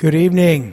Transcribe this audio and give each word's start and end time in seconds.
Good 0.00 0.14
evening. 0.14 0.72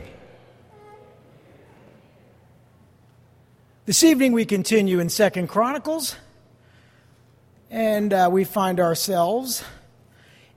This 3.86 4.02
evening 4.02 4.32
we 4.32 4.46
continue 4.46 5.02
in 5.02 5.10
Second 5.10 5.48
Chronicles, 5.50 6.16
and 7.70 8.14
uh, 8.14 8.30
we 8.32 8.46
find 8.46 8.80
ourselves 8.80 9.66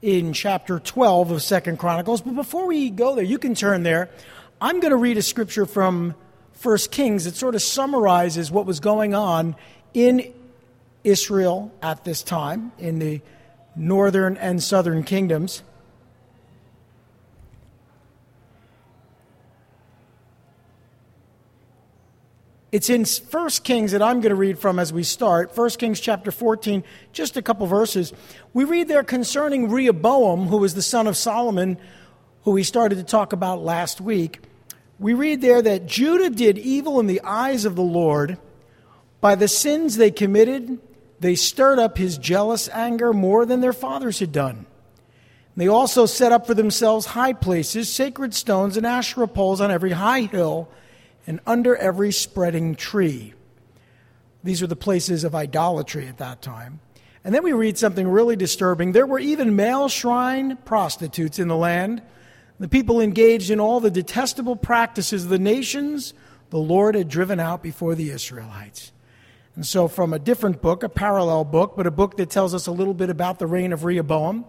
in 0.03 0.33
chapter 0.33 0.79
12 0.79 1.33
of 1.33 1.43
Second 1.43 1.81
Chronicles. 1.81 2.21
But 2.21 2.37
before 2.37 2.69
we 2.69 2.91
go 2.91 3.17
there, 3.17 3.25
you 3.25 3.39
can 3.39 3.57
turn 3.57 3.83
there. 3.83 4.09
I'm 4.61 4.79
going 4.79 4.93
to 4.93 4.97
read 4.97 5.19
a 5.19 5.23
scripture 5.23 5.67
from 5.67 6.15
First 6.53 6.93
Kings 6.93 7.25
that 7.25 7.35
sort 7.35 7.57
of 7.57 7.63
summarizes 7.63 8.53
what 8.53 8.67
was 8.67 8.79
going 8.79 9.17
on 9.17 9.57
in 9.95 10.33
Israel 11.03 11.75
at 11.83 12.05
this 12.05 12.23
time, 12.23 12.71
in 12.79 13.01
the 13.01 13.21
northern 13.75 14.37
and 14.37 14.63
southern 14.63 15.03
kingdoms. 15.03 15.65
It's 22.73 22.89
in 22.89 23.05
1 23.05 23.49
Kings 23.65 23.91
that 23.93 24.03
I'm 24.03 24.21
going 24.21 24.31
to 24.31 24.37
read 24.37 24.59
from 24.59 24.79
as 24.79 24.93
we 24.93 25.03
start. 25.03 25.57
1 25.57 25.71
Kings 25.71 25.99
chapter 25.99 26.31
14, 26.31 26.85
just 27.13 27.37
a 27.37 27.43
couple 27.43 27.67
verses. 27.67 28.13
We 28.55 28.63
read 28.63 28.87
there 28.87 29.03
concerning 29.03 29.71
Rehoboam, 29.71 30.47
who 30.47 30.59
was 30.59 30.75
the 30.75 30.83
son 30.83 31.09
of 31.09 31.17
Solomon, 31.17 31.79
who 32.45 32.53
we 32.53 32.63
started 32.63 32.97
to 32.99 33.05
talk 33.05 33.33
about 33.33 33.61
last 33.61 34.01
week. 34.01 34.41
We 35.01 35.15
read 35.15 35.41
there 35.41 35.61
that 35.61 35.87
Judah 35.87 36.31
did 36.31 36.59
evil 36.59 37.01
in 37.01 37.09
the 37.09 37.23
eyes 37.23 37.65
of 37.65 37.75
the 37.75 37.83
Lord. 37.83 38.39
By 39.21 39.35
the 39.35 39.49
sins 39.49 39.97
they 39.97 40.13
committed, 40.13 40.79
they 41.19 41.35
stirred 41.35 41.81
up 41.81 41.99
his 41.99 42.19
jealous 42.19 42.69
anger 42.69 43.13
more 43.13 43.47
than 43.47 43.61
their 43.61 43.73
fathers 43.73 44.21
had 44.21 44.31
done. 44.31 44.67
They 45.57 45.67
also 45.67 46.07
set 46.07 46.31
up 46.31 46.47
for 46.47 46.55
themselves 46.55 47.05
high 47.05 47.33
places, 47.33 47.93
sacred 47.93 48.33
stones, 48.33 48.77
and 48.77 48.87
Asherah 48.87 49.27
poles 49.27 49.61
on 49.61 49.73
every 49.73 49.91
high 49.91 50.23
hill 50.23 50.69
and 51.27 51.41
under 51.47 51.77
every 51.77 52.13
spreading 52.13 52.75
tree. 52.75 53.35
These 54.43 54.63
were 54.63 54.67
the 54.67 54.77
places 54.77 55.25
of 55.25 55.35
idolatry 55.35 56.07
at 56.07 56.19
that 56.19 56.43
time. 56.43 56.81
And 57.23 57.35
then 57.35 57.43
we 57.43 57.53
read 57.53 57.77
something 57.77 58.09
really 58.09 58.37
disturbing. 58.37 58.93
There 58.93 59.07
were 59.07 59.19
even 59.19 59.55
male 59.55 59.89
shrine 59.89 60.57
prostitutes 60.65 61.39
in 61.39 61.49
the 61.49 61.57
land. 61.57 62.03
The 62.59 62.69
people 62.69 63.01
engaged 63.01 63.51
in 63.51 63.61
all 63.61 63.81
the 63.81 63.91
detestable 63.91 64.57
practices 64.57 65.25
of 65.25 65.31
the 65.31 65.39
nations 65.39 66.15
the 66.49 66.59
Lord 66.59 66.95
had 66.95 67.09
driven 67.09 67.39
out 67.39 67.63
before 67.63 67.95
the 67.95 68.11
Israelites. 68.11 68.93
And 69.57 69.67
so, 69.67 69.89
from 69.89 70.13
a 70.13 70.19
different 70.19 70.63
book, 70.63 70.83
a 70.83 70.89
parallel 70.89 71.45
book, 71.45 71.75
but 71.77 71.87
a 71.87 71.91
book 71.91 72.17
that 72.17 72.31
tells 72.31 72.55
us 72.55 72.67
a 72.67 72.73
little 72.73 72.95
bit 72.95 73.11
about 73.11 73.39
the 73.39 73.47
reign 73.47 73.73
of 73.73 73.85
Rehoboam, 73.85 74.45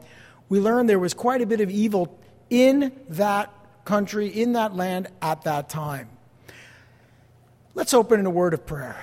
we 0.47 0.59
learn 0.59 0.85
there 0.85 0.99
was 0.99 1.13
quite 1.13 1.41
a 1.41 1.45
bit 1.45 1.59
of 1.59 1.69
evil 1.69 2.17
in 2.49 2.91
that 3.09 3.51
country, 3.83 4.27
in 4.27 4.53
that 4.53 4.75
land 4.75 5.07
at 5.21 5.43
that 5.43 5.69
time. 5.69 6.09
Let's 7.73 7.93
open 7.93 8.19
in 8.19 8.25
a 8.25 8.29
word 8.29 8.53
of 8.53 8.65
prayer. 8.65 9.01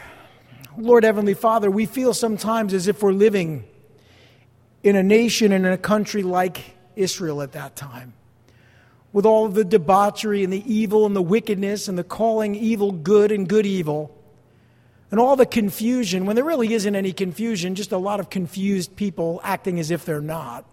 Lord 0.76 1.02
Heavenly 1.02 1.32
Father, 1.32 1.70
we 1.70 1.86
feel 1.86 2.12
sometimes 2.12 2.74
as 2.74 2.86
if 2.86 3.02
we're 3.02 3.12
living 3.12 3.64
in 4.82 4.94
a 4.94 5.02
nation 5.02 5.52
and 5.52 5.64
in 5.64 5.72
a 5.72 5.78
country 5.78 6.22
like 6.22 6.76
Israel 6.94 7.40
at 7.40 7.52
that 7.52 7.76
time, 7.76 8.12
with 9.10 9.24
all 9.24 9.48
the 9.48 9.64
debauchery 9.64 10.44
and 10.44 10.52
the 10.52 10.62
evil 10.70 11.06
and 11.06 11.16
the 11.16 11.22
wickedness 11.22 11.88
and 11.88 11.96
the 11.96 12.04
calling 12.04 12.54
evil 12.54 12.92
good 12.92 13.32
and 13.32 13.48
good 13.48 13.64
evil, 13.64 14.14
and 15.10 15.18
all 15.18 15.34
the 15.34 15.46
confusion, 15.46 16.26
when 16.26 16.36
there 16.36 16.44
really 16.44 16.74
isn't 16.74 16.94
any 16.94 17.14
confusion, 17.14 17.74
just 17.74 17.92
a 17.92 17.98
lot 17.98 18.20
of 18.20 18.28
confused 18.28 18.94
people 18.96 19.40
acting 19.42 19.80
as 19.80 19.90
if 19.90 20.04
they're 20.04 20.20
not. 20.20 20.66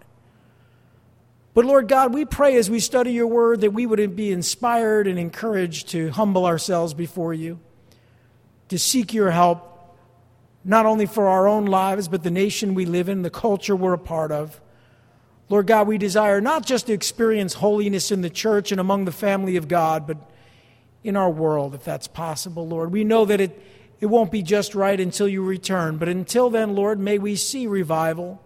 But 1.54 1.64
Lord 1.64 1.88
God, 1.88 2.12
we 2.12 2.26
pray 2.26 2.56
as 2.56 2.68
we 2.68 2.80
study 2.80 3.12
your 3.12 3.26
word 3.26 3.62
that 3.62 3.70
we 3.70 3.86
would 3.86 4.14
be 4.14 4.30
inspired 4.30 5.06
and 5.06 5.18
encouraged 5.18 5.88
to 5.88 6.10
humble 6.10 6.44
ourselves 6.44 6.92
before 6.92 7.32
you 7.32 7.58
to 8.68 8.78
seek 8.78 9.14
your 9.14 9.30
help, 9.30 9.96
not 10.64 10.86
only 10.86 11.06
for 11.06 11.28
our 11.28 11.46
own 11.46 11.66
lives, 11.66 12.08
but 12.08 12.22
the 12.22 12.30
nation 12.30 12.74
we 12.74 12.86
live 12.86 13.08
in, 13.08 13.22
the 13.22 13.30
culture 13.30 13.76
we're 13.76 13.92
a 13.92 13.98
part 13.98 14.32
of. 14.32 14.60
Lord 15.48 15.66
God, 15.66 15.86
we 15.86 15.96
desire 15.96 16.40
not 16.40 16.66
just 16.66 16.86
to 16.86 16.92
experience 16.92 17.54
holiness 17.54 18.10
in 18.10 18.20
the 18.20 18.30
church 18.30 18.72
and 18.72 18.80
among 18.80 19.04
the 19.04 19.12
family 19.12 19.56
of 19.56 19.68
God, 19.68 20.06
but 20.06 20.16
in 21.04 21.16
our 21.16 21.30
world, 21.30 21.74
if 21.74 21.84
that's 21.84 22.08
possible, 22.08 22.66
Lord. 22.66 22.90
We 22.90 23.04
know 23.04 23.24
that 23.26 23.40
it, 23.40 23.62
it 24.00 24.06
won't 24.06 24.32
be 24.32 24.42
just 24.42 24.74
right 24.74 24.98
until 24.98 25.28
you 25.28 25.44
return, 25.44 25.98
but 25.98 26.08
until 26.08 26.50
then, 26.50 26.74
Lord, 26.74 26.98
may 26.98 27.18
we 27.18 27.36
see 27.36 27.68
revival. 27.68 28.42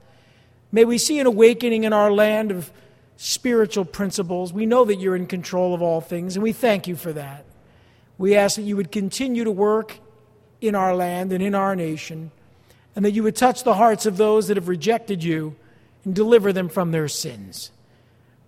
May 0.71 0.85
we 0.85 0.99
see 0.99 1.19
an 1.21 1.27
awakening 1.27 1.85
in 1.85 1.95
our 1.95 2.13
land 2.13 2.51
of 2.51 2.71
spiritual 3.17 3.87
principles. 3.87 4.53
We 4.53 4.67
know 4.67 4.85
that 4.85 4.97
you're 4.97 5.17
in 5.17 5.27
control 5.27 5.73
of 5.75 5.81
all 5.81 6.03
things, 6.03 6.37
and 6.37 6.43
we 6.43 6.53
thank 6.53 6.87
you 6.87 6.97
for 6.97 7.15
that. 7.15 7.47
We 8.19 8.37
ask 8.37 8.57
that 8.57 8.63
you 8.63 8.77
would 8.77 8.93
continue 8.93 9.45
to 9.45 9.51
work 9.51 9.99
in 10.61 10.75
our 10.75 10.95
land 10.95 11.33
and 11.33 11.43
in 11.43 11.55
our 11.55 11.75
nation, 11.75 12.31
and 12.95 13.05
that 13.05 13.13
you 13.13 13.23
would 13.23 13.37
touch 13.37 13.65
the 13.65 13.75
hearts 13.75 14.07
of 14.07 14.17
those 14.17 14.49
that 14.49 14.57
have 14.57 14.69
rejected 14.69 15.23
you 15.23 15.57
and 16.05 16.15
deliver 16.15 16.53
them 16.53 16.69
from 16.69 16.91
their 16.91 17.09
sins. 17.09 17.71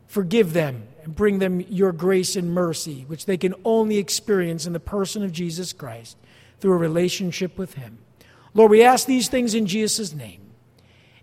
Forgive 0.06 0.52
them 0.52 0.88
and 1.04 1.14
bring 1.14 1.38
them 1.38 1.60
your 1.68 1.92
grace 1.92 2.36
and 2.36 2.52
mercy, 2.52 3.04
which 3.08 3.26
they 3.26 3.36
can 3.36 3.54
only 3.64 3.98
experience 3.98 4.66
in 4.66 4.72
the 4.72 4.80
person 4.80 5.22
of 5.22 5.32
Jesus 5.32 5.72
Christ 5.72 6.16
through 6.60 6.72
a 6.72 6.76
relationship 6.76 7.58
with 7.58 7.74
Him. 7.74 7.98
Lord, 8.54 8.70
we 8.70 8.82
ask 8.82 9.06
these 9.06 9.28
things 9.28 9.54
in 9.54 9.66
Jesus' 9.66 10.12
name. 10.12 10.40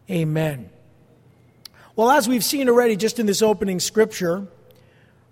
Amen. 0.09 0.69
Well, 1.95 2.09
as 2.09 2.27
we've 2.27 2.43
seen 2.43 2.67
already 2.69 2.95
just 2.95 3.19
in 3.19 3.25
this 3.25 3.41
opening 3.41 3.79
scripture, 3.79 4.47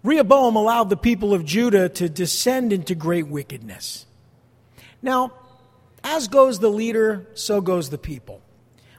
Rehoboam 0.04 0.56
allowed 0.56 0.90
the 0.90 0.98
people 0.98 1.34
of 1.34 1.44
Judah 1.44 1.90
to 1.90 2.08
descend 2.08 2.72
into 2.72 2.94
great 2.94 3.28
wickedness. 3.28 4.06
Now, 5.02 5.34
as 6.08 6.30
goes 6.30 6.60
the 6.60 6.70
leader, 6.70 7.28
so 7.34 7.60
goes 7.60 7.90
the 7.90 7.98
people. 7.98 8.42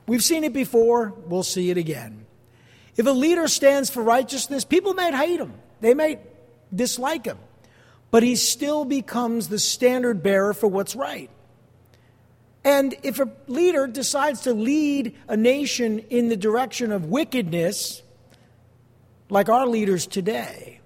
We've 0.07 0.23
seen 0.23 0.45
it 0.45 0.53
before, 0.53 1.15
we'll 1.27 1.43
see 1.43 1.71
it 1.71 1.79
again. 1.79 2.27
If 2.99 3.07
a 3.07 3.11
leader 3.11 3.49
stands 3.49 3.89
for 3.89 4.03
righteousness, 4.03 4.65
people 4.65 4.93
might 4.93 5.15
hate 5.15 5.41
him, 5.41 5.55
they 5.81 5.95
might 5.95 6.21
dislike 6.75 7.25
him, 7.25 7.39
but 8.11 8.23
he 8.23 8.37
still 8.37 8.85
becomes 8.85 9.49
the 9.49 9.59
standard 9.59 10.23
bearer 10.23 10.53
for 10.53 10.69
what's 10.69 10.95
right. 10.95 11.31
And 12.63 12.95
if 13.03 13.21
a 13.21 13.31
leader 13.47 13.87
decides 13.87 14.43
to 14.43 14.53
lead 14.53 15.17
a 15.29 15.37
nation 15.37 16.01
in 16.11 16.29
the 16.29 16.37
direction 16.37 16.93
of 16.93 17.07
wickedness, 17.07 18.03
like 19.31 19.49
our 19.49 19.67
leaders 19.67 20.07
today, 20.07 20.78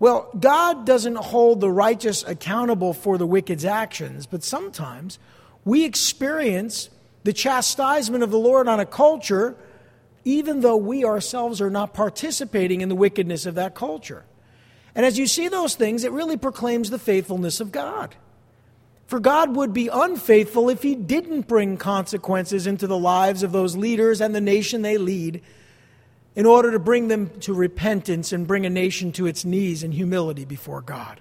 well, 0.00 0.28
God 0.38 0.84
doesn't 0.84 1.16
hold 1.16 1.60
the 1.60 1.70
righteous 1.70 2.24
accountable 2.24 2.92
for 2.92 3.16
the 3.16 3.26
wicked's 3.26 3.64
actions, 3.64 4.26
but 4.26 4.42
sometimes 4.42 5.20
we 5.64 5.84
experience 5.84 6.90
the 7.22 7.32
chastisement 7.32 8.24
of 8.24 8.30
the 8.32 8.38
Lord 8.38 8.66
on 8.66 8.80
a 8.80 8.86
culture 8.86 9.56
even 10.24 10.60
though 10.60 10.76
we 10.76 11.04
ourselves 11.04 11.60
are 11.60 11.70
not 11.70 11.94
participating 11.94 12.80
in 12.80 12.88
the 12.88 12.94
wickedness 12.94 13.46
of 13.46 13.54
that 13.54 13.74
culture. 13.74 14.24
And 14.94 15.06
as 15.06 15.18
you 15.18 15.26
see 15.26 15.48
those 15.48 15.74
things, 15.74 16.04
it 16.04 16.12
really 16.12 16.36
proclaims 16.36 16.90
the 16.90 16.98
faithfulness 16.98 17.60
of 17.60 17.72
God. 17.72 18.14
For 19.06 19.18
God 19.18 19.56
would 19.56 19.72
be 19.72 19.88
unfaithful 19.88 20.68
if 20.68 20.82
He 20.82 20.94
didn't 20.94 21.48
bring 21.48 21.76
consequences 21.76 22.66
into 22.66 22.86
the 22.86 22.98
lives 22.98 23.42
of 23.42 23.52
those 23.52 23.76
leaders 23.76 24.20
and 24.20 24.34
the 24.34 24.40
nation 24.40 24.82
they 24.82 24.98
lead 24.98 25.42
in 26.40 26.46
order 26.46 26.70
to 26.70 26.78
bring 26.78 27.08
them 27.08 27.28
to 27.40 27.52
repentance 27.52 28.32
and 28.32 28.46
bring 28.46 28.64
a 28.64 28.70
nation 28.70 29.12
to 29.12 29.26
its 29.26 29.44
knees 29.44 29.82
in 29.82 29.92
humility 29.92 30.46
before 30.46 30.80
God. 30.80 31.20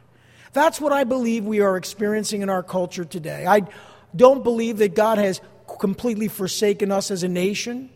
That's 0.53 0.79
what 0.79 0.93
I 0.93 1.03
believe 1.03 1.43
we 1.43 1.59
are 1.59 1.75
experiencing 1.75 2.41
in 2.41 2.49
our 2.49 2.63
culture 2.63 3.03
today. 3.03 3.45
I 3.45 3.63
don't 4.15 4.45
believe 4.45 4.77
that 4.77 4.95
God 4.95 5.17
has 5.17 5.41
completely 5.77 6.29
forsaken 6.29 6.89
us 6.89 7.11
as 7.11 7.23
a 7.23 7.27
nation. 7.27 7.89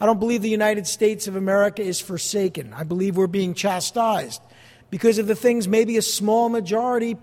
I 0.00 0.06
don't 0.06 0.18
believe 0.18 0.42
the 0.42 0.50
United 0.50 0.88
States 0.88 1.28
of 1.28 1.36
America 1.36 1.80
is 1.80 2.00
forsaken. 2.00 2.72
I 2.72 2.82
believe 2.82 3.16
we're 3.16 3.28
being 3.28 3.54
chastised 3.54 4.42
because 4.90 5.18
of 5.18 5.28
the 5.28 5.36
things 5.36 5.68
maybe 5.68 5.96
a 5.96 6.02
small 6.02 6.48
majority 6.48 7.18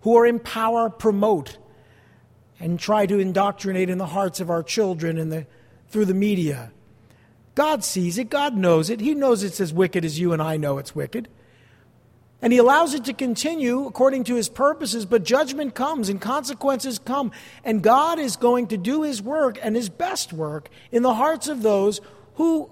who 0.00 0.16
are 0.16 0.24
in 0.24 0.38
power 0.38 0.88
promote 0.88 1.58
and 2.58 2.80
try 2.80 3.04
to 3.04 3.18
indoctrinate 3.18 3.90
in 3.90 3.98
the 3.98 4.06
hearts 4.06 4.40
of 4.40 4.48
our 4.48 4.62
children 4.62 5.18
and 5.18 5.30
the, 5.30 5.46
through 5.90 6.06
the 6.06 6.14
media. 6.14 6.72
God 7.54 7.84
sees 7.84 8.18
it, 8.18 8.30
God 8.30 8.56
knows 8.56 8.88
it. 8.88 9.00
He 9.00 9.14
knows 9.14 9.42
it's 9.42 9.60
as 9.60 9.72
wicked 9.72 10.04
as 10.04 10.18
you 10.18 10.32
and 10.32 10.40
I 10.40 10.56
know 10.56 10.78
it's 10.78 10.94
wicked. 10.94 11.28
And 12.40 12.52
He 12.52 12.58
allows 12.58 12.94
it 12.94 13.04
to 13.04 13.12
continue 13.12 13.86
according 13.86 14.24
to 14.24 14.34
His 14.34 14.48
purposes, 14.48 15.06
but 15.06 15.22
judgment 15.22 15.74
comes 15.74 16.08
and 16.08 16.20
consequences 16.20 16.98
come. 16.98 17.30
And 17.62 17.82
God 17.82 18.18
is 18.18 18.36
going 18.36 18.66
to 18.68 18.76
do 18.76 19.02
His 19.02 19.22
work 19.22 19.58
and 19.62 19.76
His 19.76 19.88
best 19.88 20.32
work 20.32 20.68
in 20.90 21.02
the 21.02 21.14
hearts 21.14 21.46
of 21.46 21.62
those 21.62 22.00
who 22.34 22.70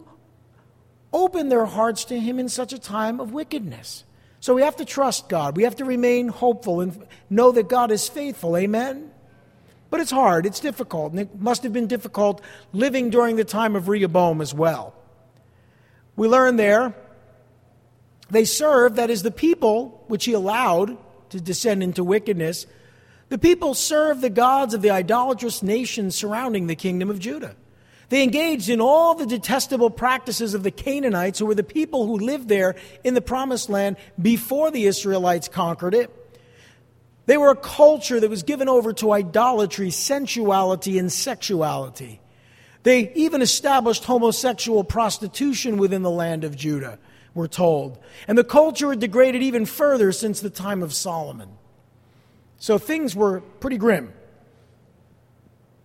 open 1.12 1.49
their 1.49 1.67
hearts 1.67 2.05
to 2.06 2.19
Him 2.19 2.38
in 2.38 2.49
such 2.49 2.73
a 2.73 2.79
time 2.79 3.21
of 3.21 3.32
wickedness. 3.32 4.05
So 4.41 4.55
we 4.55 4.62
have 4.62 4.77
to 4.77 4.85
trust 4.87 5.29
God. 5.29 5.56
We 5.56 5.65
have 5.65 5.77
to 5.77 5.85
remain 5.85 6.29
hopeful 6.29 6.81
and 6.81 7.06
know 7.29 7.53
that 7.53 7.69
God 7.69 7.91
is 7.91 8.09
faithful. 8.09 8.56
Amen? 8.56 9.10
But 9.91 10.01
it's 10.01 10.13
hard, 10.13 10.47
it's 10.47 10.61
difficult, 10.61 11.13
and 11.13 11.21
it 11.21 11.41
must 11.41 11.65
have 11.65 11.73
been 11.73 11.89
difficult 11.89 12.41
living 12.73 13.11
during 13.11 13.37
the 13.37 13.45
time 13.45 13.77
of 13.77 13.89
Rehoboam 13.89 14.41
as 14.41 14.55
well. 14.55 14.95
We 16.17 16.29
learn 16.29 16.57
there 16.57 16.95
They 18.31 18.45
served, 18.45 18.97
that 18.97 19.11
is, 19.11 19.23
the 19.23 19.31
people 19.31 20.05
which 20.07 20.25
he 20.25 20.33
allowed 20.33 20.97
to 21.31 21.41
descend 21.41 21.83
into 21.83 22.05
wickedness, 22.05 22.67
the 23.29 23.39
people 23.39 23.75
served 23.75 24.21
the 24.21 24.31
gods 24.31 24.75
of 24.75 24.83
the 24.83 24.91
idolatrous 24.91 25.63
nations 25.63 26.15
surrounding 26.15 26.67
the 26.67 26.77
kingdom 26.77 27.11
of 27.11 27.19
Judah. 27.19 27.57
They 28.09 28.23
engaged 28.23 28.69
in 28.69 28.81
all 28.81 29.15
the 29.15 29.27
detestable 29.27 29.91
practices 29.91 30.55
of 30.55 30.65
the 30.65 30.73
Canaanites, 30.73 31.39
who 31.39 31.47
were 31.47 31.55
the 31.55 31.63
people 31.63 32.07
who 32.07 32.19
lived 32.19 32.49
there 32.49 32.75
in 33.05 33.15
the 33.15 33.21
promised 33.21 33.69
land 33.69 33.97
before 34.21 34.71
the 34.71 34.87
Israelites 34.87 35.49
conquered 35.49 35.95
it. 35.95 36.11
They 37.31 37.37
were 37.37 37.50
a 37.50 37.56
culture 37.56 38.19
that 38.19 38.29
was 38.29 38.43
given 38.43 38.69
over 38.69 38.93
to 38.94 39.12
idolatry, 39.12 39.91
sensuality, 39.91 40.99
and 40.99 41.12
sexuality. 41.12 42.21
They 42.82 43.12
even 43.12 43.41
established 43.41 44.03
homosexual 44.03 44.82
prostitution 44.82 45.77
within 45.77 46.03
the 46.03 46.11
land 46.11 46.43
of 46.43 46.56
Judah, 46.56 46.99
we're 47.32 47.47
told. 47.47 48.00
And 48.27 48.37
the 48.37 48.43
culture 48.43 48.91
had 48.91 48.99
degraded 48.99 49.44
even 49.44 49.65
further 49.65 50.11
since 50.11 50.41
the 50.41 50.50
time 50.50 50.82
of 50.82 50.93
Solomon. 50.93 51.50
So 52.59 52.79
things 52.79 53.15
were 53.15 53.43
pretty 53.61 53.79
grim. 53.79 54.12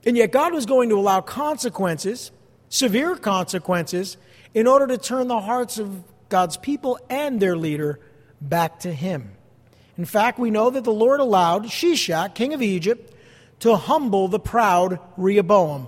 And 0.04 0.18
yet 0.18 0.32
God 0.32 0.52
was 0.52 0.66
going 0.66 0.90
to 0.90 0.98
allow 0.98 1.22
consequences, 1.22 2.32
severe 2.70 3.16
consequences, 3.18 4.18
in 4.56 4.66
order 4.66 4.88
to 4.88 4.98
turn 4.98 5.28
the 5.28 5.42
hearts 5.42 5.78
of 5.78 6.06
God's 6.28 6.58
people 6.58 6.98
and 7.08 7.40
their 7.40 7.56
leader 7.56 8.00
back 8.42 8.80
to 8.80 8.92
Him. 8.92 9.36
In 9.98 10.06
fact, 10.06 10.40
we 10.40 10.52
know 10.52 10.70
that 10.70 10.84
the 10.84 10.92
Lord 10.92 11.20
allowed 11.20 11.66
Shishak, 11.66 12.36
king 12.36 12.54
of 12.54 12.62
Egypt, 12.62 13.14
to 13.60 13.76
humble 13.76 14.28
the 14.28 14.40
proud 14.40 15.00
Rehoboam. 15.18 15.88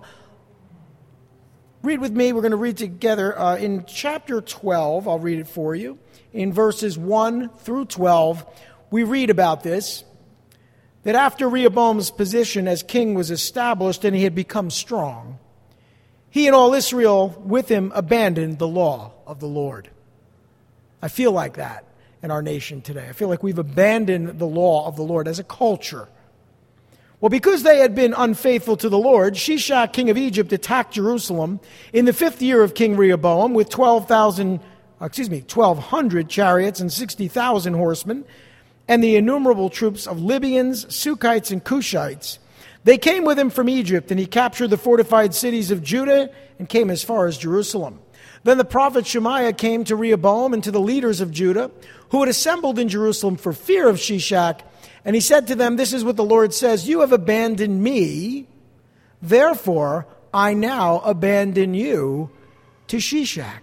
Read 1.83 1.99
with 1.99 2.11
me, 2.11 2.31
we're 2.31 2.41
going 2.41 2.51
to 2.51 2.57
read 2.57 2.77
together 2.77 3.37
uh, 3.37 3.57
in 3.57 3.85
chapter 3.85 4.41
12. 4.41 5.07
I'll 5.07 5.19
read 5.19 5.39
it 5.39 5.47
for 5.47 5.75
you. 5.75 5.99
In 6.33 6.53
verses 6.53 6.97
1 6.97 7.49
through 7.59 7.85
12, 7.85 8.45
we 8.91 9.03
read 9.03 9.29
about 9.29 9.63
this 9.63 10.03
that 11.03 11.15
after 11.15 11.47
Rehoboam's 11.47 12.11
position 12.11 12.67
as 12.67 12.83
king 12.83 13.13
was 13.13 13.31
established 13.31 14.03
and 14.03 14.13
he 14.13 14.23
had 14.23 14.35
become 14.35 14.69
strong, 14.69 15.39
he 16.29 16.47
and 16.47 16.55
all 16.55 16.73
Israel 16.73 17.29
with 17.45 17.69
him 17.69 17.91
abandoned 17.95 18.59
the 18.59 18.67
law 18.67 19.13
of 19.25 19.39
the 19.39 19.47
Lord. 19.47 19.89
I 21.01 21.07
feel 21.07 21.31
like 21.31 21.55
that 21.55 21.86
in 22.23 22.31
our 22.31 22.41
nation 22.41 22.81
today. 22.81 23.07
I 23.07 23.13
feel 23.13 23.29
like 23.29 23.43
we've 23.43 23.59
abandoned 23.59 24.39
the 24.39 24.45
law 24.45 24.87
of 24.87 24.95
the 24.95 25.03
Lord 25.03 25.27
as 25.27 25.39
a 25.39 25.43
culture. 25.43 26.07
Well, 27.19 27.29
because 27.29 27.63
they 27.63 27.79
had 27.79 27.95
been 27.95 28.13
unfaithful 28.15 28.77
to 28.77 28.89
the 28.89 28.97
Lord, 28.97 29.33
Shishak, 29.33 29.91
king 29.91 30.09
of 30.09 30.17
Egypt, 30.17 30.53
attacked 30.53 30.93
Jerusalem 30.93 31.59
in 31.91 32.05
the 32.05 32.13
fifth 32.13 32.41
year 32.41 32.63
of 32.63 32.75
King 32.75 32.95
Rehoboam 32.95 33.53
with 33.53 33.69
12,000, 33.69 34.59
uh, 35.01 35.05
excuse 35.05 35.29
me, 35.29 35.39
1,200 35.39 36.29
chariots 36.29 36.79
and 36.79 36.93
60,000 36.93 37.73
horsemen 37.73 38.23
and 38.87 39.03
the 39.03 39.15
innumerable 39.15 39.69
troops 39.69 40.07
of 40.07 40.21
Libyans, 40.21 40.85
Sukkites, 40.85 41.51
and 41.51 41.63
Cushites. 41.63 42.37
They 42.83 42.97
came 42.97 43.25
with 43.25 43.37
him 43.37 43.49
from 43.49 43.67
Egypt, 43.67 44.11
and 44.11 44.19
he 44.19 44.25
captured 44.25 44.69
the 44.69 44.77
fortified 44.77 45.33
cities 45.33 45.71
of 45.71 45.83
Judah 45.83 46.29
and 46.57 46.69
came 46.69 46.89
as 46.89 47.03
far 47.03 47.27
as 47.27 47.37
Jerusalem. 47.37 47.99
Then 48.43 48.57
the 48.57 48.65
prophet 48.65 49.05
Shemaiah 49.05 49.53
came 49.53 49.83
to 49.85 49.95
Rehoboam 49.95 50.53
and 50.53 50.63
to 50.63 50.71
the 50.71 50.79
leaders 50.79 51.21
of 51.21 51.31
Judah, 51.31 51.71
who 52.09 52.21
had 52.21 52.29
assembled 52.29 52.79
in 52.79 52.89
Jerusalem 52.89 53.35
for 53.35 53.53
fear 53.53 53.89
of 53.89 53.97
Shishak, 53.97 54.61
and 55.03 55.15
he 55.15 55.21
said 55.21 55.47
to 55.47 55.55
them, 55.55 55.75
This 55.75 55.93
is 55.93 56.03
what 56.03 56.17
the 56.17 56.23
Lord 56.23 56.53
says 56.53 56.87
You 56.87 57.01
have 57.01 57.11
abandoned 57.11 57.81
me, 57.81 58.47
therefore 59.21 60.07
I 60.33 60.53
now 60.53 60.99
abandon 60.99 61.73
you 61.73 62.29
to 62.87 62.97
Shishak. 62.97 63.61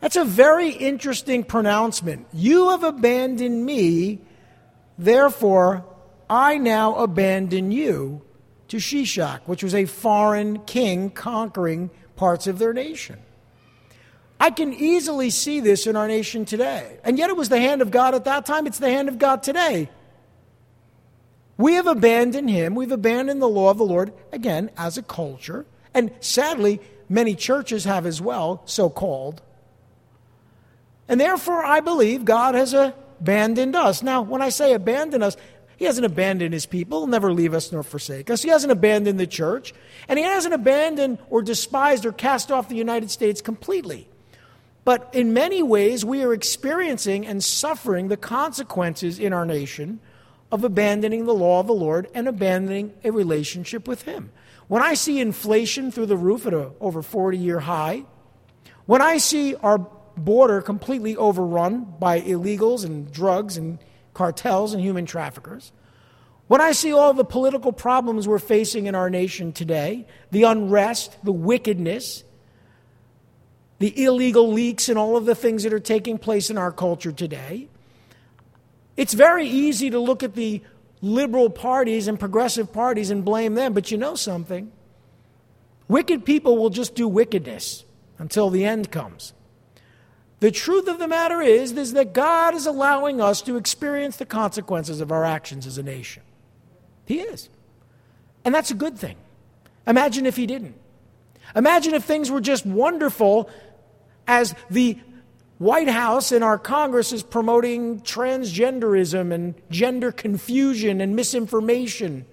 That's 0.00 0.16
a 0.16 0.24
very 0.24 0.68
interesting 0.68 1.44
pronouncement. 1.44 2.26
You 2.32 2.70
have 2.70 2.84
abandoned 2.84 3.64
me, 3.64 4.20
therefore 4.98 5.86
I 6.28 6.58
now 6.58 6.96
abandon 6.96 7.70
you 7.70 8.20
to 8.68 8.76
Shishak, 8.76 9.40
which 9.46 9.62
was 9.62 9.74
a 9.74 9.86
foreign 9.86 10.58
king 10.60 11.10
conquering 11.10 11.90
parts 12.16 12.46
of 12.46 12.58
their 12.58 12.72
nation. 12.72 13.18
I 14.38 14.50
can 14.50 14.72
easily 14.74 15.30
see 15.30 15.60
this 15.60 15.86
in 15.86 15.96
our 15.96 16.08
nation 16.08 16.44
today. 16.44 16.98
And 17.04 17.18
yet 17.18 17.30
it 17.30 17.36
was 17.36 17.48
the 17.48 17.60
hand 17.60 17.82
of 17.82 17.90
God 17.90 18.14
at 18.14 18.24
that 18.24 18.46
time, 18.46 18.66
it's 18.66 18.78
the 18.78 18.90
hand 18.90 19.08
of 19.08 19.18
God 19.18 19.42
today. 19.42 19.88
We 21.56 21.74
have 21.74 21.86
abandoned 21.86 22.50
him. 22.50 22.74
We've 22.74 22.90
abandoned 22.90 23.40
the 23.40 23.48
law 23.48 23.70
of 23.70 23.78
the 23.78 23.84
Lord, 23.84 24.12
again, 24.32 24.70
as 24.76 24.98
a 24.98 25.02
culture. 25.02 25.66
And 25.92 26.10
sadly, 26.20 26.80
many 27.08 27.36
churches 27.36 27.84
have 27.84 28.06
as 28.06 28.20
well, 28.20 28.62
so 28.64 28.90
called. 28.90 29.40
And 31.08 31.20
therefore, 31.20 31.64
I 31.64 31.80
believe 31.80 32.24
God 32.24 32.54
has 32.54 32.74
abandoned 32.74 33.76
us. 33.76 34.02
Now, 34.02 34.22
when 34.22 34.42
I 34.42 34.48
say 34.48 34.72
abandon 34.72 35.22
us, 35.22 35.36
He 35.76 35.84
hasn't 35.84 36.06
abandoned 36.06 36.54
His 36.54 36.66
people, 36.66 37.00
He'll 37.00 37.06
never 37.06 37.32
leave 37.32 37.54
us 37.54 37.72
nor 37.72 37.82
forsake 37.82 38.30
us. 38.30 38.42
He 38.42 38.48
hasn't 38.48 38.72
abandoned 38.72 39.18
the 39.18 39.26
church, 39.26 39.74
and 40.08 40.18
He 40.18 40.24
hasn't 40.24 40.54
abandoned 40.54 41.18
or 41.30 41.42
despised 41.42 42.06
or 42.06 42.12
cast 42.12 42.50
off 42.52 42.68
the 42.68 42.76
United 42.76 43.10
States 43.10 43.40
completely. 43.40 44.08
But 44.84 45.08
in 45.12 45.32
many 45.32 45.62
ways, 45.62 46.04
we 46.04 46.22
are 46.22 46.34
experiencing 46.34 47.26
and 47.26 47.42
suffering 47.42 48.08
the 48.08 48.16
consequences 48.16 49.18
in 49.18 49.32
our 49.32 49.46
nation 49.46 50.00
of 50.52 50.62
abandoning 50.62 51.24
the 51.24 51.34
law 51.34 51.60
of 51.60 51.66
the 51.66 51.74
Lord 51.74 52.08
and 52.14 52.28
abandoning 52.28 52.92
a 53.02 53.10
relationship 53.10 53.88
with 53.88 54.02
Him. 54.02 54.30
When 54.68 54.82
I 54.82 54.94
see 54.94 55.20
inflation 55.20 55.90
through 55.90 56.06
the 56.06 56.16
roof 56.16 56.46
at 56.46 56.54
a 56.54 56.70
over 56.80 57.02
40 57.02 57.38
year 57.38 57.60
high, 57.60 58.04
when 58.86 59.02
I 59.02 59.18
see 59.18 59.54
our 59.56 59.78
border 60.16 60.62
completely 60.62 61.16
overrun 61.16 61.94
by 61.98 62.20
illegals 62.20 62.84
and 62.84 63.10
drugs 63.10 63.56
and 63.56 63.78
cartels 64.14 64.72
and 64.72 64.82
human 64.82 65.06
traffickers. 65.06 65.72
When 66.46 66.60
I 66.60 66.72
see 66.72 66.92
all 66.92 67.14
the 67.14 67.24
political 67.24 67.72
problems 67.72 68.28
we're 68.28 68.38
facing 68.38 68.86
in 68.86 68.94
our 68.94 69.08
nation 69.10 69.52
today, 69.52 70.06
the 70.30 70.42
unrest, 70.44 71.16
the 71.24 71.32
wickedness, 71.32 72.22
the 73.78 74.04
illegal 74.04 74.52
leaks, 74.52 74.88
and 74.88 74.98
all 74.98 75.16
of 75.16 75.24
the 75.24 75.34
things 75.34 75.62
that 75.62 75.72
are 75.72 75.80
taking 75.80 76.18
place 76.18 76.50
in 76.50 76.58
our 76.58 76.70
culture 76.70 77.12
today, 77.12 77.68
it's 78.96 79.14
very 79.14 79.48
easy 79.48 79.90
to 79.90 79.98
look 79.98 80.22
at 80.22 80.34
the 80.34 80.62
liberal 81.00 81.50
parties 81.50 82.08
and 82.08 82.20
progressive 82.20 82.72
parties 82.72 83.10
and 83.10 83.24
blame 83.24 83.54
them. 83.54 83.72
But 83.72 83.90
you 83.90 83.98
know 83.98 84.14
something? 84.14 84.70
Wicked 85.88 86.24
people 86.24 86.56
will 86.56 86.70
just 86.70 86.94
do 86.94 87.08
wickedness 87.08 87.84
until 88.18 88.50
the 88.50 88.64
end 88.64 88.90
comes. 88.90 89.32
The 90.44 90.50
truth 90.50 90.88
of 90.88 90.98
the 90.98 91.08
matter 91.08 91.40
is, 91.40 91.72
is 91.72 91.94
that 91.94 92.12
God 92.12 92.54
is 92.54 92.66
allowing 92.66 93.18
us 93.18 93.40
to 93.40 93.56
experience 93.56 94.18
the 94.18 94.26
consequences 94.26 95.00
of 95.00 95.10
our 95.10 95.24
actions 95.24 95.66
as 95.66 95.78
a 95.78 95.82
nation. 95.82 96.22
He 97.06 97.20
is. 97.20 97.48
And 98.44 98.54
that's 98.54 98.70
a 98.70 98.74
good 98.74 98.98
thing. 98.98 99.16
Imagine 99.86 100.26
if 100.26 100.36
He 100.36 100.46
didn't. 100.46 100.74
Imagine 101.56 101.94
if 101.94 102.04
things 102.04 102.30
were 102.30 102.42
just 102.42 102.66
wonderful 102.66 103.48
as 104.26 104.54
the 104.68 104.98
White 105.56 105.88
House 105.88 106.30
and 106.30 106.44
our 106.44 106.58
Congress 106.58 107.14
is 107.14 107.22
promoting 107.22 108.02
transgenderism 108.02 109.32
and 109.32 109.54
gender 109.70 110.12
confusion 110.12 111.00
and 111.00 111.16
misinformation 111.16 112.26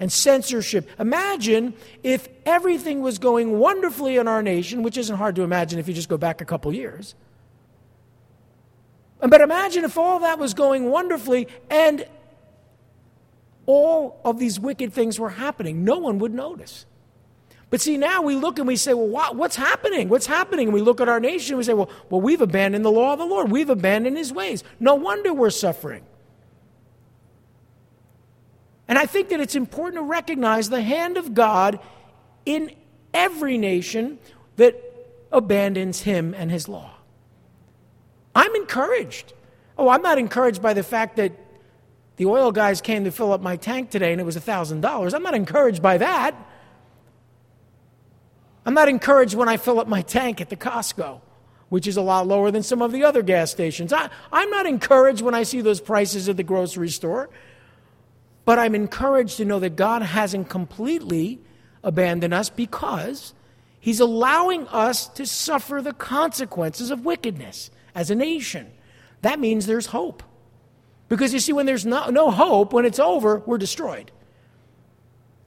and 0.00 0.10
censorship. 0.10 0.88
Imagine 0.98 1.74
if 2.02 2.28
everything 2.44 3.02
was 3.02 3.20
going 3.20 3.56
wonderfully 3.60 4.16
in 4.16 4.26
our 4.26 4.42
nation, 4.42 4.82
which 4.82 4.96
isn't 4.96 5.14
hard 5.14 5.36
to 5.36 5.42
imagine 5.42 5.78
if 5.78 5.86
you 5.86 5.94
just 5.94 6.08
go 6.08 6.18
back 6.18 6.40
a 6.40 6.44
couple 6.44 6.72
years. 6.72 7.14
But 9.22 9.40
imagine 9.40 9.84
if 9.84 9.96
all 9.96 10.18
that 10.20 10.38
was 10.38 10.52
going 10.52 10.90
wonderfully 10.90 11.46
and 11.70 12.04
all 13.66 14.20
of 14.24 14.38
these 14.40 14.58
wicked 14.58 14.92
things 14.92 15.18
were 15.18 15.30
happening. 15.30 15.84
No 15.84 15.98
one 15.98 16.18
would 16.18 16.34
notice. 16.34 16.86
But 17.70 17.80
see, 17.80 17.96
now 17.96 18.20
we 18.20 18.34
look 18.34 18.58
and 18.58 18.66
we 18.66 18.76
say, 18.76 18.92
well, 18.92 19.34
what's 19.34 19.56
happening? 19.56 20.08
What's 20.08 20.26
happening? 20.26 20.68
And 20.68 20.74
we 20.74 20.82
look 20.82 21.00
at 21.00 21.08
our 21.08 21.20
nation 21.20 21.54
and 21.54 21.58
we 21.58 21.64
say, 21.64 21.72
well, 21.72 21.88
well, 22.10 22.20
we've 22.20 22.42
abandoned 22.42 22.84
the 22.84 22.90
law 22.90 23.12
of 23.12 23.20
the 23.20 23.24
Lord. 23.24 23.50
We've 23.50 23.70
abandoned 23.70 24.16
his 24.18 24.32
ways. 24.32 24.64
No 24.80 24.96
wonder 24.96 25.32
we're 25.32 25.50
suffering. 25.50 26.04
And 28.88 28.98
I 28.98 29.06
think 29.06 29.28
that 29.30 29.40
it's 29.40 29.54
important 29.54 30.02
to 30.02 30.02
recognize 30.02 30.68
the 30.68 30.82
hand 30.82 31.16
of 31.16 31.32
God 31.32 31.78
in 32.44 32.72
every 33.14 33.56
nation 33.56 34.18
that 34.56 34.78
abandons 35.30 36.02
him 36.02 36.34
and 36.34 36.50
his 36.50 36.68
law. 36.68 36.91
I'm 38.34 38.54
encouraged. 38.54 39.32
Oh, 39.76 39.88
I'm 39.88 40.02
not 40.02 40.18
encouraged 40.18 40.62
by 40.62 40.74
the 40.74 40.82
fact 40.82 41.16
that 41.16 41.32
the 42.16 42.26
oil 42.26 42.52
guys 42.52 42.80
came 42.80 43.04
to 43.04 43.10
fill 43.10 43.32
up 43.32 43.40
my 43.40 43.56
tank 43.56 43.90
today 43.90 44.12
and 44.12 44.20
it 44.20 44.24
was 44.24 44.36
$1,000. 44.36 45.14
I'm 45.14 45.22
not 45.22 45.34
encouraged 45.34 45.82
by 45.82 45.98
that. 45.98 46.34
I'm 48.64 48.74
not 48.74 48.88
encouraged 48.88 49.34
when 49.34 49.48
I 49.48 49.56
fill 49.56 49.80
up 49.80 49.88
my 49.88 50.02
tank 50.02 50.40
at 50.40 50.48
the 50.48 50.56
Costco, 50.56 51.20
which 51.68 51.86
is 51.86 51.96
a 51.96 52.02
lot 52.02 52.26
lower 52.26 52.50
than 52.50 52.62
some 52.62 52.80
of 52.80 52.92
the 52.92 53.02
other 53.04 53.22
gas 53.22 53.50
stations. 53.50 53.92
I, 53.92 54.08
I'm 54.32 54.50
not 54.50 54.66
encouraged 54.66 55.22
when 55.22 55.34
I 55.34 55.42
see 55.42 55.60
those 55.60 55.80
prices 55.80 56.28
at 56.28 56.36
the 56.36 56.42
grocery 56.42 56.90
store. 56.90 57.28
But 58.44 58.58
I'm 58.58 58.74
encouraged 58.74 59.36
to 59.38 59.44
know 59.44 59.60
that 59.60 59.76
God 59.76 60.02
hasn't 60.02 60.48
completely 60.48 61.40
abandoned 61.82 62.34
us 62.34 62.50
because 62.50 63.34
He's 63.78 63.98
allowing 63.98 64.68
us 64.68 65.08
to 65.08 65.26
suffer 65.26 65.82
the 65.82 65.92
consequences 65.92 66.92
of 66.92 67.04
wickedness 67.04 67.70
as 67.94 68.10
a 68.10 68.14
nation. 68.14 68.70
That 69.22 69.38
means 69.38 69.66
there's 69.66 69.86
hope. 69.86 70.22
Because 71.08 71.34
you 71.34 71.40
see, 71.40 71.52
when 71.52 71.66
there's 71.66 71.84
no, 71.84 72.08
no 72.08 72.30
hope, 72.30 72.72
when 72.72 72.84
it's 72.84 72.98
over, 72.98 73.38
we're 73.40 73.58
destroyed. 73.58 74.10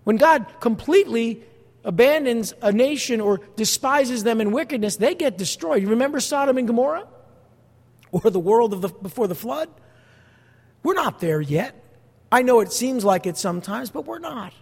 When 0.04 0.18
God 0.18 0.46
completely 0.60 1.44
abandons 1.84 2.54
a 2.62 2.72
nation 2.72 3.20
or 3.20 3.40
despises 3.56 4.24
them 4.24 4.42
in 4.42 4.52
wickedness, 4.52 4.98
they 4.98 5.16
get 5.16 5.38
destroyed. 5.38 5.82
You 5.82 5.90
remember 5.90 6.20
Sodom 6.20 6.58
and 6.58 6.68
Gomorrah? 6.68 7.08
Or 8.12 8.30
the 8.30 8.40
world 8.40 8.74
of 8.74 8.82
the, 8.82 8.90
before 8.90 9.28
the 9.28 9.36
flood? 9.36 9.70
We're 10.84 10.94
not 10.94 11.20
there 11.20 11.42
yet. 11.42 11.84
I 12.32 12.44
know 12.44 12.60
it 12.60 12.72
seems 12.72 13.04
like 13.04 13.26
it 13.26 13.38
sometimes, 13.38 13.90
but 13.90 14.06
we're 14.06 14.20
not. 14.20 14.54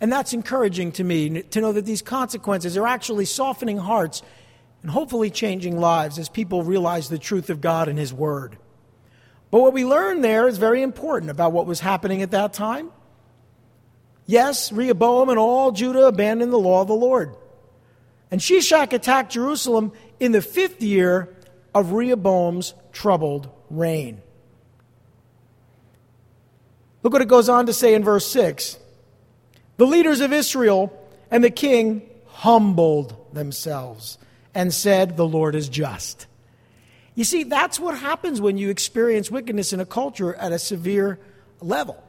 And 0.00 0.12
that's 0.12 0.32
encouraging 0.32 0.92
to 0.92 1.04
me 1.04 1.42
to 1.42 1.60
know 1.60 1.70
that 1.72 1.86
these 1.86 2.02
consequences 2.02 2.76
are 2.76 2.86
actually 2.86 3.24
softening 3.24 3.78
hearts 3.78 4.22
and 4.82 4.90
hopefully 4.90 5.30
changing 5.30 5.78
lives 5.78 6.18
as 6.18 6.28
people 6.28 6.62
realize 6.62 7.08
the 7.08 7.18
truth 7.18 7.50
of 7.50 7.60
God 7.60 7.88
and 7.88 7.98
His 7.98 8.12
Word. 8.12 8.58
But 9.50 9.60
what 9.60 9.72
we 9.72 9.84
learn 9.84 10.22
there 10.22 10.48
is 10.48 10.58
very 10.58 10.82
important 10.82 11.30
about 11.30 11.52
what 11.52 11.66
was 11.66 11.80
happening 11.80 12.22
at 12.22 12.32
that 12.32 12.52
time. 12.52 12.90
Yes, 14.26 14.72
Rehoboam 14.72 15.28
and 15.28 15.38
all 15.38 15.72
Judah 15.72 16.06
abandoned 16.06 16.52
the 16.52 16.58
law 16.58 16.82
of 16.82 16.88
the 16.88 16.94
Lord. 16.94 17.36
And 18.30 18.40
Shishak 18.40 18.92
attacked 18.92 19.32
Jerusalem 19.32 19.92
in 20.18 20.32
the 20.32 20.40
fifth 20.40 20.82
year 20.82 21.36
of 21.74 21.92
Rehoboam's 21.92 22.74
troubled 22.92 23.50
reign. 23.68 24.22
Look 27.02 27.12
what 27.12 27.22
it 27.22 27.28
goes 27.28 27.48
on 27.48 27.66
to 27.66 27.72
say 27.72 27.94
in 27.94 28.04
verse 28.04 28.26
6. 28.28 28.78
The 29.76 29.86
leaders 29.86 30.20
of 30.20 30.32
Israel 30.32 30.98
and 31.30 31.42
the 31.42 31.50
king 31.50 32.08
humbled 32.26 33.34
themselves 33.34 34.18
and 34.54 34.72
said, 34.72 35.16
The 35.16 35.26
Lord 35.26 35.54
is 35.54 35.68
just. 35.68 36.26
You 37.14 37.24
see, 37.24 37.42
that's 37.42 37.78
what 37.78 37.98
happens 37.98 38.40
when 38.40 38.56
you 38.56 38.70
experience 38.70 39.30
wickedness 39.30 39.72
in 39.72 39.80
a 39.80 39.86
culture 39.86 40.34
at 40.34 40.52
a 40.52 40.58
severe 40.58 41.18
level. 41.60 42.02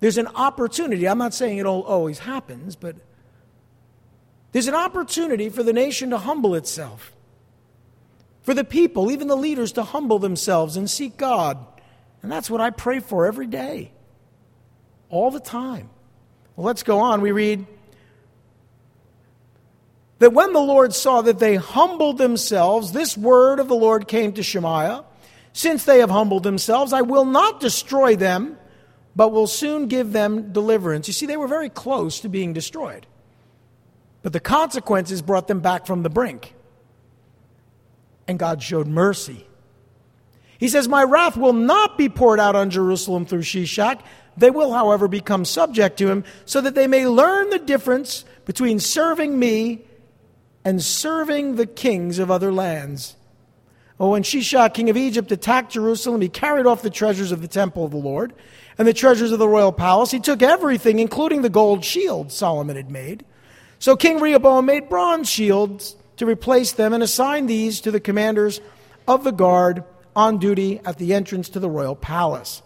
There's 0.00 0.16
an 0.16 0.28
opportunity. 0.28 1.06
I'm 1.06 1.18
not 1.18 1.34
saying 1.34 1.58
it 1.58 1.66
all 1.66 1.82
always 1.82 2.20
happens, 2.20 2.74
but 2.74 2.96
there's 4.52 4.66
an 4.66 4.74
opportunity 4.74 5.50
for 5.50 5.62
the 5.62 5.74
nation 5.74 6.10
to 6.10 6.18
humble 6.18 6.54
itself, 6.54 7.12
for 8.42 8.54
the 8.54 8.64
people, 8.64 9.10
even 9.10 9.28
the 9.28 9.36
leaders, 9.36 9.72
to 9.72 9.82
humble 9.82 10.18
themselves 10.18 10.76
and 10.76 10.88
seek 10.88 11.16
God. 11.18 11.58
And 12.22 12.32
that's 12.32 12.50
what 12.50 12.60
I 12.60 12.70
pray 12.70 13.00
for 13.00 13.26
every 13.26 13.46
day, 13.46 13.92
all 15.10 15.30
the 15.30 15.40
time. 15.40 15.90
Well, 16.56 16.66
let's 16.66 16.82
go 16.82 16.98
on. 17.00 17.20
We 17.20 17.32
read 17.32 17.66
that 20.20 20.32
when 20.32 20.52
the 20.52 20.60
Lord 20.60 20.94
saw 20.94 21.22
that 21.22 21.40
they 21.40 21.56
humbled 21.56 22.18
themselves, 22.18 22.92
this 22.92 23.18
word 23.18 23.58
of 23.58 23.68
the 23.68 23.74
Lord 23.74 24.06
came 24.06 24.32
to 24.34 24.42
Shemaiah 24.42 25.04
Since 25.52 25.84
they 25.84 25.98
have 25.98 26.10
humbled 26.10 26.44
themselves, 26.44 26.92
I 26.92 27.02
will 27.02 27.24
not 27.24 27.58
destroy 27.58 28.14
them 28.14 28.56
but 29.16 29.32
will 29.32 29.46
soon 29.46 29.88
give 29.88 30.12
them 30.12 30.52
deliverance. 30.52 31.08
You 31.08 31.12
see, 31.12 31.26
they 31.26 31.36
were 31.36 31.48
very 31.48 31.68
close 31.68 32.20
to 32.20 32.28
being 32.28 32.52
destroyed. 32.52 33.06
But 34.22 34.32
the 34.32 34.40
consequences 34.40 35.22
brought 35.22 35.48
them 35.48 35.60
back 35.60 35.86
from 35.86 36.02
the 36.02 36.10
brink. 36.10 36.54
And 38.28 38.38
God 38.38 38.62
showed 38.62 38.86
mercy. 38.86 39.46
He 40.58 40.68
says, 40.68 40.86
My 40.86 41.02
wrath 41.02 41.36
will 41.36 41.54
not 41.54 41.98
be 41.98 42.08
poured 42.08 42.38
out 42.38 42.54
on 42.54 42.70
Jerusalem 42.70 43.26
through 43.26 43.42
Shishak. 43.42 44.00
They 44.36 44.50
will, 44.50 44.72
however, 44.72 45.08
become 45.08 45.44
subject 45.44 45.98
to 45.98 46.08
him, 46.08 46.24
so 46.44 46.60
that 46.60 46.74
they 46.74 46.86
may 46.86 47.06
learn 47.06 47.50
the 47.50 47.58
difference 47.58 48.24
between 48.44 48.78
serving 48.78 49.38
me 49.38 49.82
and 50.64 50.82
serving 50.82 51.56
the 51.56 51.66
kings 51.66 52.18
of 52.18 52.30
other 52.30 52.52
lands. 52.52 53.16
Oh, 53.98 54.10
when 54.10 54.22
Shishak, 54.22 54.74
king 54.74 54.88
of 54.88 54.96
Egypt, 54.96 55.30
attacked 55.30 55.72
Jerusalem, 55.72 56.20
he 56.20 56.28
carried 56.28 56.66
off 56.66 56.82
the 56.82 56.90
treasures 56.90 57.32
of 57.32 57.42
the 57.42 57.48
temple 57.48 57.84
of 57.84 57.90
the 57.90 57.98
Lord 57.98 58.32
and 58.78 58.88
the 58.88 58.94
treasures 58.94 59.30
of 59.30 59.38
the 59.38 59.48
royal 59.48 59.72
palace. 59.72 60.10
He 60.10 60.20
took 60.20 60.42
everything, 60.42 60.98
including 60.98 61.42
the 61.42 61.50
gold 61.50 61.84
shield 61.84 62.32
Solomon 62.32 62.76
had 62.76 62.90
made. 62.90 63.24
So 63.78 63.96
King 63.96 64.20
Rehoboam 64.20 64.66
made 64.66 64.88
bronze 64.88 65.28
shields 65.28 65.96
to 66.16 66.26
replace 66.26 66.72
them 66.72 66.92
and 66.92 67.02
assigned 67.02 67.48
these 67.48 67.80
to 67.82 67.90
the 67.90 68.00
commanders 68.00 68.60
of 69.06 69.24
the 69.24 69.32
guard 69.32 69.84
on 70.16 70.38
duty 70.38 70.80
at 70.84 70.98
the 70.98 71.14
entrance 71.14 71.48
to 71.50 71.60
the 71.60 71.70
royal 71.70 71.94
palace. 71.96 72.62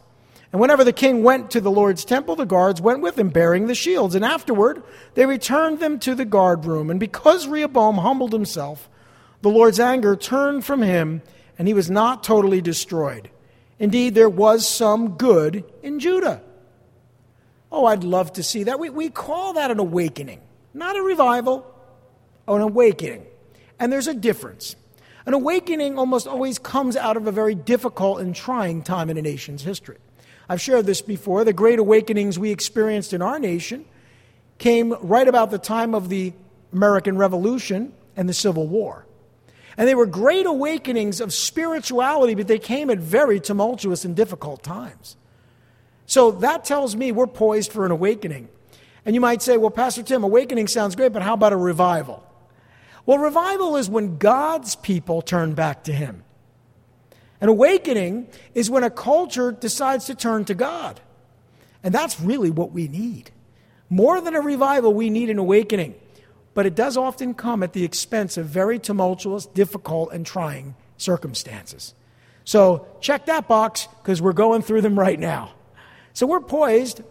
And 0.55 0.61
whenever 0.61 0.85
the 0.85 0.93
king 0.93 1.25
went 1.25 1.51
to 1.51 1.61
the 1.61 1.69
Lord's 1.69 2.05
temple, 2.05 2.37
the 2.37 2.47
guards 2.47 2.81
went 2.81 3.01
with 3.01 3.19
him 3.19 3.29
bearing 3.31 3.67
the 3.67 3.75
shields. 3.75 4.15
And 4.15 4.25
afterward, 4.25 4.85
they 5.15 5.27
returned 5.27 5.81
them 5.81 5.99
to 5.99 6.15
the 6.15 6.25
guard 6.25 6.65
room. 6.65 6.91
And 6.91 7.01
because 7.01 7.49
Rehoboam 7.49 7.97
humbled 7.97 8.33
himself, 8.33 8.89
the 9.43 9.51
Lord's 9.51 9.81
anger 9.81 10.15
turned 10.15 10.65
from 10.65 10.81
him, 10.81 11.23
and 11.59 11.67
he 11.67 11.75
was 11.75 11.91
not 11.91 12.23
totally 12.23 12.61
destroyed. 12.61 13.31
Indeed, 13.81 14.15
there 14.15 14.29
was 14.29 14.69
some 14.69 15.17
good 15.17 15.65
in 15.83 15.99
Judah. 15.99 16.41
Oh, 17.73 17.87
I'd 17.87 18.05
love 18.05 18.35
to 18.35 18.45
see 18.45 18.63
that. 18.63 18.79
We, 18.79 18.91
we 18.91 19.11
call 19.11 19.55
that 19.55 19.73
an 19.73 19.81
awakening, 19.81 20.41
not 20.73 20.97
a 20.97 21.03
revival, 21.03 21.67
oh, 22.47 22.55
an 22.55 22.63
awakening. 22.63 23.27
And 23.81 23.93
there's 23.93 24.07
a 24.07 24.15
difference. 24.15 24.77
An 25.27 25.35
awakening 25.35 25.99
almost 25.99 26.29
always 26.29 26.61
comes 26.61 26.97
out 26.97 27.17
of 27.17 27.27
a 27.27 27.33
very 27.33 27.57
difficult 27.57 28.21
and 28.21 28.37
trying 28.37 28.85
time 28.85 29.11
in 29.11 29.19
a 29.19 29.23
nation's 29.23 29.65
history. 29.65 29.97
I've 30.49 30.61
shared 30.61 30.87
this 30.87 31.03
before. 31.03 31.45
The 31.45 31.53
great 31.53 31.79
awakenings 31.79 32.39
we 32.39 32.51
experienced 32.51 33.13
in 33.13 33.23
our 33.23 33.39
nation 33.39 33.85
came 34.59 34.95
right 35.01 35.27
about 35.27 35.51
the 35.51 35.59
time 35.59 35.95
of 35.95 36.09
the 36.09 36.33
American 36.73 37.17
Revolution 37.17 37.93
and 38.17 38.29
the 38.29 38.35
Civil 38.35 38.69
War. 38.69 39.07
And 39.77 39.89
they 39.89 39.95
were 39.95 40.07
great 40.07 40.47
awakenings 40.47 41.21
of 41.21 41.33
spirituality, 41.33 42.35
but 42.35 42.47
they 42.47 42.59
came 42.59 42.91
at 42.91 42.99
very 42.99 43.41
tumultuous 43.41 44.05
and 44.05 44.15
difficult 44.15 44.63
times. 44.63 45.17
So 46.07 46.31
that 46.31 46.65
tells 46.65 46.95
me 46.95 47.11
we're 47.13 47.27
poised 47.27 47.73
for 47.73 47.85
an 47.85 47.91
awakening. 47.91 48.49
And 49.05 49.15
you 49.15 49.21
might 49.21 49.43
say, 49.43 49.57
well, 49.57 49.71
Pastor 49.71 50.03
Tim, 50.03 50.23
awakening 50.23 50.69
sounds 50.69 50.95
great, 50.95 51.13
but 51.13 51.23
how 51.23 51.35
about 51.35 51.53
a 51.53 51.57
revival? 51.57 52.25
Well, 53.07 53.19
revival 53.19 53.77
is 53.77 53.91
when 53.91 54.17
God's 54.19 54.77
people 54.77 55.23
turn 55.23 55.55
back 55.55 55.85
to 55.85 55.93
Him. 55.93 56.25
An 57.45 57.51
awakening 57.51 58.29
is 58.55 58.71
when 58.71 58.85
a 58.85 58.89
culture 58.89 59.53
decides 59.53 60.07
to 60.07 60.15
turn 60.15 60.47
to 60.47 60.55
God. 60.55 60.99
And 61.83 61.95
that's 61.95 62.19
really 62.19 62.49
what 62.49 62.73
we 62.73 62.89
need. 62.89 63.31
More 63.91 64.23
than 64.23 64.35
a 64.35 64.41
revival, 64.41 64.95
we 64.95 65.11
need 65.11 65.29
an 65.29 65.37
awakening 65.39 65.95
but 66.55 66.67
it 66.67 66.75
does 66.75 66.97
often 66.97 67.35
come 67.35 67.63
at 67.63 67.73
the 67.73 67.85
expense 67.85 68.37
of 68.37 68.47
very 68.47 68.79
tumultuous, 68.79 69.45
difficult, 69.47 70.13
and 70.13 70.25
trying 70.25 70.77
circumstances. 70.97 71.95
So 72.45 72.87
check 73.01 73.27
that 73.27 73.49
box 73.49 73.89
because 74.03 74.23
we're 74.23 74.33
going 74.33 74.63
through 74.63 74.83
them 74.83 74.99
right 74.99 75.19
now. 75.19 75.53
So 76.13 76.27
we're 76.27 76.41
poised 76.41 77.03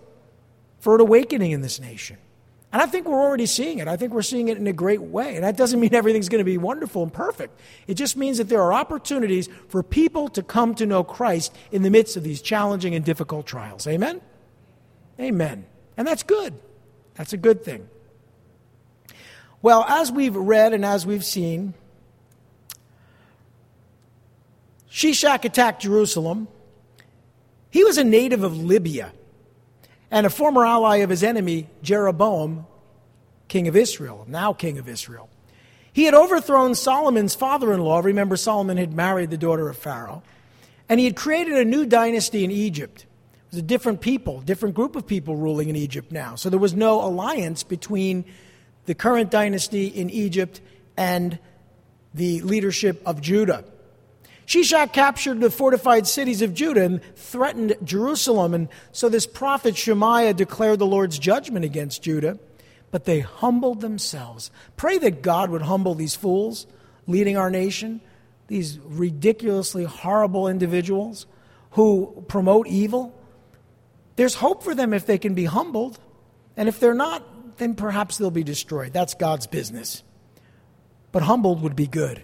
for 0.80 0.96
an 0.96 1.02
awakening 1.02 1.52
in 1.52 1.62
this 1.62 1.80
nation. 1.80 2.18
And 2.74 2.82
I 2.82 2.88
think 2.88 3.08
we're 3.08 3.22
already 3.22 3.46
seeing 3.46 3.78
it. 3.78 3.88
I 3.88 3.96
think 3.98 4.14
we're 4.14 4.24
seeing 4.24 4.48
it 4.48 4.58
in 4.58 4.66
a 4.66 4.74
great 4.74 5.02
way. 5.02 5.36
And 5.36 5.44
that 5.44 5.56
doesn't 5.56 5.80
mean 5.80 5.94
everything's 5.94 6.28
going 6.28 6.40
to 6.40 6.44
be 6.44 6.58
wonderful 6.58 7.04
and 7.04 7.14
perfect. 7.14 7.60
It 7.86 7.94
just 7.94 8.18
means 8.18 8.40
that 8.40 8.50
there 8.50 8.64
are 8.64 8.74
opportunities 8.74 9.48
for 9.68 9.84
people 9.84 10.28
to 10.30 10.42
come 10.42 10.74
to 10.76 10.88
know 10.88 11.04
Christ 11.04 11.56
in 11.72 11.84
the 11.84 11.92
midst 11.92 12.18
of 12.18 12.24
these 12.24 12.42
challenging 12.42 12.96
and 12.96 13.06
difficult 13.06 13.46
trials. 13.46 13.86
Amen? 13.86 14.22
Amen. 15.20 15.68
And 15.98 16.08
that's 16.08 16.24
good. 16.24 16.56
That's 17.14 17.32
a 17.32 17.38
good 17.38 17.64
thing. 17.64 17.88
Well, 19.62 19.86
as 19.88 20.12
we've 20.12 20.36
read 20.36 20.74
and 20.74 20.84
as 20.84 21.06
we've 21.06 21.24
seen, 21.24 21.76
Shishak 24.90 25.46
attacked 25.46 25.84
Jerusalem. 25.84 26.48
He 27.70 27.84
was 27.84 28.00
a 28.00 28.04
native 28.04 28.42
of 28.42 28.58
Libya 28.58 29.12
and 30.14 30.28
a 30.28 30.30
former 30.30 30.64
ally 30.64 30.98
of 30.98 31.10
his 31.10 31.24
enemy, 31.24 31.68
Jeroboam, 31.82 32.68
king 33.48 33.68
of 33.68 33.76
Israel, 33.76 34.26
now 34.30 34.54
king 34.54 34.78
of 34.78 34.88
Israel. 34.88 35.28
He 35.92 36.04
had 36.04 36.14
overthrown 36.14 36.76
Solomon's 36.76 37.34
father 37.34 37.74
in 37.74 37.80
law. 37.80 38.00
Remember, 38.00 38.38
Solomon 38.38 38.78
had 38.78 38.94
married 38.94 39.32
the 39.32 39.38
daughter 39.38 39.68
of 39.70 39.76
Pharaoh. 39.76 40.22
And 40.88 41.00
he 41.00 41.08
had 41.08 41.16
created 41.16 41.56
a 41.56 41.66
new 41.66 41.88
dynasty 41.88 42.44
in 42.44 42.52
Egypt. 42.52 43.08
It 43.48 43.56
was 43.56 43.60
a 43.60 43.64
different 43.64 44.02
people, 44.02 44.42
different 44.42 44.76
group 44.76 44.96
of 44.96 45.08
people 45.08 45.36
ruling 45.36 45.70
in 45.70 45.76
Egypt 45.76 46.12
now. 46.12 46.36
So 46.36 46.48
there 46.52 46.60
was 46.60 46.76
no 46.76 47.04
alliance 47.04 47.64
between 47.64 48.24
the 48.86 48.94
current 48.94 49.32
dynasty 49.32 49.88
in 49.88 50.12
Egypt 50.12 50.62
and 50.96 51.40
the 52.14 52.42
leadership 52.42 53.02
of 53.04 53.20
Judah. 53.20 53.66
Shishak 54.46 54.94
captured 54.94 55.40
the 55.40 55.50
fortified 55.50 56.06
cities 56.06 56.42
of 56.42 56.54
Judah 56.54 56.84
and 56.84 57.02
threatened 57.16 57.76
Jerusalem. 57.84 58.54
And 58.54 58.70
so 58.92 59.10
this 59.10 59.26
prophet 59.26 59.78
Shemaiah 59.78 60.34
declared 60.34 60.80
the 60.80 60.86
Lord's 60.86 61.18
judgment 61.18 61.66
against 61.66 62.04
Judah. 62.04 62.40
But 62.92 63.06
they 63.06 63.22
humbled 63.22 63.82
themselves. 63.82 64.52
Pray 64.78 64.98
that 65.00 65.22
God 65.22 65.50
would 65.50 65.64
humble 65.64 65.96
these 65.96 66.16
fools 66.16 66.68
leading 67.08 67.38
our 67.38 67.50
nation, 67.50 68.02
these 68.48 68.80
ridiculously 68.80 69.84
horrible 69.84 70.48
individuals 70.48 71.26
who 71.72 72.24
promote 72.28 72.68
evil. 72.68 73.18
There's 74.16 74.36
hope 74.36 74.64
for 74.64 74.76
them 74.76 74.94
if 74.94 75.06
they 75.08 75.18
can 75.18 75.34
be 75.34 75.46
humbled. 75.46 76.00
And 76.56 76.70
if 76.70 76.80
they're 76.80 76.94
not, 76.94 77.58
then 77.58 77.74
perhaps 77.74 78.18
they'll 78.18 78.30
be 78.30 78.44
destroyed. 78.44 78.94
That's 78.94 79.16
God's 79.16 79.48
business. 79.48 80.04
but 81.14 81.22
humbled 81.22 81.62
would 81.62 81.76
be 81.78 81.88
good. 81.88 82.22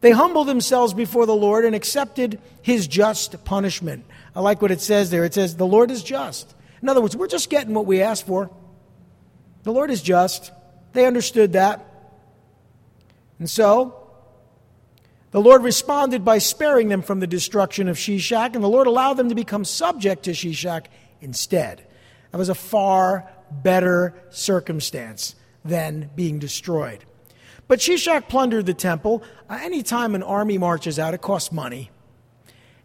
They 0.00 0.12
humbled 0.12 0.48
themselves 0.48 0.94
before 0.94 1.26
the 1.26 1.34
Lord 1.34 1.64
and 1.64 1.74
accepted 1.74 2.40
his 2.62 2.86
just 2.86 3.44
punishment. 3.44 4.06
I 4.34 4.40
like 4.40 4.62
what 4.62 4.70
it 4.70 4.80
says 4.80 5.10
there. 5.10 5.24
It 5.24 5.34
says, 5.34 5.56
The 5.56 5.66
Lord 5.66 5.90
is 5.90 6.02
just. 6.02 6.54
In 6.80 6.88
other 6.88 7.00
words, 7.00 7.16
we're 7.16 7.26
just 7.26 7.50
getting 7.50 7.74
what 7.74 7.86
we 7.86 8.00
asked 8.00 8.26
for. 8.26 8.50
The 9.64 9.72
Lord 9.72 9.90
is 9.90 10.02
just. 10.02 10.52
They 10.92 11.06
understood 11.06 11.52
that. 11.52 11.86
And 13.38 13.48
so, 13.48 14.00
the 15.30 15.40
Lord 15.40 15.62
responded 15.62 16.24
by 16.24 16.38
sparing 16.38 16.88
them 16.88 17.02
from 17.02 17.20
the 17.20 17.26
destruction 17.26 17.88
of 17.88 17.96
Shishak, 17.96 18.54
and 18.54 18.64
the 18.64 18.68
Lord 18.68 18.86
allowed 18.86 19.14
them 19.14 19.28
to 19.28 19.34
become 19.34 19.64
subject 19.64 20.24
to 20.24 20.32
Shishak 20.32 20.86
instead. 21.20 21.86
That 22.30 22.38
was 22.38 22.48
a 22.48 22.54
far 22.54 23.30
better 23.50 24.14
circumstance 24.30 25.34
than 25.64 26.10
being 26.16 26.38
destroyed. 26.38 27.04
But 27.70 27.78
Shishak 27.78 28.26
plundered 28.28 28.66
the 28.66 28.74
temple. 28.74 29.22
Uh, 29.48 29.60
anytime 29.62 30.16
an 30.16 30.24
army 30.24 30.58
marches 30.58 30.98
out, 30.98 31.14
it 31.14 31.20
costs 31.20 31.52
money. 31.52 31.92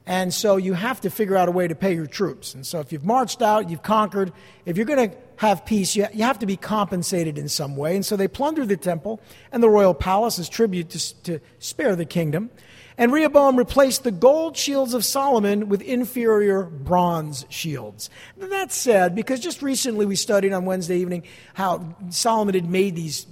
And 0.05 0.31
so 0.31 0.57
you 0.57 0.73
have 0.73 1.01
to 1.01 1.09
figure 1.09 1.35
out 1.35 1.47
a 1.49 1.51
way 1.51 1.67
to 1.67 1.73
pay 1.73 1.95
your 1.95 2.05
troops. 2.05 2.53
And 2.53 2.63
so 2.63 2.81
if 2.81 2.91
you've 2.91 3.03
marched 3.03 3.41
out, 3.41 3.71
you've 3.71 3.81
conquered, 3.81 4.31
if 4.63 4.77
you're 4.77 4.85
going 4.85 5.09
to 5.09 5.17
have 5.37 5.65
peace, 5.65 5.95
you, 5.95 6.05
have 6.19 6.37
to 6.37 6.45
be 6.45 6.55
compensated 6.55 7.39
in 7.39 7.49
some 7.49 7.75
way. 7.75 7.95
And 7.95 8.05
so 8.05 8.15
they 8.15 8.27
plundered 8.27 8.69
the 8.69 8.77
temple 8.77 9.19
and 9.51 9.63
the 9.63 9.71
royal 9.71 9.95
palace 9.95 10.37
as 10.37 10.47
tribute 10.47 10.91
to, 10.91 11.23
to 11.23 11.39
spare 11.57 11.95
the 11.95 12.05
kingdom. 12.05 12.51
And 12.95 13.11
Rehoboam 13.11 13.57
replaced 13.57 14.03
the 14.03 14.11
gold 14.11 14.55
shields 14.55 14.93
of 14.93 15.03
Solomon 15.03 15.67
with 15.67 15.81
inferior 15.81 16.61
bronze 16.61 17.47
shields. 17.49 18.11
And 18.39 18.51
that's 18.51 18.75
sad 18.75 19.15
because 19.15 19.39
just 19.39 19.63
recently 19.63 20.05
we 20.05 20.15
studied 20.15 20.53
on 20.53 20.65
Wednesday 20.65 20.99
evening 20.99 21.23
how 21.55 21.95
Solomon 22.11 22.53
had 22.53 22.69
made 22.69 22.95
these 22.95 23.25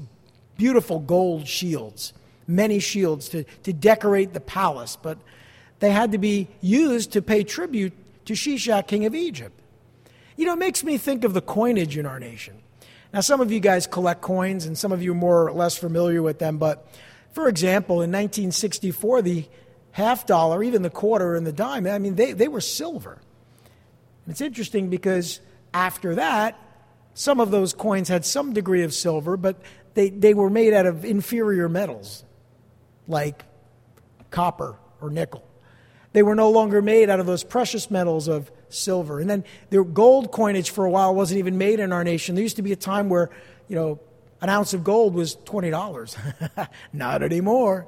beautiful 0.58 1.00
gold 1.00 1.48
shields, 1.48 2.14
many 2.48 2.80
shields 2.80 3.30
to, 3.30 3.44
to 3.64 3.74
decorate 3.74 4.34
the 4.34 4.40
palace. 4.40 4.98
But 5.02 5.18
they 5.80 5.92
had 5.92 6.12
to 6.12 6.18
be 6.18 6.48
used 6.62 7.12
to 7.14 7.22
pay 7.22 7.44
tribute 7.44 7.94
to 8.26 8.34
Shishak, 8.34 8.88
king 8.88 9.06
of 9.06 9.16
Egypt. 9.16 9.60
You 10.38 10.46
know, 10.46 10.54
it 10.54 10.60
makes 10.60 10.84
me 10.84 10.98
think 10.98 11.24
of 11.24 11.34
the 11.34 11.42
coinage 11.42 11.98
in 11.98 12.06
our 12.06 12.20
nation. 12.20 12.56
Now, 13.14 13.20
some 13.22 13.42
of 13.42 13.52
you 13.52 13.60
guys 13.60 13.86
collect 13.86 14.22
coins, 14.22 14.66
and 14.66 14.76
some 14.76 14.92
of 14.92 15.04
you 15.04 15.12
are 15.12 15.16
more 15.16 15.48
or 15.48 15.54
less 15.54 15.78
familiar 15.78 16.24
with 16.24 16.40
them, 16.40 16.58
but 16.58 16.88
for 17.34 17.48
example, 17.48 17.96
in 17.96 18.12
1964, 18.12 19.22
the 19.24 19.46
half 19.92 20.26
dollar, 20.26 20.64
even 20.64 20.84
the 20.84 20.90
quarter 20.90 21.36
and 21.36 21.46
the 21.46 21.52
dime, 21.52 21.88
I 21.88 21.98
mean, 21.98 22.16
they, 22.16 22.32
they 22.32 22.48
were 22.48 22.62
silver. 22.62 23.20
And 24.26 24.32
it's 24.32 24.42
interesting 24.42 24.90
because 24.90 25.40
after 25.74 26.16
that, 26.16 26.60
some 27.16 27.40
of 27.40 27.52
those 27.52 27.74
coins 27.74 28.08
had 28.08 28.24
some 28.24 28.54
degree 28.54 28.84
of 28.84 28.94
silver, 28.94 29.36
but 29.36 29.60
they, 29.94 30.10
they 30.10 30.34
were 30.34 30.50
made 30.50 30.74
out 30.74 30.86
of 30.86 31.06
inferior 31.06 31.70
metals 31.70 32.24
like 33.08 33.44
copper 34.32 34.78
or 35.02 35.10
nickel. 35.10 35.44
They 36.14 36.24
were 36.24 36.36
no 36.36 36.50
longer 36.52 36.82
made 36.82 37.10
out 37.10 37.20
of 37.20 37.26
those 37.26 37.44
precious 37.44 37.90
metals 37.90 38.28
of 38.28 38.52
silver. 38.70 39.20
And 39.20 39.30
then 39.30 39.44
the 39.70 39.84
gold 39.84 40.32
coinage 40.32 40.70
for 40.70 40.86
a 40.86 40.90
while 40.90 41.14
wasn't 41.14 41.40
even 41.40 41.58
made 41.58 41.80
in 41.80 41.92
our 41.92 42.04
nation. 42.04 42.36
There 42.36 42.44
used 42.44 42.58
to 42.58 42.62
be 42.62 42.72
a 42.72 42.78
time 42.78 43.10
where, 43.10 43.30
you 43.68 43.76
know, 43.76 44.00
an 44.42 44.50
ounce 44.50 44.74
of 44.74 44.84
gold 44.84 45.16
was 45.16 45.36
$20. 45.36 46.68
not 46.94 47.24
anymore. 47.24 47.88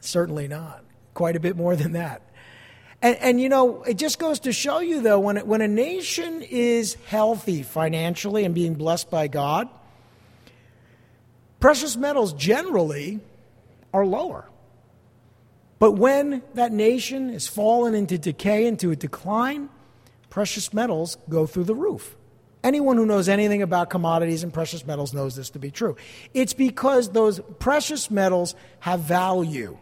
Certainly 0.00 0.48
not. 0.48 0.84
Quite 1.14 1.36
a 1.36 1.40
bit 1.40 1.56
more 1.56 1.76
than 1.76 1.92
that. 1.92 2.22
And, 3.00 3.16
and, 3.16 3.40
you 3.40 3.48
know, 3.48 3.82
it 3.82 3.94
just 3.94 4.18
goes 4.18 4.40
to 4.40 4.52
show 4.52 4.78
you, 4.78 5.00
though, 5.00 5.18
when, 5.18 5.36
it, 5.36 5.46
when 5.46 5.60
a 5.60 5.68
nation 5.68 6.42
is 6.42 6.94
healthy 7.06 7.62
financially 7.62 8.44
and 8.44 8.54
being 8.54 8.74
blessed 8.74 9.10
by 9.10 9.26
God, 9.26 9.68
precious 11.62 11.96
metals 11.96 12.32
generally 12.34 13.20
are 13.94 14.04
lower. 14.04 14.46
But 15.78 15.92
when 15.92 16.42
that 16.54 16.72
nation 16.72 17.30
has 17.30 17.48
fallen 17.48 17.94
into 17.94 18.18
decay, 18.18 18.66
into 18.66 18.90
a 18.90 18.96
decline, 18.96 19.70
precious 20.28 20.74
metals 20.74 21.16
go 21.28 21.46
through 21.46 21.64
the 21.64 21.74
roof. 21.74 22.16
Anyone 22.64 22.96
who 22.96 23.06
knows 23.06 23.28
anything 23.28 23.62
about 23.62 23.90
commodities 23.90 24.42
and 24.42 24.52
precious 24.52 24.86
metals 24.86 25.14
knows 25.14 25.34
this 25.34 25.50
to 25.50 25.58
be 25.58 25.70
true. 25.70 25.96
It's 26.34 26.52
because 26.52 27.10
those 27.10 27.40
precious 27.58 28.10
metals 28.10 28.54
have 28.80 29.00
value 29.00 29.78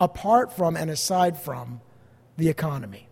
apart 0.00 0.56
from 0.56 0.76
and 0.76 0.90
aside 0.90 1.40
from 1.40 1.80
the 2.36 2.48
economy. 2.48 3.05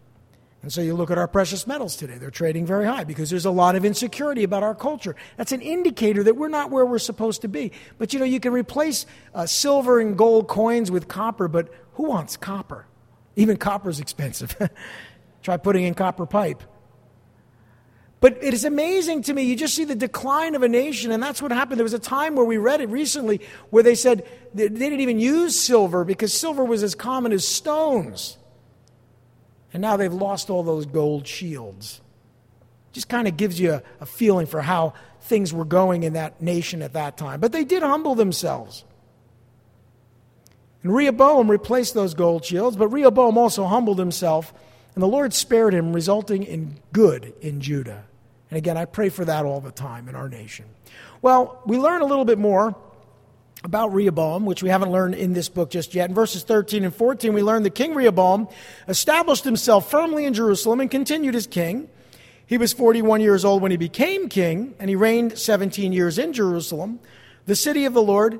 And 0.65 0.73
so 0.73 0.81
you 0.81 0.95
look 0.95 1.11
at 1.11 1.19
our 1.19 1.29
precious 1.29 1.67
metals 1.67 1.95
today, 1.95 2.17
they're 2.17 2.31
trading 2.31 2.65
very 2.65 2.87
high 2.87 3.05
because 3.05 3.29
there's 3.29 3.45
a 3.45 3.51
lot 3.51 3.77
of 3.77 3.85
insecurity 3.85 4.45
about 4.45 4.63
our 4.63 4.75
culture. 4.75 5.15
That's 5.37 5.53
an 5.53 5.61
indicator 5.61 6.23
that 6.23 6.37
we're 6.37 6.49
not 6.49 6.71
where 6.71 6.87
we're 6.87 6.99
supposed 6.99 7.43
to 7.43 7.49
be. 7.49 7.71
But 7.99 8.15
you 8.15 8.19
know, 8.19 8.25
you 8.25 8.41
can 8.41 8.51
replace 8.51 9.05
uh, 9.35 9.45
silver 9.45 10.01
and 10.01 10.17
gold 10.17 10.49
coins 10.49 10.91
with 10.91 11.07
copper, 11.07 11.49
but 11.49 11.69
who 11.97 12.05
wants 12.05 12.39
copper? 12.39 12.87
Even 13.37 13.59
copper 13.59 13.91
is 13.91 14.01
expensive. 14.01 14.57
Try 15.43 15.59
putting 15.59 15.85
in 15.85 15.93
copper 15.93 16.25
pipe. 16.25 16.63
But 18.21 18.43
it 18.43 18.55
is 18.55 18.65
amazing 18.65 19.25
to 19.25 19.35
me. 19.35 19.43
You 19.43 19.57
just 19.57 19.75
see 19.75 19.85
the 19.85 19.95
decline 19.95 20.55
of 20.55 20.63
a 20.63 20.69
nation, 20.71 21.13
and 21.13 21.23
that's 21.23 21.43
what 21.43 21.53
happened. 21.53 21.79
There 21.79 21.85
was 21.85 21.93
a 21.93 21.99
time 21.99 22.37
where 22.37 22.47
we 22.47 22.57
read 22.57 22.81
it 22.81 22.89
recently 22.89 23.43
where 23.69 23.83
they 23.83 23.97
said 23.97 24.27
they 24.55 24.71
didn't 24.71 25.01
even 25.01 25.19
use 25.19 25.61
silver 25.61 26.07
because 26.07 26.33
silver 26.33 26.65
was 26.65 26.83
as 26.83 26.95
common 26.95 27.33
as 27.33 27.47
stones. 27.47 28.39
And 29.75 29.81
now 29.81 29.97
they've 29.97 30.13
lost 30.13 30.49
all 30.49 30.63
those 30.63 30.87
gold 30.87 31.27
shields. 31.27 32.01
Just 32.93 33.09
kind 33.09 33.27
of 33.27 33.37
gives 33.37 33.59
you 33.59 33.73
a, 33.73 33.83
a 34.01 34.07
feeling 34.07 34.47
for 34.47 34.63
how 34.63 34.95
things 35.23 35.53
were 35.53 35.65
going 35.65 36.05
in 36.05 36.13
that 36.13 36.41
nation 36.41 36.81
at 36.81 36.93
that 36.93 37.17
time. 37.17 37.41
But 37.41 37.51
they 37.51 37.65
did 37.65 37.83
humble 37.83 38.15
themselves. 38.15 38.85
And 40.85 40.95
Rehoboam 40.95 41.51
replaced 41.51 41.95
those 41.95 42.15
gold 42.15 42.45
shields, 42.45 42.77
but 42.77 42.89
Rehoboam 42.89 43.37
also 43.37 43.65
humbled 43.65 43.99
himself, 43.99 44.55
and 44.95 45.03
the 45.03 45.09
Lord 45.09 45.35
spared 45.35 45.75
him, 45.75 45.93
resulting 45.93 46.45
in 46.45 46.79
good 46.93 47.33
in 47.41 47.61
Judah. 47.61 48.05
And 48.51 48.59
again, 48.59 48.77
I 48.77 48.85
pray 48.85 49.09
for 49.09 49.25
that 49.25 49.45
all 49.45 49.61
the 49.61 49.73
time 49.73 50.09
in 50.09 50.15
our 50.15 50.29
nation. 50.29 50.67
Well, 51.21 51.61
we 51.67 51.79
learn 51.79 52.03
a 52.03 52.07
little 52.07 52.27
bit 52.27 52.39
more 52.39 52.77
about 53.65 53.95
Rehoboam, 53.95 54.45
which 54.45 54.63
we 54.63 54.69
haven't 54.69 54.93
learned 54.93 55.15
in 55.15 55.33
this 55.33 55.49
book 55.49 55.71
just 55.71 55.95
yet. 55.95 56.11
In 56.11 56.15
verses 56.15 56.43
13 56.43 56.85
and 56.85 56.95
14, 56.95 57.33
we 57.33 57.43
learn 57.43 57.63
that 57.63 57.75
King 57.75 57.95
Rehoboam 57.95 58.47
established 58.89 59.45
himself 59.45 59.91
firmly 59.91 60.27
in 60.27 60.35
Jerusalem 60.35 60.81
and 60.81 60.91
continued 60.91 61.35
as 61.35 61.47
king. 61.47 61.89
He 62.47 62.59
was 62.59 62.75
41 62.75 63.23
years 63.23 63.43
old 63.43 63.63
when 63.63 63.71
he 63.71 63.79
became 63.79 64.29
king, 64.29 64.75
and 64.79 64.91
he 64.91 64.97
reigned 64.97 65.39
17 65.39 65.95
years 65.95 66.19
in 66.19 66.35
Jerusalem, 66.35 67.01
the 67.47 67.57
city 67.57 67.87
of 67.87 67.95
the 67.95 68.03
Lord, 68.03 68.39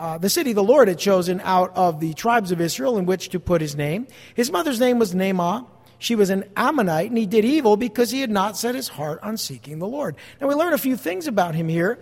uh, 0.00 0.16
the 0.16 0.30
city 0.30 0.54
the 0.54 0.64
Lord 0.64 0.88
had 0.88 0.98
chosen 0.98 1.42
out 1.44 1.76
of 1.76 2.00
the 2.00 2.14
tribes 2.14 2.50
of 2.50 2.60
Israel 2.60 2.96
in 2.96 3.04
which 3.04 3.28
to 3.28 3.40
put 3.40 3.60
his 3.60 3.76
name. 3.76 4.06
His 4.34 4.50
mother's 4.50 4.80
name 4.80 4.98
was 4.98 5.14
Naamah. 5.14 5.66
She 5.98 6.14
was 6.14 6.30
an 6.30 6.44
Ammonite, 6.56 7.10
and 7.10 7.18
he 7.18 7.26
did 7.26 7.44
evil 7.44 7.76
because 7.76 8.10
he 8.10 8.22
had 8.22 8.30
not 8.30 8.56
set 8.56 8.74
his 8.74 8.88
heart 8.88 9.20
on 9.22 9.36
seeking 9.36 9.78
the 9.78 9.86
Lord. 9.86 10.16
Now, 10.40 10.48
we 10.48 10.54
learn 10.54 10.72
a 10.72 10.78
few 10.78 10.96
things 10.96 11.26
about 11.26 11.54
him 11.54 11.68
here 11.68 12.00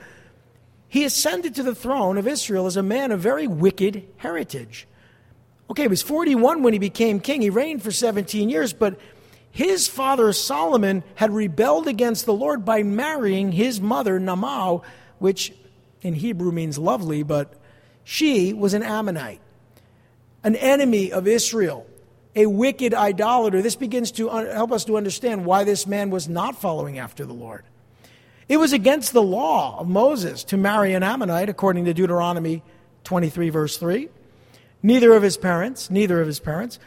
he 0.90 1.04
ascended 1.04 1.54
to 1.54 1.62
the 1.62 1.74
throne 1.74 2.18
of 2.18 2.26
Israel 2.26 2.66
as 2.66 2.76
a 2.76 2.82
man 2.82 3.12
of 3.12 3.20
very 3.20 3.46
wicked 3.46 4.06
heritage. 4.16 4.88
Okay, 5.70 5.82
he 5.82 5.88
was 5.88 6.02
41 6.02 6.64
when 6.64 6.72
he 6.72 6.80
became 6.80 7.20
king. 7.20 7.40
He 7.40 7.48
reigned 7.48 7.80
for 7.80 7.92
17 7.92 8.50
years, 8.50 8.72
but 8.72 8.98
his 9.52 9.86
father 9.86 10.32
Solomon 10.32 11.04
had 11.14 11.30
rebelled 11.32 11.86
against 11.86 12.26
the 12.26 12.34
Lord 12.34 12.64
by 12.64 12.82
marrying 12.82 13.52
his 13.52 13.80
mother 13.80 14.18
Naamah, 14.18 14.82
which 15.20 15.52
in 16.02 16.14
Hebrew 16.14 16.50
means 16.50 16.76
lovely, 16.76 17.22
but 17.22 17.54
she 18.02 18.52
was 18.52 18.74
an 18.74 18.82
Ammonite, 18.82 19.40
an 20.42 20.56
enemy 20.56 21.12
of 21.12 21.28
Israel, 21.28 21.86
a 22.34 22.46
wicked 22.46 22.94
idolater. 22.94 23.62
This 23.62 23.76
begins 23.76 24.10
to 24.12 24.28
help 24.28 24.72
us 24.72 24.84
to 24.86 24.96
understand 24.96 25.44
why 25.44 25.62
this 25.62 25.86
man 25.86 26.10
was 26.10 26.28
not 26.28 26.60
following 26.60 26.98
after 26.98 27.24
the 27.24 27.32
Lord. 27.32 27.64
It 28.50 28.58
was 28.58 28.72
against 28.72 29.12
the 29.12 29.22
law 29.22 29.78
of 29.78 29.88
Moses 29.88 30.42
to 30.46 30.56
marry 30.56 30.92
an 30.94 31.04
Ammonite, 31.04 31.48
according 31.48 31.84
to 31.84 31.94
Deuteronomy 31.94 32.64
23, 33.04 33.48
verse 33.48 33.76
3. 33.76 34.08
Neither 34.82 35.12
of 35.14 35.22
his 35.22 35.36
parents, 35.36 35.88
neither 35.88 36.20
of 36.20 36.26
his 36.26 36.40
parents, 36.40 36.80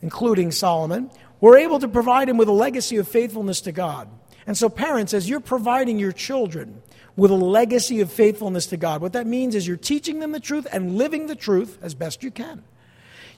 including 0.00 0.52
Solomon, 0.52 1.10
were 1.40 1.58
able 1.58 1.80
to 1.80 1.88
provide 1.88 2.28
him 2.28 2.36
with 2.36 2.46
a 2.46 2.52
legacy 2.52 2.98
of 2.98 3.08
faithfulness 3.08 3.60
to 3.62 3.72
God. 3.72 4.08
And 4.46 4.56
so, 4.56 4.68
parents, 4.68 5.12
as 5.12 5.28
you're 5.28 5.40
providing 5.40 5.98
your 5.98 6.12
children 6.12 6.82
with 7.16 7.32
a 7.32 7.34
legacy 7.34 8.00
of 8.00 8.12
faithfulness 8.12 8.66
to 8.66 8.76
God, 8.76 9.00
what 9.00 9.14
that 9.14 9.26
means 9.26 9.56
is 9.56 9.66
you're 9.66 9.76
teaching 9.76 10.20
them 10.20 10.30
the 10.30 10.38
truth 10.38 10.68
and 10.70 10.96
living 10.98 11.26
the 11.26 11.34
truth 11.34 11.78
as 11.82 11.96
best 11.96 12.22
you 12.22 12.30
can. 12.30 12.62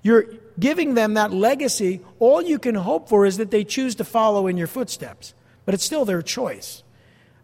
You're 0.02 0.26
giving 0.58 0.92
them 0.92 1.14
that 1.14 1.32
legacy. 1.32 2.02
All 2.18 2.42
you 2.42 2.58
can 2.58 2.74
hope 2.74 3.08
for 3.08 3.24
is 3.24 3.38
that 3.38 3.50
they 3.50 3.64
choose 3.64 3.94
to 3.94 4.04
follow 4.04 4.48
in 4.48 4.58
your 4.58 4.66
footsteps, 4.66 5.32
but 5.64 5.72
it's 5.72 5.84
still 5.84 6.04
their 6.04 6.20
choice. 6.20 6.82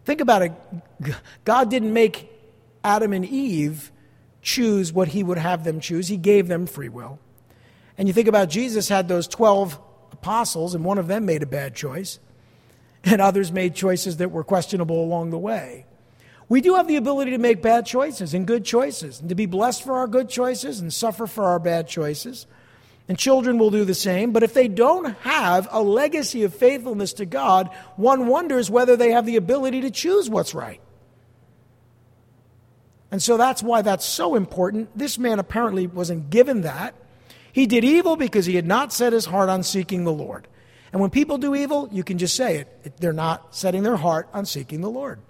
Think 0.06 0.20
about 0.20 0.42
it. 0.42 0.52
God 1.44 1.68
didn't 1.68 1.92
make 1.92 2.30
Adam 2.84 3.12
and 3.12 3.24
Eve 3.24 3.90
choose 4.40 4.92
what 4.92 5.08
he 5.08 5.24
would 5.24 5.38
have 5.38 5.64
them 5.64 5.80
choose, 5.80 6.06
he 6.06 6.16
gave 6.16 6.46
them 6.46 6.66
free 6.66 6.88
will. 6.88 7.18
And 7.98 8.06
you 8.06 8.14
think 8.14 8.28
about 8.28 8.48
Jesus 8.48 8.88
had 8.88 9.08
those 9.08 9.26
12 9.26 9.80
apostles, 10.12 10.76
and 10.76 10.84
one 10.84 10.98
of 10.98 11.08
them 11.08 11.26
made 11.26 11.42
a 11.42 11.46
bad 11.46 11.74
choice, 11.74 12.20
and 13.02 13.20
others 13.20 13.50
made 13.50 13.74
choices 13.74 14.18
that 14.18 14.30
were 14.30 14.44
questionable 14.44 15.02
along 15.02 15.30
the 15.30 15.38
way. 15.38 15.86
We 16.48 16.60
do 16.60 16.76
have 16.76 16.86
the 16.86 16.94
ability 16.94 17.32
to 17.32 17.38
make 17.38 17.60
bad 17.60 17.84
choices 17.84 18.32
and 18.32 18.46
good 18.46 18.64
choices, 18.64 19.18
and 19.18 19.28
to 19.28 19.34
be 19.34 19.46
blessed 19.46 19.82
for 19.82 19.94
our 19.94 20.06
good 20.06 20.28
choices 20.28 20.78
and 20.78 20.94
suffer 20.94 21.26
for 21.26 21.46
our 21.46 21.58
bad 21.58 21.88
choices. 21.88 22.46
And 23.08 23.18
children 23.18 23.58
will 23.58 23.70
do 23.70 23.84
the 23.84 23.94
same. 23.94 24.32
But 24.32 24.42
if 24.42 24.52
they 24.52 24.66
don't 24.66 25.16
have 25.20 25.68
a 25.70 25.80
legacy 25.80 26.42
of 26.42 26.54
faithfulness 26.54 27.12
to 27.14 27.26
God, 27.26 27.70
one 27.94 28.26
wonders 28.26 28.70
whether 28.70 28.96
they 28.96 29.12
have 29.12 29.26
the 29.26 29.36
ability 29.36 29.82
to 29.82 29.90
choose 29.90 30.28
what's 30.28 30.54
right. 30.54 30.80
And 33.10 33.22
so 33.22 33.36
that's 33.36 33.62
why 33.62 33.82
that's 33.82 34.04
so 34.04 34.34
important. 34.34 34.90
This 34.98 35.18
man 35.18 35.38
apparently 35.38 35.86
wasn't 35.86 36.30
given 36.30 36.62
that. 36.62 36.94
He 37.52 37.66
did 37.66 37.84
evil 37.84 38.16
because 38.16 38.46
he 38.46 38.56
had 38.56 38.66
not 38.66 38.92
set 38.92 39.12
his 39.12 39.26
heart 39.26 39.48
on 39.48 39.62
seeking 39.62 40.04
the 40.04 40.12
Lord. 40.12 40.48
And 40.92 41.00
when 41.00 41.10
people 41.10 41.38
do 41.38 41.54
evil, 41.54 41.88
you 41.92 42.02
can 42.04 42.18
just 42.18 42.34
say 42.34 42.56
it. 42.56 42.96
They're 42.98 43.12
not 43.12 43.54
setting 43.54 43.82
their 43.82 43.96
heart 43.96 44.28
on 44.32 44.46
seeking 44.46 44.80
the 44.80 44.90
Lord. 44.90 45.20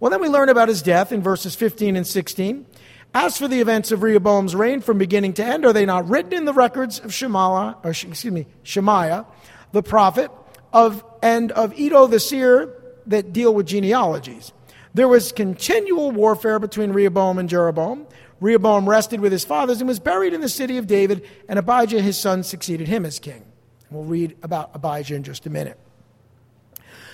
Well, 0.00 0.10
then 0.10 0.20
we 0.20 0.28
learn 0.28 0.48
about 0.48 0.68
his 0.68 0.82
death 0.82 1.12
in 1.12 1.22
verses 1.22 1.54
15 1.54 1.96
and 1.96 2.06
16. 2.06 2.66
As 3.12 3.36
for 3.36 3.48
the 3.48 3.60
events 3.60 3.90
of 3.90 4.02
Rehoboam's 4.02 4.54
reign 4.54 4.80
from 4.80 4.98
beginning 4.98 5.32
to 5.34 5.44
end, 5.44 5.64
are 5.64 5.72
they 5.72 5.84
not 5.84 6.08
written 6.08 6.32
in 6.32 6.44
the 6.44 6.52
records 6.52 7.00
of 7.00 7.12
Shemaiah, 7.12 7.76
or 7.82 7.90
excuse 7.90 8.24
me, 8.26 8.46
Shemaiah, 8.62 9.26
the 9.72 9.82
prophet, 9.82 10.30
of 10.72 11.04
and 11.20 11.50
of 11.52 11.72
Iddo 11.78 12.06
the 12.06 12.20
seer 12.20 12.72
that 13.06 13.32
deal 13.32 13.52
with 13.52 13.66
genealogies? 13.66 14.52
There 14.94 15.08
was 15.08 15.32
continual 15.32 16.12
warfare 16.12 16.60
between 16.60 16.92
Rehoboam 16.92 17.38
and 17.38 17.48
Jeroboam. 17.48 18.06
Rehoboam 18.40 18.88
rested 18.88 19.20
with 19.20 19.32
his 19.32 19.44
fathers 19.44 19.80
and 19.80 19.88
was 19.88 19.98
buried 19.98 20.32
in 20.32 20.40
the 20.40 20.48
city 20.48 20.78
of 20.78 20.86
David, 20.86 21.26
and 21.48 21.58
Abijah 21.58 22.00
his 22.00 22.16
son 22.16 22.44
succeeded 22.44 22.86
him 22.86 23.04
as 23.04 23.18
king. 23.18 23.44
We'll 23.90 24.04
read 24.04 24.36
about 24.42 24.70
Abijah 24.74 25.16
in 25.16 25.24
just 25.24 25.46
a 25.46 25.50
minute. 25.50 25.78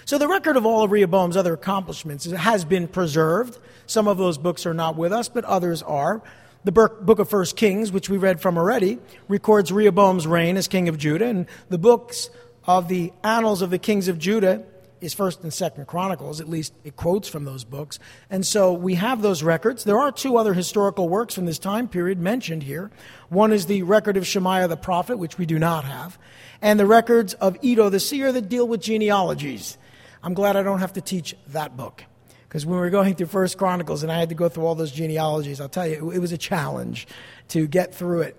So, 0.06 0.18
the 0.18 0.28
record 0.28 0.56
of 0.56 0.64
all 0.64 0.84
of 0.84 0.92
Rehoboam's 0.92 1.36
other 1.36 1.54
accomplishments 1.54 2.26
has 2.26 2.64
been 2.64 2.86
preserved. 2.86 3.58
Some 3.86 4.06
of 4.06 4.18
those 4.18 4.38
books 4.38 4.64
are 4.64 4.72
not 4.72 4.94
with 4.94 5.12
us, 5.12 5.28
but 5.28 5.44
others 5.44 5.82
are. 5.82 6.22
The 6.62 6.70
book 6.70 7.18
of 7.18 7.28
First 7.28 7.56
Kings, 7.56 7.90
which 7.90 8.08
we 8.08 8.16
read 8.16 8.40
from 8.40 8.56
already, 8.56 9.00
records 9.26 9.72
Rehoboam's 9.72 10.24
reign 10.24 10.56
as 10.56 10.68
king 10.68 10.88
of 10.88 10.96
Judah, 10.96 11.26
and 11.26 11.46
the 11.70 11.78
books 11.78 12.30
of 12.68 12.86
the 12.86 13.12
annals 13.24 13.62
of 13.62 13.70
the 13.70 13.80
kings 13.80 14.06
of 14.06 14.16
Judah 14.16 14.62
is 15.00 15.12
First 15.12 15.42
and 15.42 15.52
Second 15.52 15.88
Chronicles. 15.88 16.40
At 16.40 16.48
least 16.48 16.72
it 16.84 16.94
quotes 16.94 17.26
from 17.26 17.44
those 17.44 17.64
books, 17.64 17.98
and 18.30 18.46
so 18.46 18.72
we 18.72 18.94
have 18.94 19.22
those 19.22 19.42
records. 19.42 19.82
There 19.82 19.98
are 19.98 20.12
two 20.12 20.36
other 20.36 20.54
historical 20.54 21.08
works 21.08 21.34
from 21.34 21.46
this 21.46 21.58
time 21.58 21.88
period 21.88 22.20
mentioned 22.20 22.62
here. 22.62 22.92
One 23.28 23.52
is 23.52 23.66
the 23.66 23.82
record 23.82 24.16
of 24.16 24.24
Shemaiah 24.24 24.68
the 24.68 24.76
prophet, 24.76 25.18
which 25.18 25.36
we 25.36 25.46
do 25.46 25.58
not 25.58 25.84
have, 25.84 26.16
and 26.62 26.78
the 26.78 26.86
records 26.86 27.34
of 27.34 27.56
Iddo 27.60 27.88
the 27.88 27.98
seer 27.98 28.30
that 28.30 28.48
deal 28.48 28.68
with 28.68 28.80
genealogies. 28.80 29.78
I'm 30.26 30.34
glad 30.34 30.56
I 30.56 30.64
don't 30.64 30.80
have 30.80 30.94
to 30.94 31.00
teach 31.00 31.36
that 31.50 31.76
book. 31.76 32.02
Because 32.48 32.66
when 32.66 32.74
we 32.74 32.80
were 32.80 32.90
going 32.90 33.14
through 33.14 33.28
First 33.28 33.56
Chronicles 33.58 34.02
and 34.02 34.10
I 34.10 34.18
had 34.18 34.30
to 34.30 34.34
go 34.34 34.48
through 34.48 34.66
all 34.66 34.74
those 34.74 34.90
genealogies, 34.90 35.60
I'll 35.60 35.68
tell 35.68 35.86
you, 35.86 36.10
it 36.10 36.18
was 36.18 36.32
a 36.32 36.36
challenge 36.36 37.06
to 37.50 37.68
get 37.68 37.94
through 37.94 38.22
it. 38.22 38.36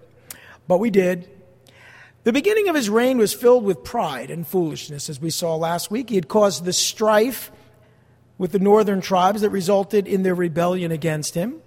But 0.68 0.80
we 0.80 0.90
did. 0.90 1.30
The 2.26 2.34
beginning 2.34 2.68
of 2.68 2.76
his 2.76 2.90
reign 2.90 3.18
was 3.18 3.34
filled 3.34 3.64
with 3.64 3.86
pride 3.86 4.30
and 4.30 4.46
foolishness, 4.46 5.10
as 5.10 5.22
we 5.22 5.30
saw 5.30 5.56
last 5.56 5.90
week. 5.90 6.10
He 6.10 6.16
had 6.16 6.28
caused 6.28 6.66
the 6.66 6.74
strife 6.74 7.54
with 8.38 8.52
the 8.52 8.60
northern 8.60 9.00
tribes 9.00 9.40
that 9.40 9.52
resulted 9.52 10.10
in 10.10 10.24
their 10.24 10.36
rebellion 10.36 10.92
against 10.92 11.36
him. 11.36 11.62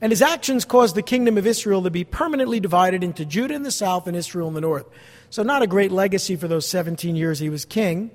And 0.00 0.10
his 0.10 0.22
actions 0.22 0.64
caused 0.64 0.94
the 0.94 1.02
kingdom 1.02 1.36
of 1.36 1.46
Israel 1.46 1.82
to 1.82 1.90
be 1.90 2.04
permanently 2.04 2.60
divided 2.60 3.04
into 3.04 3.26
Judah 3.26 3.56
in 3.56 3.62
the 3.62 3.70
south 3.70 4.06
and 4.06 4.16
Israel 4.16 4.48
in 4.48 4.54
the 4.54 4.62
north. 4.62 4.86
So, 5.28 5.42
not 5.42 5.60
a 5.60 5.66
great 5.66 5.92
legacy 5.92 6.34
for 6.34 6.48
those 6.48 6.66
17 6.66 7.14
years 7.14 7.40
he 7.40 7.50
was 7.50 7.66
king. 7.66 8.10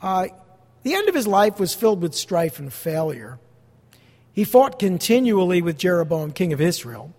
Uh, 0.00 0.28
the 0.82 0.94
end 0.94 1.08
of 1.08 1.14
his 1.14 1.26
life 1.26 1.58
was 1.58 1.74
filled 1.74 2.00
with 2.00 2.14
strife 2.14 2.58
and 2.58 2.72
failure. 2.72 3.38
He 4.32 4.44
fought 4.44 4.78
continually 4.78 5.60
with 5.62 5.78
Jeroboam, 5.78 6.32
king 6.32 6.52
of 6.52 6.60
Israel, 6.60 7.12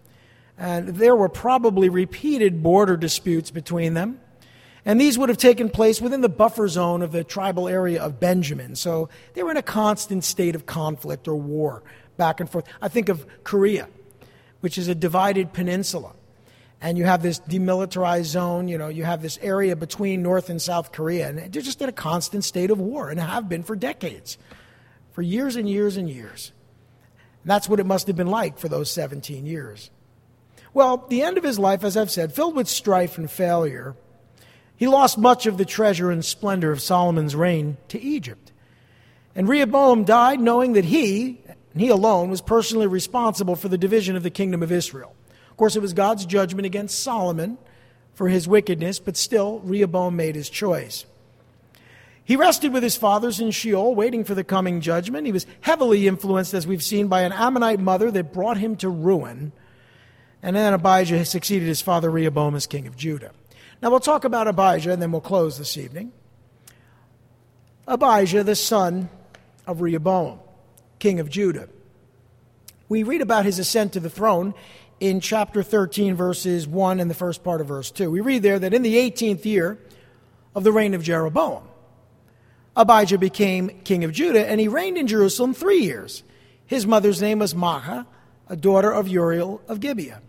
and 0.58 0.90
there 0.90 1.16
were 1.16 1.30
probably 1.30 1.90
repeated 1.90 2.64
border 2.64 2.98
disputes 2.98 3.52
between 3.52 3.94
them. 3.94 4.20
And 4.86 5.00
these 5.00 5.18
would 5.18 5.30
have 5.30 5.38
taken 5.38 5.70
place 5.70 6.02
within 6.02 6.22
the 6.22 6.30
buffer 6.30 6.68
zone 6.68 7.02
of 7.02 7.12
the 7.12 7.24
tribal 7.24 7.68
area 7.68 8.02
of 8.02 8.20
Benjamin. 8.20 8.76
So 8.76 9.10
they 9.34 9.44
were 9.44 9.52
in 9.52 9.58
a 9.58 9.62
constant 9.62 10.24
state 10.24 10.56
of 10.56 10.66
conflict 10.66 11.28
or 11.28 11.36
war 11.36 11.84
back 12.18 12.40
and 12.40 12.50
forth. 12.50 12.66
I 12.82 12.88
think 12.88 13.10
of 13.10 13.26
Korea, 13.44 13.90
which 14.62 14.78
is 14.78 14.88
a 14.88 14.96
divided 14.96 15.54
peninsula 15.54 16.14
and 16.82 16.98
you 16.98 17.04
have 17.06 17.22
this 17.22 17.40
demilitarized 17.42 18.26
zone. 18.26 18.68
You 18.68 18.78
know, 18.78 18.88
you 18.88 19.04
have 19.04 19.22
this 19.22 19.38
area 19.42 19.76
between 19.76 20.22
North 20.22 20.50
and 20.50 20.62
South 20.62 20.92
Korea, 20.92 21.30
and 21.30 21.38
they're 21.38 21.62
just 21.62 21.82
in 21.82 21.90
a 21.90 21.94
constant 21.94 22.44
state 22.44 22.72
of 22.72 22.80
war 22.80 23.10
and 23.10 23.20
have 23.20 23.50
been 23.50 23.64
for 23.64 23.76
decades, 23.76 24.38
for 25.12 25.22
years 25.22 25.56
and 25.56 25.70
years 25.70 25.98
and 25.98 26.10
years. 26.10 26.52
And 27.44 27.52
that's 27.52 27.68
what 27.68 27.80
it 27.80 27.86
must 27.86 28.08
have 28.08 28.16
been 28.16 28.28
like 28.28 28.58
for 28.58 28.70
those 28.70 28.92
17 28.92 29.46
years. 29.46 29.90
Well, 30.74 31.06
the 31.10 31.24
end 31.24 31.38
of 31.38 31.44
his 31.44 31.60
life, 31.60 31.84
as 31.84 31.98
I've 31.98 32.12
said, 32.12 32.34
filled 32.34 32.56
with 32.56 32.68
strife 32.68 33.18
and 33.18 33.30
failure, 33.30 33.96
he 34.76 34.88
lost 34.88 35.18
much 35.18 35.46
of 35.46 35.58
the 35.58 35.66
treasure 35.66 36.12
and 36.12 36.24
splendor 36.24 36.72
of 36.72 36.82
Solomon's 36.82 37.36
reign 37.36 37.78
to 37.90 38.00
Egypt. 38.00 38.54
And 39.36 39.50
Rehoboam 39.50 40.06
died 40.06 40.40
knowing 40.40 40.74
that 40.74 40.86
he, 40.86 41.42
and 41.74 41.82
he 41.82 41.90
alone, 41.90 42.30
was 42.30 42.42
personally 42.42 42.88
responsible 42.88 43.56
for 43.56 43.68
the 43.68 43.78
division 43.78 44.16
of 44.16 44.24
the 44.24 44.30
kingdom 44.30 44.64
of 44.64 44.72
Israel 44.72 45.16
course, 45.60 45.76
it 45.76 45.82
was 45.82 45.94
God's 45.94 46.26
judgment 46.26 46.66
against 46.66 47.04
Solomon 47.04 47.60
for 48.16 48.28
his 48.30 48.48
wickedness, 48.48 48.98
but 48.98 49.16
still, 49.16 49.60
Rehoboam 49.60 50.16
made 50.16 50.36
his 50.36 50.50
choice. 50.50 51.06
He 52.24 52.36
rested 52.36 52.74
with 52.74 52.84
his 52.84 52.96
fathers 52.96 53.40
in 53.40 53.52
Sheol, 53.52 53.96
waiting 53.96 54.24
for 54.24 54.36
the 54.36 54.44
coming 54.44 54.82
judgment. 54.82 55.26
He 55.26 55.32
was 55.32 55.46
heavily 55.62 56.08
influenced, 56.08 56.54
as 56.54 56.68
we've 56.68 56.84
seen, 56.84 57.08
by 57.08 57.22
an 57.22 57.32
Ammonite 57.32 57.80
mother 57.80 58.10
that 58.12 58.34
brought 58.34 58.58
him 58.58 58.76
to 58.78 58.90
ruin. 58.90 59.52
And 60.44 60.56
then 60.56 60.74
Abijah 60.74 61.26
succeeded 61.26 61.68
his 61.68 61.82
father 61.82 62.10
Rehoboam 62.10 62.56
as 62.56 62.68
king 62.68 62.88
of 62.88 62.96
Judah. 62.96 63.32
Now 63.82 63.90
we'll 63.90 64.00
talk 64.00 64.26
about 64.26 64.48
Abijah 64.48 64.92
and 64.92 65.02
then 65.02 65.12
we'll 65.12 65.22
close 65.22 65.58
this 65.58 65.78
evening. 65.78 66.12
Abijah, 67.88 68.44
the 68.44 68.56
son 68.56 69.10
of 69.66 69.82
Rehoboam, 69.82 70.40
king 71.00 71.20
of 71.20 71.30
Judah. 71.30 71.68
We 72.90 73.04
read 73.04 73.22
about 73.22 73.46
his 73.46 73.60
ascent 73.60 73.94
to 73.94 74.00
the 74.00 74.10
throne 74.10 74.54
in 75.00 75.20
chapter 75.20 75.64
13, 75.64 76.16
verses 76.16 76.68
1 76.68 77.00
and 77.00 77.10
the 77.10 77.16
first 77.16 77.44
part 77.44 77.62
of 77.62 77.68
verse 77.68 77.92
2. 77.92 78.12
We 78.12 78.22
read 78.22 78.44
there 78.44 78.60
that 78.60 78.74
in 78.74 78.82
the 78.82 78.96
18th 78.96 79.46
year 79.46 79.78
of 80.56 80.64
the 80.64 80.72
reign 80.72 80.94
of 80.94 81.04
Jeroboam, 81.04 81.64
Abijah 82.76 83.18
became 83.18 83.70
king 83.84 84.04
of 84.04 84.12
Judah, 84.12 84.48
and 84.48 84.60
he 84.60 84.68
reigned 84.68 84.98
in 84.98 85.08
Jerusalem 85.08 85.54
three 85.54 85.80
years. 85.80 86.24
His 86.66 86.86
mother's 86.86 87.22
name 87.22 87.40
was 87.40 87.54
Maacah, 87.54 88.06
a 88.48 88.56
daughter 88.56 88.92
of 88.92 89.08
Uriel 89.08 89.62
of 89.68 89.80
Gibeah. 89.80 90.22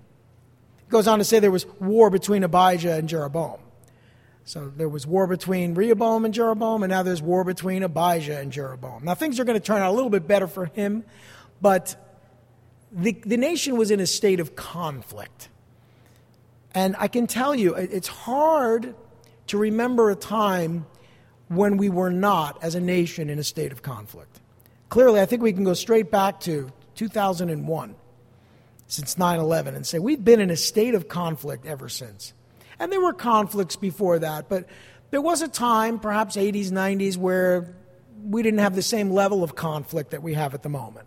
It 0.80 0.88
goes 0.88 1.06
on 1.06 1.18
to 1.18 1.24
say 1.24 1.38
there 1.38 1.50
was 1.50 1.66
war 1.80 2.10
between 2.10 2.42
Abijah 2.42 2.94
and 2.94 3.08
Jeroboam. 3.08 3.60
So 4.44 4.72
there 4.74 4.88
was 4.88 5.06
war 5.06 5.26
between 5.26 5.74
Rehoboam 5.74 6.24
and 6.24 6.34
Jeroboam, 6.34 6.82
and 6.82 6.90
now 6.90 7.02
there's 7.02 7.22
war 7.22 7.44
between 7.44 7.82
Abijah 7.82 8.40
and 8.40 8.50
Jeroboam. 8.50 9.04
Now 9.04 9.14
things 9.14 9.38
are 9.38 9.44
going 9.44 9.58
to 9.58 9.64
turn 9.64 9.80
out 9.80 9.90
a 9.90 9.94
little 9.94 10.10
bit 10.10 10.26
better 10.26 10.48
for 10.48 10.66
him, 10.66 11.04
but 11.60 11.94
the, 12.92 13.12
the 13.24 13.36
nation 13.36 13.76
was 13.76 13.90
in 13.90 14.00
a 14.00 14.06
state 14.06 14.40
of 14.40 14.56
conflict. 14.56 15.48
And 16.74 16.94
I 16.98 17.08
can 17.08 17.26
tell 17.26 17.54
you, 17.54 17.74
it's 17.74 18.08
hard 18.08 18.94
to 19.48 19.58
remember 19.58 20.10
a 20.10 20.16
time 20.16 20.86
when 21.48 21.76
we 21.76 21.88
were 21.88 22.10
not, 22.10 22.62
as 22.62 22.76
a 22.76 22.80
nation, 22.80 23.28
in 23.28 23.38
a 23.38 23.44
state 23.44 23.72
of 23.72 23.82
conflict. 23.82 24.40
Clearly, 24.88 25.20
I 25.20 25.26
think 25.26 25.42
we 25.42 25.52
can 25.52 25.64
go 25.64 25.74
straight 25.74 26.10
back 26.10 26.40
to 26.40 26.70
2001, 26.94 27.94
since 28.86 29.18
9 29.18 29.40
11, 29.40 29.74
and 29.74 29.86
say 29.86 29.98
we've 29.98 30.24
been 30.24 30.40
in 30.40 30.50
a 30.50 30.56
state 30.56 30.94
of 30.94 31.08
conflict 31.08 31.66
ever 31.66 31.88
since. 31.88 32.32
And 32.78 32.92
there 32.92 33.00
were 33.00 33.12
conflicts 33.12 33.76
before 33.76 34.20
that, 34.20 34.48
but 34.48 34.66
there 35.10 35.20
was 35.20 35.42
a 35.42 35.48
time, 35.48 35.98
perhaps 35.98 36.36
80s, 36.36 36.70
90s, 36.70 37.16
where 37.16 37.74
we 38.22 38.42
didn't 38.42 38.60
have 38.60 38.74
the 38.74 38.82
same 38.82 39.10
level 39.10 39.42
of 39.42 39.54
conflict 39.56 40.12
that 40.12 40.22
we 40.22 40.34
have 40.34 40.54
at 40.54 40.62
the 40.62 40.68
moment. 40.68 41.06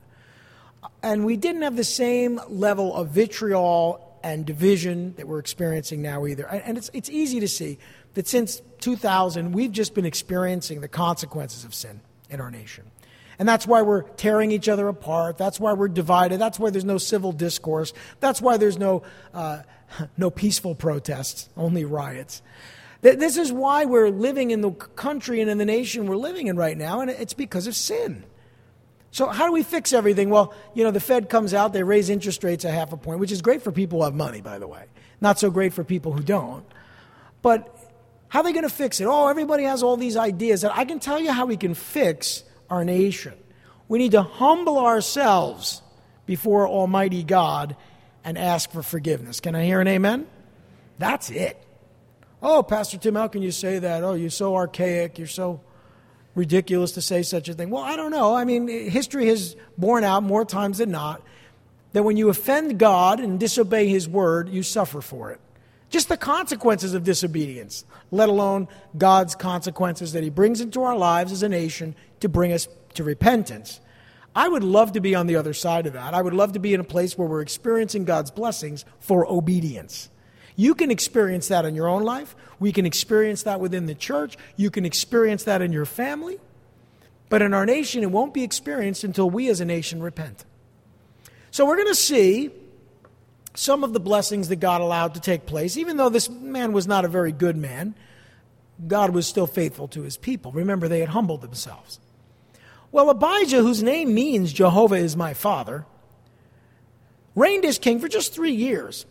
And 1.01 1.25
we 1.25 1.37
didn't 1.37 1.63
have 1.63 1.75
the 1.75 1.83
same 1.83 2.39
level 2.47 2.95
of 2.95 3.09
vitriol 3.09 4.17
and 4.23 4.45
division 4.45 5.13
that 5.17 5.27
we're 5.27 5.39
experiencing 5.39 6.01
now 6.01 6.25
either. 6.25 6.45
And 6.45 6.77
it's, 6.77 6.89
it's 6.93 7.09
easy 7.09 7.39
to 7.41 7.47
see 7.47 7.77
that 8.13 8.27
since 8.27 8.61
2000, 8.79 9.51
we've 9.51 9.71
just 9.71 9.93
been 9.93 10.05
experiencing 10.05 10.81
the 10.81 10.87
consequences 10.87 11.65
of 11.65 11.73
sin 11.73 11.99
in 12.29 12.39
our 12.39 12.49
nation. 12.49 12.85
And 13.39 13.49
that's 13.49 13.67
why 13.67 13.81
we're 13.81 14.03
tearing 14.03 14.51
each 14.51 14.69
other 14.69 14.87
apart. 14.87 15.37
That's 15.37 15.59
why 15.59 15.73
we're 15.73 15.87
divided. 15.87 16.39
That's 16.39 16.59
why 16.59 16.69
there's 16.69 16.85
no 16.85 16.97
civil 16.97 17.31
discourse. 17.31 17.93
That's 18.19 18.41
why 18.41 18.57
there's 18.57 18.77
no, 18.77 19.03
uh, 19.33 19.63
no 20.17 20.29
peaceful 20.29 20.75
protests, 20.75 21.49
only 21.57 21.83
riots. 21.83 22.41
This 23.01 23.35
is 23.35 23.51
why 23.51 23.83
we're 23.83 24.09
living 24.09 24.51
in 24.51 24.61
the 24.61 24.71
country 24.71 25.41
and 25.41 25.49
in 25.49 25.57
the 25.57 25.65
nation 25.65 26.05
we're 26.05 26.15
living 26.15 26.47
in 26.47 26.55
right 26.55 26.77
now, 26.77 27.01
and 27.01 27.09
it's 27.09 27.33
because 27.33 27.67
of 27.67 27.75
sin. 27.75 28.23
So, 29.13 29.27
how 29.27 29.45
do 29.45 29.51
we 29.51 29.61
fix 29.61 29.93
everything? 29.93 30.31
Well, 30.31 30.55
you 30.73 30.83
know, 30.83 30.89
the 30.89 30.99
Fed 30.99 31.29
comes 31.29 31.53
out, 31.53 31.71
they 31.71 31.83
raise 31.83 32.09
interest 32.09 32.43
rates 32.43 32.65
a 32.65 32.71
half 32.71 32.93
a 32.93 32.97
point, 32.97 33.19
which 33.19 33.31
is 33.31 33.43
great 33.43 33.61
for 33.61 33.71
people 33.71 33.99
who 33.99 34.05
have 34.05 34.15
money, 34.15 34.41
by 34.41 34.57
the 34.57 34.67
way. 34.67 34.85
Not 35.21 35.37
so 35.37 35.51
great 35.51 35.71
for 35.71 35.83
people 35.83 36.11
who 36.11 36.23
don't. 36.23 36.65
But 37.43 37.77
how 38.27 38.39
are 38.39 38.43
they 38.43 38.53
going 38.53 38.63
to 38.63 38.73
fix 38.73 38.99
it? 38.99 39.05
Oh, 39.05 39.27
everybody 39.27 39.65
has 39.65 39.83
all 39.83 39.97
these 39.97 40.17
ideas. 40.17 40.63
And 40.63 40.73
I 40.75 40.83
can 40.85 40.99
tell 40.99 41.19
you 41.19 41.31
how 41.31 41.45
we 41.45 41.57
can 41.57 41.75
fix 41.75 42.43
our 42.71 42.83
nation. 42.83 43.33
We 43.87 43.99
need 43.99 44.13
to 44.13 44.23
humble 44.23 44.79
ourselves 44.79 45.83
before 46.25 46.67
Almighty 46.67 47.21
God 47.21 47.75
and 48.23 48.35
ask 48.35 48.71
for 48.71 48.81
forgiveness. 48.81 49.39
Can 49.39 49.53
I 49.53 49.63
hear 49.63 49.79
an 49.79 49.87
amen? 49.87 50.25
That's 50.97 51.29
it. 51.29 51.63
Oh, 52.41 52.63
Pastor 52.63 52.97
Tim, 52.97 53.13
how 53.13 53.27
can 53.27 53.43
you 53.43 53.51
say 53.51 53.77
that? 53.77 54.03
Oh, 54.03 54.15
you're 54.15 54.31
so 54.31 54.55
archaic. 54.55 55.19
You're 55.19 55.27
so 55.27 55.61
ridiculous 56.35 56.91
to 56.93 57.01
say 57.01 57.21
such 57.21 57.49
a 57.49 57.53
thing. 57.53 57.69
Well, 57.69 57.83
I 57.83 57.95
don't 57.95 58.11
know. 58.11 58.35
I 58.35 58.45
mean, 58.45 58.67
history 58.67 59.27
has 59.27 59.55
borne 59.77 60.03
out 60.03 60.23
more 60.23 60.45
times 60.45 60.79
than 60.79 60.91
not 60.91 61.21
that 61.93 62.03
when 62.03 62.17
you 62.17 62.29
offend 62.29 62.79
God 62.79 63.19
and 63.19 63.39
disobey 63.39 63.87
His 63.87 64.09
word, 64.09 64.49
you 64.49 64.63
suffer 64.63 64.99
for 64.99 65.31
it. 65.31 65.39
Just 65.89 66.09
the 66.09 66.17
consequences 66.17 66.95
of 66.95 67.03
disobedience, 67.03 67.85
let 68.09 68.29
alone 68.29 68.67
God's 68.97 69.35
consequences 69.35 70.13
that 70.13 70.23
He 70.23 70.31
brings 70.31 70.59
into 70.59 70.81
our 70.81 70.97
lives 70.97 71.31
as 71.31 71.43
a 71.43 71.49
nation 71.49 71.95
to 72.19 72.27
bring 72.27 72.51
us 72.51 72.67
to 72.95 73.03
repentance. 73.03 73.79
I 74.35 74.47
would 74.47 74.63
love 74.63 74.93
to 74.93 75.01
be 75.01 75.13
on 75.13 75.27
the 75.27 75.35
other 75.35 75.53
side 75.53 75.85
of 75.85 75.93
that. 75.93 76.15
I 76.15 76.21
would 76.21 76.33
love 76.33 76.53
to 76.53 76.59
be 76.59 76.73
in 76.73 76.79
a 76.79 76.83
place 76.83 77.15
where 77.15 77.27
we're 77.27 77.41
experiencing 77.41 78.05
God's 78.05 78.31
blessings 78.31 78.85
for 78.99 79.31
obedience. 79.31 80.09
You 80.55 80.75
can 80.75 80.91
experience 80.91 81.47
that 81.47 81.65
in 81.65 81.75
your 81.75 81.87
own 81.87 82.03
life. 82.03 82.35
We 82.59 82.71
can 82.71 82.85
experience 82.85 83.43
that 83.43 83.59
within 83.59 83.85
the 83.85 83.95
church. 83.95 84.37
You 84.55 84.69
can 84.69 84.85
experience 84.85 85.43
that 85.45 85.61
in 85.61 85.71
your 85.71 85.85
family. 85.85 86.39
But 87.29 87.41
in 87.41 87.53
our 87.53 87.65
nation, 87.65 88.03
it 88.03 88.11
won't 88.11 88.33
be 88.33 88.43
experienced 88.43 89.03
until 89.03 89.29
we 89.29 89.49
as 89.49 89.59
a 89.59 89.65
nation 89.65 90.03
repent. 90.03 90.45
So 91.51 91.65
we're 91.65 91.77
going 91.77 91.87
to 91.87 91.95
see 91.95 92.51
some 93.55 93.83
of 93.83 93.93
the 93.93 93.99
blessings 93.99 94.49
that 94.49 94.57
God 94.57 94.81
allowed 94.81 95.15
to 95.15 95.19
take 95.19 95.45
place. 95.45 95.77
Even 95.77 95.97
though 95.97 96.09
this 96.09 96.29
man 96.29 96.73
was 96.73 96.87
not 96.87 97.05
a 97.05 97.07
very 97.07 97.31
good 97.31 97.55
man, 97.55 97.95
God 98.87 99.11
was 99.11 99.27
still 99.27 99.47
faithful 99.47 99.87
to 99.89 100.01
his 100.01 100.17
people. 100.17 100.51
Remember, 100.51 100.87
they 100.87 100.99
had 100.99 101.09
humbled 101.09 101.41
themselves. 101.41 101.99
Well, 102.91 103.09
Abijah, 103.09 103.61
whose 103.61 103.81
name 103.81 104.13
means 104.13 104.53
Jehovah 104.53 104.95
is 104.95 105.15
my 105.15 105.33
father, 105.33 105.85
reigned 107.35 107.65
as 107.65 107.79
king 107.79 107.99
for 107.99 108.07
just 108.07 108.33
three 108.33 108.53
years. 108.53 109.05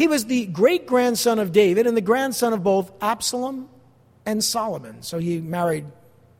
He 0.00 0.08
was 0.08 0.24
the 0.24 0.46
great 0.46 0.86
grandson 0.86 1.38
of 1.38 1.52
David 1.52 1.86
and 1.86 1.94
the 1.94 2.00
grandson 2.00 2.54
of 2.54 2.64
both 2.64 2.90
Absalom 3.02 3.68
and 4.24 4.42
Solomon. 4.42 5.02
So 5.02 5.18
he 5.18 5.42
married 5.42 5.84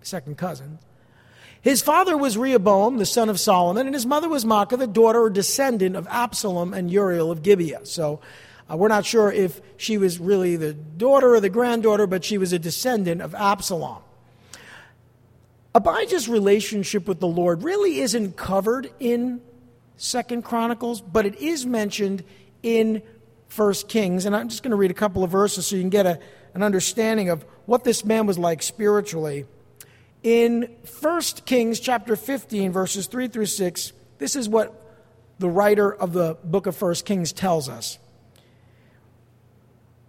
second 0.00 0.38
cousin. 0.38 0.78
His 1.60 1.82
father 1.82 2.16
was 2.16 2.38
Rehoboam, 2.38 2.96
the 2.96 3.04
son 3.04 3.28
of 3.28 3.38
Solomon, 3.38 3.84
and 3.84 3.94
his 3.94 4.06
mother 4.06 4.30
was 4.30 4.46
Maacah, 4.46 4.78
the 4.78 4.86
daughter 4.86 5.20
or 5.20 5.28
descendant 5.28 5.94
of 5.94 6.08
Absalom 6.08 6.72
and 6.72 6.90
Uriel 6.90 7.30
of 7.30 7.42
Gibeah. 7.42 7.84
So 7.84 8.22
uh, 8.70 8.78
we're 8.78 8.88
not 8.88 9.04
sure 9.04 9.30
if 9.30 9.60
she 9.76 9.98
was 9.98 10.18
really 10.18 10.56
the 10.56 10.72
daughter 10.72 11.34
or 11.34 11.40
the 11.40 11.50
granddaughter, 11.50 12.06
but 12.06 12.24
she 12.24 12.38
was 12.38 12.54
a 12.54 12.58
descendant 12.58 13.20
of 13.20 13.34
Absalom. 13.34 13.98
Abijah's 15.74 16.30
relationship 16.30 17.06
with 17.06 17.20
the 17.20 17.28
Lord 17.28 17.62
really 17.62 18.00
isn't 18.00 18.38
covered 18.38 18.90
in 18.98 19.42
Second 19.98 20.46
Chronicles, 20.46 21.02
but 21.02 21.26
it 21.26 21.34
is 21.34 21.66
mentioned 21.66 22.24
in 22.62 23.02
First 23.50 23.88
Kings, 23.88 24.26
and 24.26 24.34
I'm 24.34 24.48
just 24.48 24.62
going 24.62 24.70
to 24.70 24.76
read 24.76 24.92
a 24.92 24.94
couple 24.94 25.24
of 25.24 25.30
verses 25.30 25.66
so 25.66 25.74
you 25.74 25.82
can 25.82 25.90
get 25.90 26.06
a, 26.06 26.20
an 26.54 26.62
understanding 26.62 27.28
of 27.30 27.44
what 27.66 27.82
this 27.82 28.04
man 28.04 28.26
was 28.26 28.38
like 28.38 28.62
spiritually. 28.62 29.44
In 30.22 30.76
First 30.84 31.46
Kings 31.46 31.80
chapter 31.80 32.14
15, 32.14 32.70
verses 32.70 33.08
3 33.08 33.26
through 33.26 33.46
6, 33.46 33.92
this 34.18 34.36
is 34.36 34.48
what 34.48 34.80
the 35.40 35.48
writer 35.48 35.92
of 35.92 36.12
the 36.12 36.36
book 36.44 36.66
of 36.66 36.76
First 36.76 37.04
Kings 37.04 37.32
tells 37.32 37.68
us. 37.68 37.98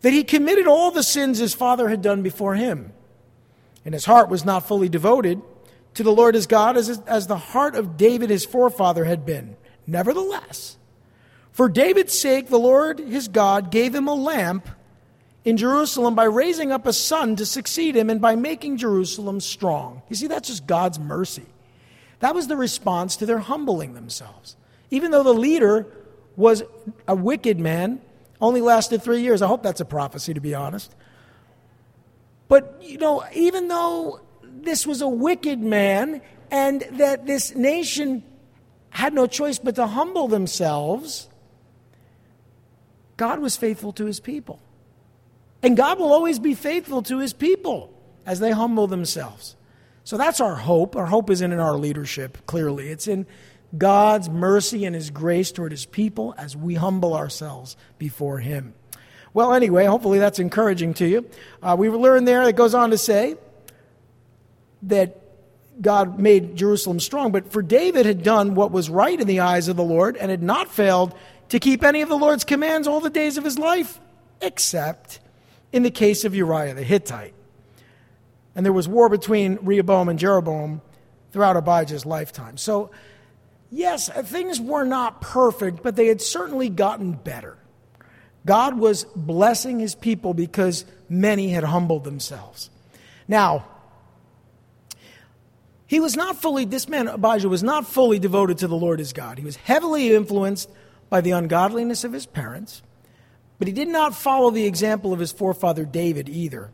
That 0.01 0.13
he 0.13 0.23
committed 0.23 0.67
all 0.67 0.91
the 0.91 1.03
sins 1.03 1.39
his 1.39 1.55
father 1.55 1.89
had 1.89 2.03
done 2.03 2.21
before 2.21 2.53
him, 2.53 2.93
and 3.83 3.95
his 3.95 4.05
heart 4.05 4.29
was 4.29 4.45
not 4.45 4.67
fully 4.67 4.87
devoted 4.87 5.41
to 5.95 6.03
the 6.03 6.11
Lord 6.11 6.35
his 6.35 6.45
God 6.45 6.77
as, 6.77 6.99
as 7.07 7.25
the 7.25 7.37
heart 7.37 7.73
of 7.73 7.97
David 7.97 8.29
his 8.29 8.45
forefather 8.45 9.05
had 9.05 9.25
been. 9.25 9.55
Nevertheless, 9.87 10.77
for 11.51 11.67
David's 11.69 12.17
sake, 12.17 12.47
the 12.47 12.59
Lord 12.59 12.99
his 12.99 13.27
God 13.27 13.71
gave 13.71 13.93
him 13.93 14.07
a 14.07 14.13
lamp 14.13 14.67
in 15.43 15.57
Jerusalem 15.57 16.15
by 16.15 16.25
raising 16.25 16.71
up 16.71 16.85
a 16.85 16.93
son 16.93 17.35
to 17.37 17.45
succeed 17.45 17.95
him 17.95 18.09
and 18.09 18.21
by 18.21 18.35
making 18.35 18.77
Jerusalem 18.77 19.39
strong. 19.39 20.01
You 20.07 20.15
see, 20.15 20.27
that's 20.27 20.47
just 20.47 20.67
God's 20.67 20.99
mercy. 20.99 21.45
That 22.19 22.35
was 22.35 22.47
the 22.47 22.55
response 22.55 23.15
to 23.17 23.25
their 23.25 23.39
humbling 23.39 23.93
themselves. 23.95 24.55
Even 24.91 25.11
though 25.11 25.23
the 25.23 25.33
leader 25.33 25.87
was 26.35 26.63
a 27.07 27.15
wicked 27.15 27.59
man, 27.59 28.01
only 28.39 28.61
lasted 28.61 29.01
three 29.01 29.21
years. 29.21 29.41
I 29.41 29.47
hope 29.47 29.63
that's 29.63 29.81
a 29.81 29.85
prophecy, 29.85 30.33
to 30.33 30.39
be 30.39 30.55
honest. 30.55 30.93
But, 32.47 32.77
you 32.81 32.97
know, 32.97 33.23
even 33.33 33.67
though 33.67 34.21
this 34.43 34.85
was 34.85 35.01
a 35.01 35.07
wicked 35.07 35.59
man 35.59 36.21
and 36.51 36.81
that 36.91 37.25
this 37.25 37.55
nation 37.55 38.23
had 38.89 39.13
no 39.13 39.25
choice 39.25 39.57
but 39.57 39.75
to 39.75 39.87
humble 39.87 40.27
themselves, 40.27 41.29
God 43.21 43.37
was 43.37 43.55
faithful 43.55 43.93
to 43.93 44.07
his 44.07 44.19
people. 44.19 44.59
And 45.61 45.77
God 45.77 45.99
will 45.99 46.11
always 46.11 46.39
be 46.39 46.55
faithful 46.55 47.03
to 47.03 47.19
his 47.19 47.33
people 47.33 47.93
as 48.25 48.39
they 48.39 48.49
humble 48.49 48.87
themselves. 48.87 49.55
So 50.03 50.17
that's 50.17 50.41
our 50.41 50.55
hope. 50.55 50.95
Our 50.95 51.05
hope 51.05 51.29
isn't 51.29 51.51
in 51.51 51.59
our 51.59 51.77
leadership, 51.77 52.39
clearly. 52.47 52.87
It's 52.87 53.07
in 53.07 53.27
God's 53.77 54.27
mercy 54.27 54.85
and 54.85 54.95
his 54.95 55.11
grace 55.11 55.51
toward 55.51 55.71
his 55.71 55.85
people 55.85 56.33
as 56.35 56.57
we 56.57 56.73
humble 56.73 57.13
ourselves 57.13 57.77
before 57.99 58.39
him. 58.39 58.73
Well, 59.35 59.53
anyway, 59.53 59.85
hopefully 59.85 60.17
that's 60.17 60.39
encouraging 60.39 60.95
to 60.95 61.07
you. 61.07 61.29
Uh, 61.61 61.75
we 61.77 61.89
learned 61.89 62.27
there, 62.27 62.41
it 62.49 62.55
goes 62.55 62.73
on 62.73 62.89
to 62.89 62.97
say 62.97 63.35
that 64.81 65.21
God 65.79 66.17
made 66.17 66.55
Jerusalem 66.55 66.99
strong, 66.99 67.31
but 67.31 67.51
for 67.51 67.61
David 67.61 68.07
had 68.07 68.23
done 68.23 68.55
what 68.55 68.71
was 68.71 68.89
right 68.89 69.19
in 69.19 69.27
the 69.27 69.41
eyes 69.41 69.67
of 69.67 69.75
the 69.75 69.83
Lord 69.83 70.17
and 70.17 70.31
had 70.31 70.41
not 70.41 70.71
failed 70.71 71.13
to 71.51 71.59
keep 71.59 71.83
any 71.83 72.01
of 72.01 72.07
the 72.07 72.15
Lord's 72.15 72.45
commands 72.45 72.87
all 72.87 73.01
the 73.01 73.09
days 73.09 73.37
of 73.37 73.43
his 73.43 73.59
life, 73.59 73.99
except 74.41 75.19
in 75.73 75.83
the 75.83 75.91
case 75.91 76.23
of 76.23 76.33
Uriah 76.33 76.73
the 76.73 76.81
Hittite. 76.81 77.33
And 78.55 78.65
there 78.65 78.71
was 78.71 78.87
war 78.87 79.09
between 79.09 79.59
Rehoboam 79.61 80.07
and 80.07 80.17
Jeroboam 80.17 80.81
throughout 81.33 81.57
Abijah's 81.57 82.05
lifetime. 82.05 82.55
So, 82.55 82.91
yes, 83.69 84.07
things 84.07 84.61
were 84.61 84.85
not 84.85 85.19
perfect, 85.19 85.83
but 85.83 85.97
they 85.97 86.07
had 86.07 86.21
certainly 86.21 86.69
gotten 86.69 87.11
better. 87.11 87.57
God 88.45 88.77
was 88.77 89.03
blessing 89.13 89.81
his 89.81 89.93
people 89.93 90.33
because 90.33 90.85
many 91.09 91.49
had 91.49 91.65
humbled 91.65 92.05
themselves. 92.05 92.69
Now, 93.27 93.67
he 95.85 95.99
was 95.99 96.15
not 96.15 96.41
fully, 96.41 96.63
this 96.63 96.87
man 96.87 97.09
Abijah 97.09 97.49
was 97.49 97.61
not 97.61 97.85
fully 97.85 98.19
devoted 98.19 98.59
to 98.59 98.69
the 98.69 98.77
Lord 98.77 98.99
his 98.99 99.11
God. 99.11 99.37
He 99.37 99.43
was 99.43 99.57
heavily 99.57 100.15
influenced 100.15 100.69
by 101.11 101.19
the 101.21 101.31
ungodliness 101.31 102.05
of 102.05 102.13
his 102.13 102.25
parents, 102.25 102.81
but 103.59 103.67
he 103.67 103.73
did 103.73 103.89
not 103.89 104.15
follow 104.15 104.49
the 104.49 104.65
example 104.65 105.11
of 105.11 105.19
his 105.19 105.33
forefather 105.33 105.85
David 105.85 106.29
either. 106.29 106.71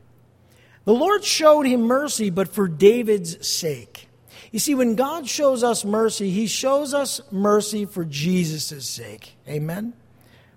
The 0.86 0.94
Lord 0.94 1.26
showed 1.26 1.64
him 1.64 1.82
mercy, 1.82 2.30
but 2.30 2.48
for 2.48 2.68
David's 2.68 3.46
sake. 3.46 4.08
You 4.52 4.60
see, 4.60 4.76
when 4.76 4.96
God 4.96 5.28
shows 5.28 5.64
us 5.64 5.84
mercy, 5.84 6.30
he 6.30 6.46
shows 6.46 6.94
us 6.94 7.20
mercy 7.32 7.86
for 7.86 8.06
Jesus' 8.06 8.88
sake. 8.88 9.36
Amen? 9.50 9.94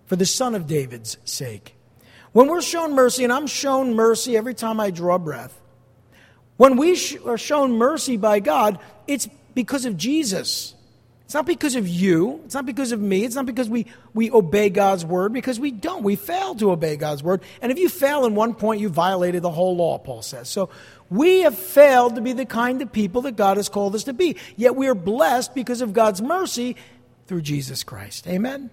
For 0.04 0.14
the 0.14 0.26
Son 0.26 0.54
of 0.54 0.66
David's 0.66 1.16
sake. 1.24 1.74
When 2.32 2.48
we're 2.48 2.62
shown 2.62 2.94
mercy, 2.94 3.24
and 3.24 3.32
I'm 3.32 3.46
shown 3.46 3.94
mercy 3.94 4.36
every 4.36 4.54
time 4.54 4.78
I 4.78 4.90
draw 4.90 5.16
breath, 5.16 5.58
when 6.58 6.76
we 6.76 6.92
are 7.24 7.38
shown 7.38 7.72
mercy 7.72 8.18
by 8.18 8.40
God, 8.40 8.78
it's 9.08 9.26
because 9.54 9.86
of 9.86 9.96
Jesus. 9.96 10.74
It's 11.30 11.34
not 11.36 11.46
because 11.46 11.76
of 11.76 11.86
you. 11.86 12.40
It's 12.44 12.54
not 12.54 12.66
because 12.66 12.90
of 12.90 13.00
me. 13.00 13.24
It's 13.24 13.36
not 13.36 13.46
because 13.46 13.70
we, 13.70 13.86
we 14.14 14.32
obey 14.32 14.68
God's 14.68 15.04
word, 15.04 15.32
because 15.32 15.60
we 15.60 15.70
don't. 15.70 16.02
We 16.02 16.16
fail 16.16 16.56
to 16.56 16.72
obey 16.72 16.96
God's 16.96 17.22
word. 17.22 17.42
And 17.62 17.70
if 17.70 17.78
you 17.78 17.88
fail 17.88 18.24
in 18.24 18.34
one 18.34 18.52
point, 18.52 18.80
you 18.80 18.88
violated 18.88 19.42
the 19.42 19.50
whole 19.52 19.76
law, 19.76 19.98
Paul 19.98 20.22
says. 20.22 20.48
So 20.48 20.70
we 21.08 21.42
have 21.42 21.56
failed 21.56 22.16
to 22.16 22.20
be 22.20 22.32
the 22.32 22.46
kind 22.46 22.82
of 22.82 22.90
people 22.90 23.22
that 23.22 23.36
God 23.36 23.58
has 23.58 23.68
called 23.68 23.94
us 23.94 24.02
to 24.04 24.12
be. 24.12 24.38
Yet 24.56 24.74
we 24.74 24.88
are 24.88 24.94
blessed 24.96 25.54
because 25.54 25.82
of 25.82 25.92
God's 25.92 26.20
mercy 26.20 26.74
through 27.28 27.42
Jesus 27.42 27.84
Christ. 27.84 28.26
Amen? 28.26 28.68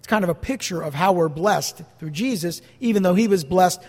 It's 0.00 0.08
kind 0.08 0.24
of 0.24 0.28
a 0.28 0.34
picture 0.34 0.82
of 0.82 0.92
how 0.92 1.12
we're 1.12 1.30
blessed 1.30 1.80
through 1.98 2.10
Jesus, 2.10 2.60
even 2.80 3.02
though 3.02 3.14
he 3.14 3.28
was 3.28 3.44
blessed 3.44 3.80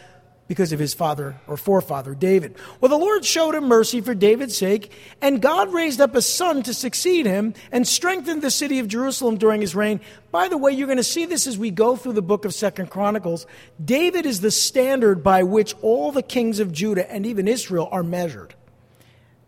because 0.49 0.73
of 0.73 0.79
his 0.79 0.95
father 0.95 1.35
or 1.47 1.55
forefather 1.55 2.15
David. 2.15 2.55
Well, 2.81 2.89
the 2.89 2.97
Lord 2.97 3.23
showed 3.23 3.53
him 3.53 3.65
mercy 3.65 4.01
for 4.01 4.15
David's 4.15 4.57
sake, 4.57 4.91
and 5.21 5.41
God 5.41 5.71
raised 5.71 6.01
up 6.01 6.15
a 6.15 6.23
son 6.23 6.63
to 6.63 6.73
succeed 6.73 7.27
him 7.27 7.53
and 7.71 7.87
strengthened 7.87 8.41
the 8.41 8.49
city 8.49 8.79
of 8.79 8.87
Jerusalem 8.87 9.37
during 9.37 9.61
his 9.61 9.75
reign. 9.75 10.01
By 10.31 10.47
the 10.47 10.57
way, 10.57 10.71
you're 10.71 10.87
going 10.87 10.97
to 10.97 11.03
see 11.03 11.27
this 11.27 11.45
as 11.45 11.55
we 11.55 11.69
go 11.69 11.95
through 11.95 12.13
the 12.13 12.23
book 12.23 12.45
of 12.45 12.53
Second 12.55 12.89
Chronicles. 12.89 13.45
David 13.83 14.25
is 14.25 14.41
the 14.41 14.49
standard 14.49 15.23
by 15.23 15.43
which 15.43 15.75
all 15.83 16.11
the 16.11 16.23
kings 16.23 16.59
of 16.59 16.71
Judah 16.73 17.09
and 17.09 17.27
even 17.27 17.47
Israel 17.47 17.87
are 17.91 18.03
measured. 18.03 18.55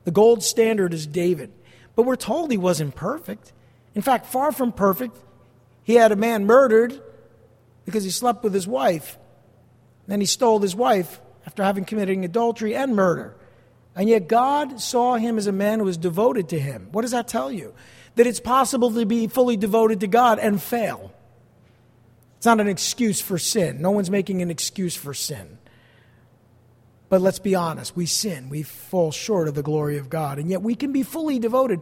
The 0.03 0.11
gold 0.11 0.43
standard 0.43 0.93
is 0.93 1.07
David. 1.07 1.51
But 1.95 2.03
we're 2.03 2.15
told 2.15 2.51
he 2.51 2.57
wasn't 2.57 2.95
perfect. 2.95 3.51
In 3.95 4.03
fact, 4.03 4.27
far 4.27 4.51
from 4.51 4.71
perfect, 4.71 5.17
he 5.83 5.95
had 5.95 6.11
a 6.11 6.15
man 6.15 6.45
murdered 6.45 7.01
because 7.85 8.03
he 8.03 8.11
slept 8.11 8.43
with 8.43 8.53
his 8.53 8.67
wife. 8.67 9.17
Then 10.11 10.19
he 10.19 10.25
stole 10.25 10.59
his 10.59 10.75
wife 10.75 11.21
after 11.45 11.63
having 11.63 11.85
committed 11.85 12.17
adultery 12.17 12.75
and 12.75 12.97
murder. 12.97 13.33
And 13.95 14.09
yet 14.09 14.27
God 14.27 14.81
saw 14.81 15.15
him 15.15 15.37
as 15.37 15.47
a 15.47 15.53
man 15.53 15.79
who 15.79 15.85
was 15.85 15.95
devoted 15.95 16.49
to 16.49 16.59
him. 16.59 16.89
What 16.91 17.03
does 17.03 17.11
that 17.11 17.29
tell 17.29 17.49
you? 17.49 17.73
That 18.15 18.27
it's 18.27 18.41
possible 18.41 18.91
to 18.91 19.05
be 19.05 19.27
fully 19.27 19.55
devoted 19.55 20.01
to 20.01 20.07
God 20.07 20.37
and 20.37 20.61
fail. 20.61 21.13
It's 22.35 22.45
not 22.45 22.59
an 22.59 22.67
excuse 22.67 23.21
for 23.21 23.37
sin. 23.37 23.81
No 23.81 23.91
one's 23.91 24.11
making 24.11 24.41
an 24.41 24.51
excuse 24.51 24.97
for 24.97 25.13
sin. 25.13 25.57
But 27.07 27.21
let's 27.21 27.39
be 27.39 27.55
honest, 27.55 27.95
we 27.95 28.05
sin. 28.05 28.49
We 28.49 28.63
fall 28.63 29.13
short 29.13 29.47
of 29.47 29.55
the 29.55 29.63
glory 29.63 29.97
of 29.97 30.09
God. 30.09 30.39
And 30.39 30.49
yet 30.49 30.61
we 30.61 30.75
can 30.75 30.91
be 30.91 31.03
fully 31.03 31.39
devoted, 31.39 31.79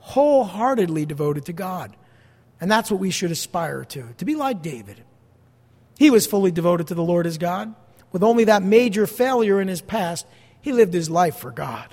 wholeheartedly 0.00 1.06
devoted 1.06 1.46
to 1.46 1.54
God. 1.54 1.96
And 2.60 2.70
that's 2.70 2.90
what 2.90 3.00
we 3.00 3.10
should 3.10 3.30
aspire 3.30 3.86
to, 3.86 4.12
to 4.18 4.24
be 4.26 4.34
like 4.34 4.60
David. 4.60 5.02
He 5.98 6.10
was 6.10 6.28
fully 6.28 6.52
devoted 6.52 6.86
to 6.86 6.94
the 6.94 7.02
Lord 7.02 7.26
as 7.26 7.38
God. 7.38 7.74
With 8.12 8.22
only 8.22 8.44
that 8.44 8.62
major 8.62 9.04
failure 9.04 9.60
in 9.60 9.66
his 9.66 9.82
past, 9.82 10.26
he 10.60 10.72
lived 10.72 10.94
his 10.94 11.10
life 11.10 11.36
for 11.36 11.50
God. 11.50 11.92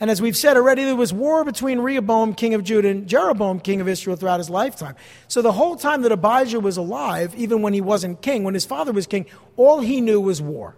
And 0.00 0.10
as 0.10 0.22
we've 0.22 0.36
said 0.36 0.56
already, 0.56 0.84
there 0.84 0.96
was 0.96 1.12
war 1.12 1.44
between 1.44 1.78
Rehoboam, 1.80 2.34
king 2.34 2.54
of 2.54 2.64
Judah, 2.64 2.88
and 2.88 3.06
Jeroboam, 3.06 3.60
king 3.60 3.82
of 3.82 3.88
Israel, 3.88 4.16
throughout 4.16 4.40
his 4.40 4.48
lifetime. 4.48 4.96
So 5.28 5.42
the 5.42 5.52
whole 5.52 5.76
time 5.76 6.00
that 6.02 6.12
Abijah 6.12 6.60
was 6.60 6.78
alive, 6.78 7.34
even 7.36 7.60
when 7.60 7.74
he 7.74 7.82
wasn't 7.82 8.22
king, 8.22 8.42
when 8.42 8.54
his 8.54 8.64
father 8.64 8.92
was 8.92 9.06
king, 9.06 9.26
all 9.56 9.80
he 9.80 10.00
knew 10.00 10.18
was 10.18 10.40
war. 10.40 10.74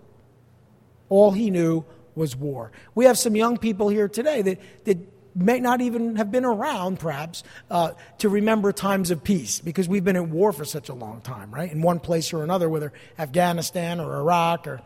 All 1.08 1.30
he 1.30 1.50
knew 1.50 1.84
was 2.16 2.34
war. 2.34 2.72
We 2.96 3.04
have 3.04 3.16
some 3.16 3.36
young 3.36 3.56
people 3.56 3.88
here 3.88 4.08
today 4.08 4.42
that, 4.42 4.60
that 4.84 4.98
may 5.34 5.60
not 5.60 5.80
even 5.80 6.16
have 6.16 6.30
been 6.30 6.44
around, 6.44 6.98
perhaps, 6.98 7.42
uh, 7.70 7.92
to 8.18 8.28
remember 8.28 8.72
times 8.72 9.10
of 9.10 9.22
peace 9.22 9.60
because 9.60 9.88
we've 9.88 10.04
been 10.04 10.16
at 10.16 10.28
war 10.28 10.52
for 10.52 10.64
such 10.64 10.88
a 10.88 10.94
long 10.94 11.20
time, 11.20 11.52
right? 11.52 11.70
In 11.70 11.82
one 11.82 12.00
place 12.00 12.32
or 12.32 12.42
another, 12.42 12.68
whether 12.68 12.92
Afghanistan 13.18 14.00
or 14.00 14.16
Iraq 14.16 14.66
or. 14.66 14.80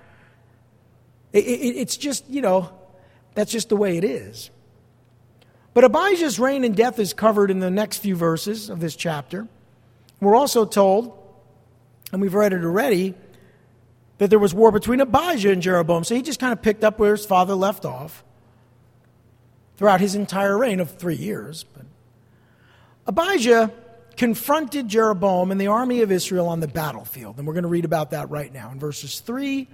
It, 1.33 1.44
it, 1.44 1.76
it's 1.76 1.96
just, 1.96 2.28
you 2.28 2.42
know, 2.42 2.70
that's 3.35 3.50
just 3.50 3.70
the 3.70 3.76
way 3.76 3.96
it 3.96 4.05
is. 4.05 4.50
But 5.74 5.85
Abijah's 5.85 6.38
reign 6.38 6.64
and 6.64 6.76
death 6.76 6.98
is 6.98 7.14
covered 7.14 7.50
in 7.50 7.61
the 7.61 7.70
next 7.70 7.98
few 7.98 8.14
verses 8.14 8.68
of 8.68 8.81
this 8.81 8.94
chapter. 8.94 9.48
We're 10.20 10.37
also 10.37 10.66
told, 10.66 11.18
and 12.12 12.20
we've 12.20 12.35
read 12.35 12.52
it 12.52 12.62
already, 12.62 13.14
that 14.18 14.28
there 14.28 14.38
was 14.38 14.52
war 14.52 14.70
between 14.70 15.00
Abijah 15.00 15.50
and 15.50 15.62
Jeroboam. 15.62 16.05
So 16.05 16.14
he 16.14 16.22
just 16.22 16.38
kind 16.38 16.52
of 16.52 16.61
picked 16.61 16.85
up 16.85 16.98
where 16.98 17.12
his 17.12 17.24
father 17.24 17.55
left 17.55 17.85
off 17.85 18.22
throughout 19.82 20.00
his 20.00 20.14
entire 20.14 20.56
reign 20.56 20.78
of 20.78 20.92
three 20.92 21.16
years. 21.16 21.64
But 21.64 21.86
Abijah 23.04 23.72
confronted 24.16 24.86
Jeroboam 24.86 25.50
and 25.50 25.60
the 25.60 25.66
army 25.66 26.02
of 26.02 26.12
Israel 26.12 26.46
on 26.46 26.60
the 26.60 26.68
battlefield. 26.68 27.36
And 27.38 27.48
we're 27.48 27.52
going 27.54 27.64
to 27.64 27.68
read 27.68 27.84
about 27.84 28.12
that 28.12 28.30
right 28.30 28.54
now 28.54 28.70
in 28.70 28.78
verses 28.78 29.18
3 29.18 29.66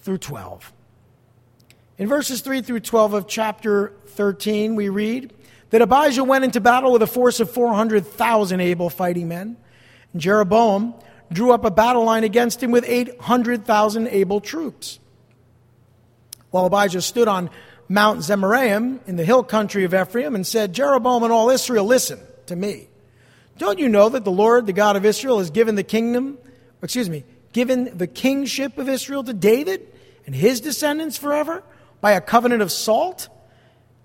through 0.00 0.16
12. 0.16 0.72
In 1.98 2.08
verses 2.08 2.40
3 2.40 2.62
through 2.62 2.80
12 2.80 3.12
of 3.12 3.28
chapter 3.28 3.92
13, 4.06 4.76
we 4.76 4.88
read 4.88 5.30
that 5.68 5.82
Abijah 5.82 6.24
went 6.24 6.44
into 6.44 6.62
battle 6.62 6.90
with 6.90 7.02
a 7.02 7.06
force 7.06 7.38
of 7.38 7.50
400,000 7.50 8.60
able 8.62 8.88
fighting 8.88 9.28
men. 9.28 9.58
And 10.14 10.22
Jeroboam 10.22 10.94
drew 11.30 11.52
up 11.52 11.66
a 11.66 11.70
battle 11.70 12.04
line 12.04 12.24
against 12.24 12.62
him 12.62 12.70
with 12.70 12.86
800,000 12.88 14.08
able 14.08 14.40
troops. 14.40 14.98
While 16.50 16.64
Abijah 16.64 17.02
stood 17.02 17.28
on 17.28 17.50
Mount 17.88 18.20
Zemaraim 18.20 19.00
in 19.06 19.16
the 19.16 19.24
hill 19.24 19.44
country 19.44 19.84
of 19.84 19.94
Ephraim 19.94 20.34
and 20.34 20.46
said, 20.46 20.72
Jeroboam 20.72 21.22
and 21.22 21.32
all 21.32 21.50
Israel, 21.50 21.84
listen 21.84 22.18
to 22.46 22.56
me. 22.56 22.88
Don't 23.58 23.78
you 23.78 23.88
know 23.88 24.08
that 24.08 24.24
the 24.24 24.30
Lord, 24.30 24.66
the 24.66 24.72
God 24.72 24.96
of 24.96 25.04
Israel, 25.04 25.38
has 25.38 25.50
given 25.50 25.76
the 25.76 25.82
kingdom, 25.82 26.38
excuse 26.82 27.08
me, 27.08 27.24
given 27.52 27.96
the 27.96 28.06
kingship 28.06 28.76
of 28.76 28.88
Israel 28.88 29.24
to 29.24 29.32
David 29.32 29.86
and 30.26 30.34
his 30.34 30.60
descendants 30.60 31.16
forever 31.16 31.62
by 32.00 32.12
a 32.12 32.20
covenant 32.20 32.62
of 32.62 32.72
salt? 32.72 33.28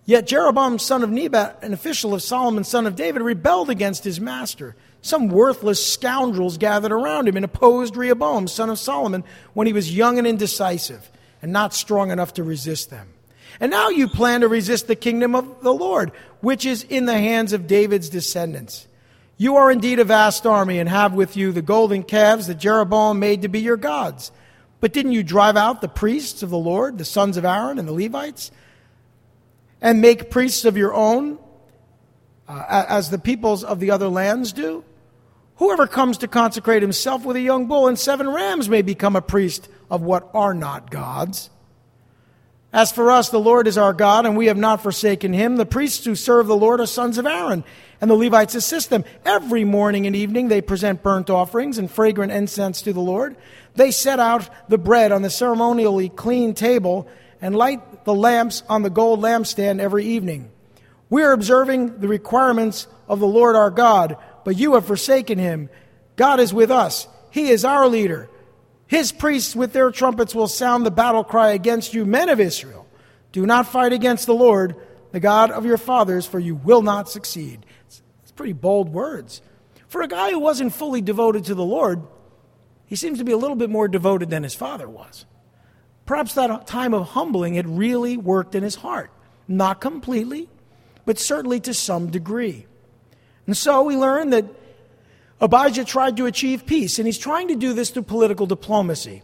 Yet 0.05 0.27
Jeroboam, 0.27 0.79
son 0.79 1.03
of 1.03 1.09
Nebat, 1.09 1.59
an 1.63 1.73
official 1.73 2.13
of 2.13 2.23
Solomon, 2.23 2.63
son 2.63 2.87
of 2.87 2.95
David, 2.95 3.21
rebelled 3.21 3.69
against 3.69 4.03
his 4.03 4.19
master. 4.19 4.75
Some 5.01 5.27
worthless 5.29 5.85
scoundrels 5.85 6.57
gathered 6.57 6.91
around 6.91 7.27
him 7.27 7.35
and 7.35 7.45
opposed 7.45 7.95
Rehoboam, 7.95 8.47
son 8.47 8.69
of 8.69 8.79
Solomon, 8.79 9.23
when 9.53 9.67
he 9.67 9.73
was 9.73 9.95
young 9.95 10.17
and 10.17 10.27
indecisive 10.27 11.11
and 11.41 11.51
not 11.51 11.73
strong 11.73 12.11
enough 12.11 12.35
to 12.35 12.43
resist 12.43 12.89
them. 12.89 13.09
And 13.61 13.69
now 13.69 13.89
you 13.89 14.07
plan 14.07 14.41
to 14.41 14.47
resist 14.47 14.87
the 14.87 14.95
kingdom 14.95 15.35
of 15.35 15.61
the 15.61 15.73
Lord, 15.73 16.11
which 16.41 16.65
is 16.65 16.83
in 16.83 17.05
the 17.05 17.17
hands 17.17 17.53
of 17.53 17.67
David's 17.67 18.09
descendants. 18.09 18.87
You 19.37 19.57
are 19.57 19.71
indeed 19.71 19.99
a 19.99 20.03
vast 20.03 20.47
army 20.47 20.79
and 20.79 20.89
have 20.89 21.13
with 21.13 21.37
you 21.37 21.51
the 21.51 21.61
golden 21.61 22.01
calves 22.01 22.47
that 22.47 22.57
Jeroboam 22.57 23.19
made 23.19 23.43
to 23.43 23.47
be 23.47 23.59
your 23.59 23.77
gods. 23.77 24.31
But 24.79 24.93
didn't 24.93 25.11
you 25.11 25.21
drive 25.21 25.57
out 25.57 25.79
the 25.79 25.87
priests 25.87 26.41
of 26.41 26.49
the 26.49 26.57
Lord, 26.57 26.97
the 26.97 27.05
sons 27.05 27.37
of 27.37 27.45
Aaron 27.45 27.77
and 27.77 27.87
the 27.87 27.93
Levites, 27.93 28.49
and 29.79 30.01
make 30.01 30.31
priests 30.31 30.65
of 30.65 30.75
your 30.75 30.95
own, 30.95 31.37
uh, 32.47 32.85
as 32.89 33.11
the 33.11 33.19
peoples 33.19 33.63
of 33.63 33.79
the 33.79 33.91
other 33.91 34.09
lands 34.09 34.53
do? 34.53 34.83
Whoever 35.57 35.85
comes 35.85 36.17
to 36.19 36.27
consecrate 36.27 36.81
himself 36.81 37.23
with 37.23 37.35
a 37.35 37.41
young 37.41 37.67
bull 37.67 37.87
and 37.87 37.97
seven 37.97 38.27
rams 38.27 38.67
may 38.67 38.81
become 38.81 39.15
a 39.15 39.21
priest 39.21 39.69
of 39.91 40.01
what 40.01 40.31
are 40.33 40.55
not 40.55 40.89
gods. 40.89 41.51
As 42.73 42.91
for 42.91 43.11
us, 43.11 43.29
the 43.29 43.39
Lord 43.39 43.67
is 43.67 43.77
our 43.77 43.93
God, 43.93 44.25
and 44.25 44.37
we 44.37 44.47
have 44.47 44.57
not 44.57 44.81
forsaken 44.81 45.33
him. 45.33 45.57
The 45.57 45.65
priests 45.65 46.05
who 46.05 46.15
serve 46.15 46.47
the 46.47 46.55
Lord 46.55 46.79
are 46.79 46.85
sons 46.85 47.17
of 47.17 47.25
Aaron, 47.25 47.63
and 47.99 48.09
the 48.09 48.15
Levites 48.15 48.55
assist 48.55 48.89
them. 48.89 49.03
Every 49.25 49.65
morning 49.65 50.07
and 50.07 50.15
evening 50.15 50.47
they 50.47 50.61
present 50.61 51.03
burnt 51.03 51.29
offerings 51.29 51.77
and 51.77 51.91
fragrant 51.91 52.31
incense 52.31 52.81
to 52.83 52.93
the 52.93 53.01
Lord. 53.01 53.35
They 53.75 53.91
set 53.91 54.19
out 54.19 54.49
the 54.69 54.77
bread 54.77 55.11
on 55.11 55.21
the 55.21 55.29
ceremonially 55.29 56.09
clean 56.09 56.53
table 56.53 57.07
and 57.41 57.55
light 57.55 58.05
the 58.05 58.13
lamps 58.13 58.63
on 58.69 58.83
the 58.83 58.89
gold 58.89 59.21
lampstand 59.21 59.79
every 59.79 60.05
evening. 60.05 60.51
We 61.09 61.23
are 61.23 61.33
observing 61.33 61.99
the 61.99 62.07
requirements 62.07 62.87
of 63.09 63.19
the 63.19 63.27
Lord 63.27 63.55
our 63.55 63.71
God 63.71 64.17
but 64.43 64.57
you 64.57 64.73
have 64.73 64.85
forsaken 64.85 65.37
him. 65.37 65.69
God 66.15 66.39
is 66.39 66.53
with 66.53 66.71
us. 66.71 67.07
He 67.31 67.49
is 67.49 67.65
our 67.65 67.87
leader. 67.87 68.29
His 68.91 69.13
priests 69.13 69.55
with 69.55 69.71
their 69.71 69.89
trumpets 69.89 70.35
will 70.35 70.49
sound 70.49 70.85
the 70.85 70.91
battle 70.91 71.23
cry 71.23 71.51
against 71.51 71.93
you, 71.93 72.05
men 72.05 72.27
of 72.27 72.41
Israel. 72.41 72.85
Do 73.31 73.45
not 73.45 73.65
fight 73.65 73.93
against 73.93 74.25
the 74.25 74.33
Lord, 74.33 74.75
the 75.13 75.21
God 75.21 75.49
of 75.49 75.65
your 75.65 75.77
fathers, 75.77 76.25
for 76.25 76.39
you 76.39 76.55
will 76.55 76.81
not 76.81 77.09
succeed. 77.09 77.65
It's, 77.87 78.01
pretty 78.35 78.51
bold 78.51 78.89
words. 78.89 79.41
For 79.87 80.01
a 80.01 80.09
guy 80.09 80.31
who 80.31 80.39
wasn't 80.39 80.73
fully 80.73 80.99
devoted 80.99 81.45
to 81.45 81.55
the 81.55 81.63
Lord, 81.63 82.01
he 82.85 82.97
seems 82.97 83.19
to 83.19 83.23
be 83.23 83.31
a 83.31 83.37
little 83.37 83.55
bit 83.55 83.69
more 83.69 83.87
devoted 83.87 84.29
than 84.29 84.43
his 84.43 84.55
father 84.55 84.89
was. 84.89 85.25
Perhaps 86.05 86.33
that 86.33 86.67
time 86.67 86.93
of 86.93 87.09
humbling 87.09 87.53
had 87.53 87.77
really 87.77 88.17
worked 88.17 88.55
in 88.55 88.63
his 88.63 88.75
heart. 88.75 89.09
Not 89.47 89.79
completely, 89.79 90.49
but 91.05 91.17
certainly 91.17 91.61
to 91.61 91.73
some 91.73 92.11
degree. 92.11 92.65
And 93.47 93.55
so 93.55 93.83
we 93.83 93.95
learn 93.95 94.31
that 94.31 94.45
Abijah 95.41 95.85
tried 95.85 96.17
to 96.17 96.27
achieve 96.27 96.65
peace, 96.65 96.99
and 96.99 97.07
he's 97.07 97.17
trying 97.17 97.47
to 97.47 97.55
do 97.55 97.73
this 97.73 97.89
through 97.89 98.03
political 98.03 98.45
diplomacy. 98.45 99.23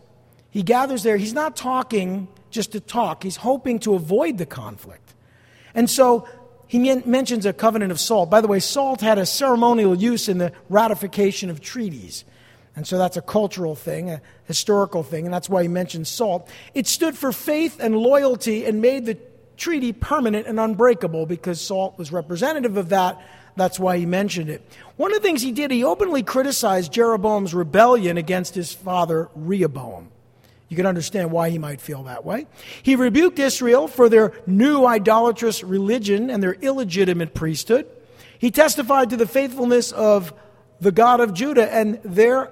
He 0.50 0.64
gathers 0.64 1.04
there, 1.04 1.18
he's 1.18 1.34
not 1.34 1.56
talking 1.56 2.28
just 2.50 2.72
to 2.72 2.80
talk, 2.80 3.24
he's 3.24 3.36
hoping 3.36 3.80
to 3.80 3.94
avoid 3.94 4.40
the 4.40 4.46
conflict. 4.46 5.14
And 5.76 5.88
so 5.90 6.28
he 6.66 6.80
mentions 7.06 7.46
a 7.46 7.54
covenant 7.54 7.92
of 7.92 8.00
salt. 8.00 8.30
By 8.30 8.42
the 8.42 8.48
way, 8.48 8.60
salt 8.60 9.02
had 9.02 9.20
a 9.20 9.26
ceremonial 9.26 9.96
use 9.96 10.28
in 10.28 10.40
the 10.40 10.52
ratification 10.70 11.50
of 11.50 11.62
treaties. 11.62 12.26
And 12.76 12.86
so 12.86 12.98
that's 12.98 13.18
a 13.18 13.22
cultural 13.22 13.76
thing, 13.76 14.10
a 14.10 14.22
historical 14.46 15.04
thing, 15.04 15.26
and 15.26 15.34
that's 15.34 15.50
why 15.50 15.62
he 15.62 15.68
mentions 15.68 16.10
salt. 16.10 16.50
It 16.74 16.88
stood 16.88 17.18
for 17.18 17.32
faith 17.32 17.80
and 17.80 17.96
loyalty 17.96 18.66
and 18.66 18.82
made 18.82 19.06
the 19.06 19.18
treaty 19.56 19.94
permanent 19.94 20.48
and 20.48 20.60
unbreakable 20.60 21.26
because 21.26 21.60
salt 21.60 21.98
was 21.98 22.12
representative 22.12 22.78
of 22.78 22.90
that 22.90 23.20
that's 23.58 23.80
why 23.80 23.98
he 23.98 24.06
mentioned 24.06 24.50
it. 24.50 24.62
One 24.96 25.12
of 25.12 25.22
the 25.22 25.28
things 25.28 25.42
he 25.42 25.52
did, 25.52 25.72
he 25.72 25.84
openly 25.84 26.24
criticized 26.24 26.94
Jeroboam's 26.94 27.54
rebellion 27.54 28.18
against 28.18 28.56
his 28.56 28.72
father 28.72 29.30
Rehoboam. 29.36 30.10
You 30.70 30.78
can 30.78 30.86
understand 30.86 31.32
why 31.32 31.50
he 31.50 31.58
might 31.58 31.82
feel 31.82 32.04
that 32.04 32.26
way. 32.26 32.48
He 32.84 32.96
rebuked 32.96 33.40
Israel 33.40 33.88
for 33.88 34.10
their 34.10 34.34
new 34.46 34.86
idolatrous 34.86 35.64
religion 35.64 36.30
and 36.30 36.44
their 36.44 36.54
illegitimate 36.54 37.34
priesthood. 37.34 37.88
He 38.38 38.52
testified 38.52 39.10
to 39.10 39.18
the 39.18 39.28
faithfulness 39.28 39.92
of 39.92 40.34
the 40.80 40.92
God 40.92 41.20
of 41.20 41.34
Judah 41.34 41.74
and 41.74 42.00
their 42.04 42.52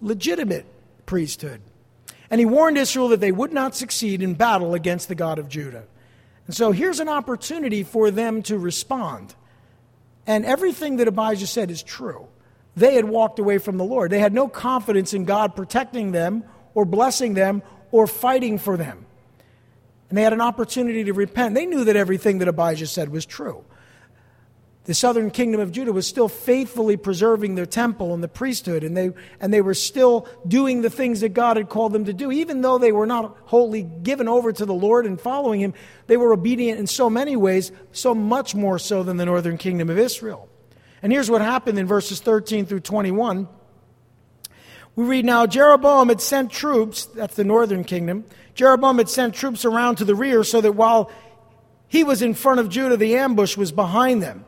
legitimate 0.00 0.66
priesthood. 1.06 1.60
And 2.30 2.40
he 2.40 2.46
warned 2.46 2.78
Israel 2.78 3.08
that 3.08 3.20
they 3.20 3.32
would 3.32 3.52
not 3.52 3.76
succeed 3.76 4.22
in 4.22 4.34
battle 4.34 4.74
against 4.74 5.08
the 5.08 5.14
God 5.14 5.38
of 5.38 5.48
Judah. 5.48 5.84
And 6.46 6.56
so 6.56 6.72
here's 6.72 7.00
an 7.00 7.08
opportunity 7.08 7.82
for 7.82 8.10
them 8.10 8.42
to 8.44 8.58
respond. 8.58 9.34
And 10.26 10.44
everything 10.44 10.96
that 10.96 11.08
Abijah 11.08 11.46
said 11.46 11.70
is 11.70 11.82
true. 11.82 12.28
They 12.76 12.94
had 12.94 13.04
walked 13.04 13.38
away 13.38 13.58
from 13.58 13.76
the 13.76 13.84
Lord. 13.84 14.10
They 14.10 14.18
had 14.18 14.32
no 14.32 14.48
confidence 14.48 15.12
in 15.14 15.24
God 15.24 15.54
protecting 15.54 16.12
them 16.12 16.44
or 16.74 16.84
blessing 16.84 17.34
them 17.34 17.62
or 17.90 18.06
fighting 18.06 18.58
for 18.58 18.76
them. 18.76 19.04
And 20.08 20.18
they 20.18 20.22
had 20.22 20.32
an 20.32 20.40
opportunity 20.40 21.04
to 21.04 21.12
repent. 21.12 21.54
They 21.54 21.66
knew 21.66 21.84
that 21.84 21.96
everything 21.96 22.38
that 22.38 22.48
Abijah 22.48 22.86
said 22.86 23.10
was 23.10 23.26
true. 23.26 23.64
The 24.84 24.94
southern 24.94 25.30
kingdom 25.30 25.60
of 25.60 25.70
Judah 25.70 25.92
was 25.92 26.08
still 26.08 26.28
faithfully 26.28 26.96
preserving 26.96 27.54
their 27.54 27.66
temple 27.66 28.14
and 28.14 28.22
the 28.22 28.28
priesthood, 28.28 28.82
and 28.82 28.96
they, 28.96 29.10
and 29.38 29.54
they 29.54 29.60
were 29.60 29.74
still 29.74 30.26
doing 30.46 30.82
the 30.82 30.90
things 30.90 31.20
that 31.20 31.28
God 31.30 31.56
had 31.56 31.68
called 31.68 31.92
them 31.92 32.04
to 32.06 32.12
do. 32.12 32.32
Even 32.32 32.62
though 32.62 32.78
they 32.78 32.90
were 32.90 33.06
not 33.06 33.36
wholly 33.44 33.82
given 33.82 34.26
over 34.26 34.52
to 34.52 34.66
the 34.66 34.74
Lord 34.74 35.06
and 35.06 35.20
following 35.20 35.60
Him, 35.60 35.74
they 36.08 36.16
were 36.16 36.32
obedient 36.32 36.80
in 36.80 36.88
so 36.88 37.08
many 37.08 37.36
ways, 37.36 37.70
so 37.92 38.12
much 38.12 38.56
more 38.56 38.76
so 38.78 39.04
than 39.04 39.18
the 39.18 39.24
northern 39.24 39.56
kingdom 39.56 39.88
of 39.88 39.98
Israel. 39.98 40.48
And 41.00 41.12
here's 41.12 41.30
what 41.30 41.42
happened 41.42 41.78
in 41.78 41.86
verses 41.86 42.18
13 42.18 42.66
through 42.66 42.80
21. 42.80 43.48
We 44.96 45.04
read 45.04 45.24
now 45.24 45.46
Jeroboam 45.46 46.08
had 46.08 46.20
sent 46.20 46.50
troops, 46.50 47.06
that's 47.06 47.36
the 47.36 47.44
northern 47.44 47.84
kingdom. 47.84 48.24
Jeroboam 48.54 48.98
had 48.98 49.08
sent 49.08 49.34
troops 49.34 49.64
around 49.64 49.96
to 49.96 50.04
the 50.04 50.14
rear 50.14 50.42
so 50.42 50.60
that 50.60 50.72
while 50.72 51.10
he 51.86 52.02
was 52.02 52.20
in 52.20 52.34
front 52.34 52.58
of 52.58 52.68
Judah, 52.68 52.96
the 52.96 53.16
ambush 53.16 53.56
was 53.56 53.70
behind 53.70 54.22
them. 54.22 54.44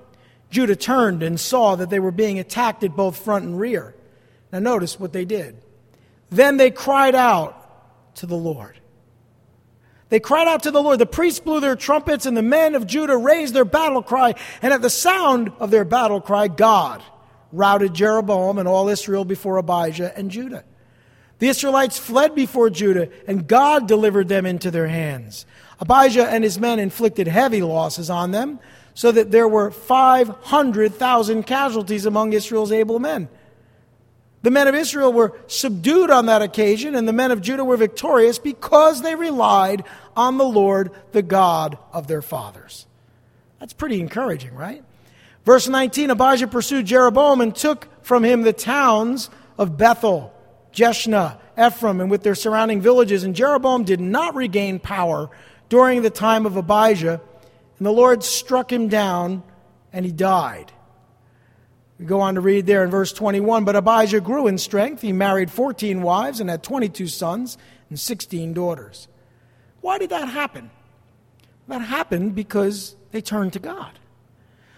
Judah 0.54 0.76
turned 0.76 1.24
and 1.24 1.38
saw 1.38 1.74
that 1.74 1.90
they 1.90 1.98
were 1.98 2.12
being 2.12 2.38
attacked 2.38 2.84
at 2.84 2.94
both 2.94 3.18
front 3.18 3.44
and 3.44 3.58
rear. 3.58 3.92
Now, 4.52 4.60
notice 4.60 5.00
what 5.00 5.12
they 5.12 5.24
did. 5.24 5.56
Then 6.30 6.58
they 6.58 6.70
cried 6.70 7.16
out 7.16 8.14
to 8.18 8.26
the 8.26 8.36
Lord. 8.36 8.78
They 10.10 10.20
cried 10.20 10.46
out 10.46 10.62
to 10.62 10.70
the 10.70 10.80
Lord. 10.80 11.00
The 11.00 11.06
priests 11.06 11.40
blew 11.40 11.58
their 11.58 11.74
trumpets, 11.74 12.24
and 12.24 12.36
the 12.36 12.42
men 12.42 12.76
of 12.76 12.86
Judah 12.86 13.16
raised 13.16 13.52
their 13.52 13.64
battle 13.64 14.00
cry. 14.00 14.36
And 14.62 14.72
at 14.72 14.80
the 14.80 14.90
sound 14.90 15.50
of 15.58 15.72
their 15.72 15.84
battle 15.84 16.20
cry, 16.20 16.46
God 16.46 17.02
routed 17.50 17.92
Jeroboam 17.92 18.58
and 18.58 18.68
all 18.68 18.88
Israel 18.88 19.24
before 19.24 19.56
Abijah 19.56 20.16
and 20.16 20.30
Judah. 20.30 20.62
The 21.40 21.48
Israelites 21.48 21.98
fled 21.98 22.36
before 22.36 22.70
Judah, 22.70 23.08
and 23.26 23.48
God 23.48 23.88
delivered 23.88 24.28
them 24.28 24.46
into 24.46 24.70
their 24.70 24.86
hands. 24.86 25.46
Abijah 25.80 26.28
and 26.28 26.44
his 26.44 26.60
men 26.60 26.78
inflicted 26.78 27.26
heavy 27.26 27.60
losses 27.60 28.08
on 28.08 28.30
them, 28.30 28.60
so 28.94 29.10
that 29.10 29.32
there 29.32 29.48
were 29.48 29.70
500,000 29.70 31.42
casualties 31.42 32.06
among 32.06 32.32
Israel's 32.32 32.72
able 32.72 32.98
men. 33.00 33.28
The 34.42 34.50
men 34.50 34.68
of 34.68 34.74
Israel 34.74 35.12
were 35.12 35.36
subdued 35.46 36.10
on 36.10 36.26
that 36.26 36.42
occasion, 36.42 36.94
and 36.94 37.08
the 37.08 37.12
men 37.12 37.30
of 37.30 37.40
Judah 37.40 37.64
were 37.64 37.76
victorious 37.76 38.38
because 38.38 39.02
they 39.02 39.14
relied 39.14 39.84
on 40.16 40.38
the 40.38 40.44
Lord, 40.44 40.90
the 41.12 41.22
God 41.22 41.78
of 41.92 42.06
their 42.06 42.22
fathers. 42.22 42.86
That's 43.58 43.72
pretty 43.72 44.00
encouraging, 44.00 44.54
right? 44.54 44.84
Verse 45.44 45.66
19 45.66 46.10
Abijah 46.10 46.48
pursued 46.48 46.86
Jeroboam 46.86 47.40
and 47.40 47.54
took 47.54 47.88
from 48.04 48.22
him 48.22 48.42
the 48.42 48.52
towns 48.52 49.30
of 49.58 49.76
Bethel, 49.76 50.32
Jeshna, 50.72 51.38
Ephraim, 51.58 52.00
and 52.00 52.10
with 52.10 52.22
their 52.22 52.34
surrounding 52.34 52.80
villages. 52.80 53.24
And 53.24 53.34
Jeroboam 53.34 53.84
did 53.84 54.00
not 54.00 54.34
regain 54.34 54.78
power 54.78 55.30
during 55.68 56.02
the 56.02 56.10
time 56.10 56.46
of 56.46 56.56
Abijah 56.56 57.20
and 57.78 57.86
the 57.86 57.92
Lord 57.92 58.22
struck 58.22 58.72
him 58.72 58.88
down, 58.88 59.42
and 59.92 60.04
he 60.04 60.12
died. 60.12 60.72
We 61.98 62.06
go 62.06 62.20
on 62.20 62.34
to 62.34 62.40
read 62.40 62.66
there 62.66 62.84
in 62.84 62.90
verse 62.90 63.12
21 63.12 63.64
But 63.64 63.76
Abijah 63.76 64.20
grew 64.20 64.46
in 64.46 64.58
strength. 64.58 65.02
He 65.02 65.12
married 65.12 65.50
14 65.50 66.02
wives 66.02 66.40
and 66.40 66.50
had 66.50 66.62
22 66.62 67.06
sons 67.06 67.56
and 67.88 67.98
16 67.98 68.52
daughters. 68.52 69.08
Why 69.80 69.98
did 69.98 70.10
that 70.10 70.28
happen? 70.28 70.70
That 71.68 71.80
happened 71.80 72.34
because 72.34 72.96
they 73.12 73.20
turned 73.20 73.52
to 73.54 73.58
God. 73.58 73.98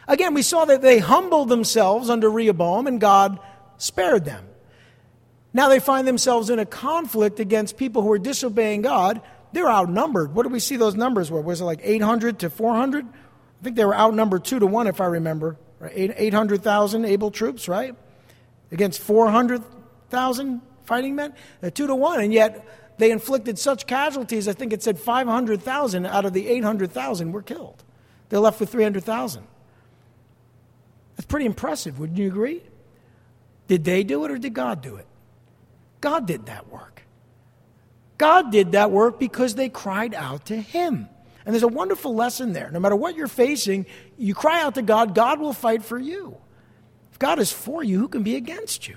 Again, 0.09 0.34
we 0.34 0.42
saw 0.42 0.64
that 0.66 0.82
they 0.82 0.99
humbled 0.99 1.49
themselves 1.49 2.11
under 2.11 2.30
Rehoboam 2.30 2.86
and 2.86 3.01
God 3.01 3.40
spared 3.76 4.24
them. 4.24 4.47
Now 5.53 5.68
they 5.68 5.80
find 5.80 6.07
themselves 6.07 6.51
in 6.51 6.59
a 6.59 6.66
conflict 6.66 7.40
against 7.40 7.76
people 7.76 8.03
who 8.03 8.12
are 8.12 8.18
disobeying 8.18 8.82
God 8.82 9.20
they're 9.57 9.71
outnumbered. 9.71 10.35
What 10.35 10.43
do 10.43 10.51
we 10.51 10.61
see 10.61 10.77
those 10.77 10.95
numbers 10.95 11.31
were? 11.31 11.41
Was 11.41 11.63
it 11.63 11.65
like 11.65 11.81
800 11.83 12.41
to 12.41 12.51
400? 12.51 13.07
I 13.07 13.65
think 13.65 13.75
they 13.75 13.87
were 13.87 13.97
outnumbered 13.97 14.45
2 14.45 14.59
to 14.59 14.67
1, 14.67 14.87
if 14.87 15.01
I 15.01 15.07
remember. 15.07 15.57
Right? 15.81 15.93
800,000 15.97 17.07
able 17.07 17.31
troops, 17.31 17.67
right? 17.67 17.95
Against 18.71 19.01
400,000 19.01 20.61
fighting 20.85 21.15
men? 21.15 21.33
Uh, 21.63 21.71
2 21.71 21.87
to 21.87 21.95
1. 21.95 22.21
And 22.21 22.35
yet 22.35 22.67
they 22.99 23.11
inflicted 23.11 23.59
such 23.59 23.87
casualties, 23.87 24.47
I 24.47 24.53
think 24.53 24.75
it 24.75 24.83
said 24.83 24.99
500,000 24.99 26.05
out 26.05 26.27
of 26.27 26.35
the 26.35 26.49
800,000 26.49 27.33
were 27.33 27.43
killed. 27.43 27.83
They're 28.29 28.41
left 28.41 28.61
with 28.61 28.71
300,000. 28.71 29.43
That's 31.17 31.27
pretty 31.27 31.47
impressive, 31.47 31.99
wouldn't 31.99 32.19
you 32.19 32.29
agree? 32.29 32.63
Did 33.69 33.85
they 33.85 34.05
do 34.05 34.23
it 34.27 34.31
or 34.31 34.37
did 34.37 34.53
God 34.53 34.83
do 34.83 34.97
it? 34.97 35.07
God 36.03 36.27
did 36.27 36.45
that 36.45 36.71
work. 36.71 37.06
God 38.19 38.51
did 38.51 38.73
that 38.73 38.91
work 38.91 39.19
because 39.19 39.55
they 39.55 39.69
cried 39.69 40.14
out 40.14 40.47
to 40.47 40.57
Him. 40.57 41.09
And 41.45 41.55
there's 41.55 41.62
a 41.62 41.69
wonderful 41.69 42.14
lesson 42.14 42.53
there. 42.53 42.71
No 42.71 42.81
matter 42.81 42.97
what 42.97 43.14
you're 43.14 43.29
facing, 43.29 43.87
you 44.19 44.35
cry 44.35 44.62
out 44.62 44.75
to 44.75 44.83
God, 44.83 45.14
God 45.14 45.39
will 45.39 45.53
fight 45.53 45.85
for 45.85 45.99
you. 45.99 46.37
If 47.12 47.19
God 47.19 47.39
is 47.39 47.53
for 47.53 47.85
you, 47.85 47.99
who 47.99 48.09
can 48.09 48.23
be 48.23 48.37
against 48.37 48.89
you? 48.89 48.97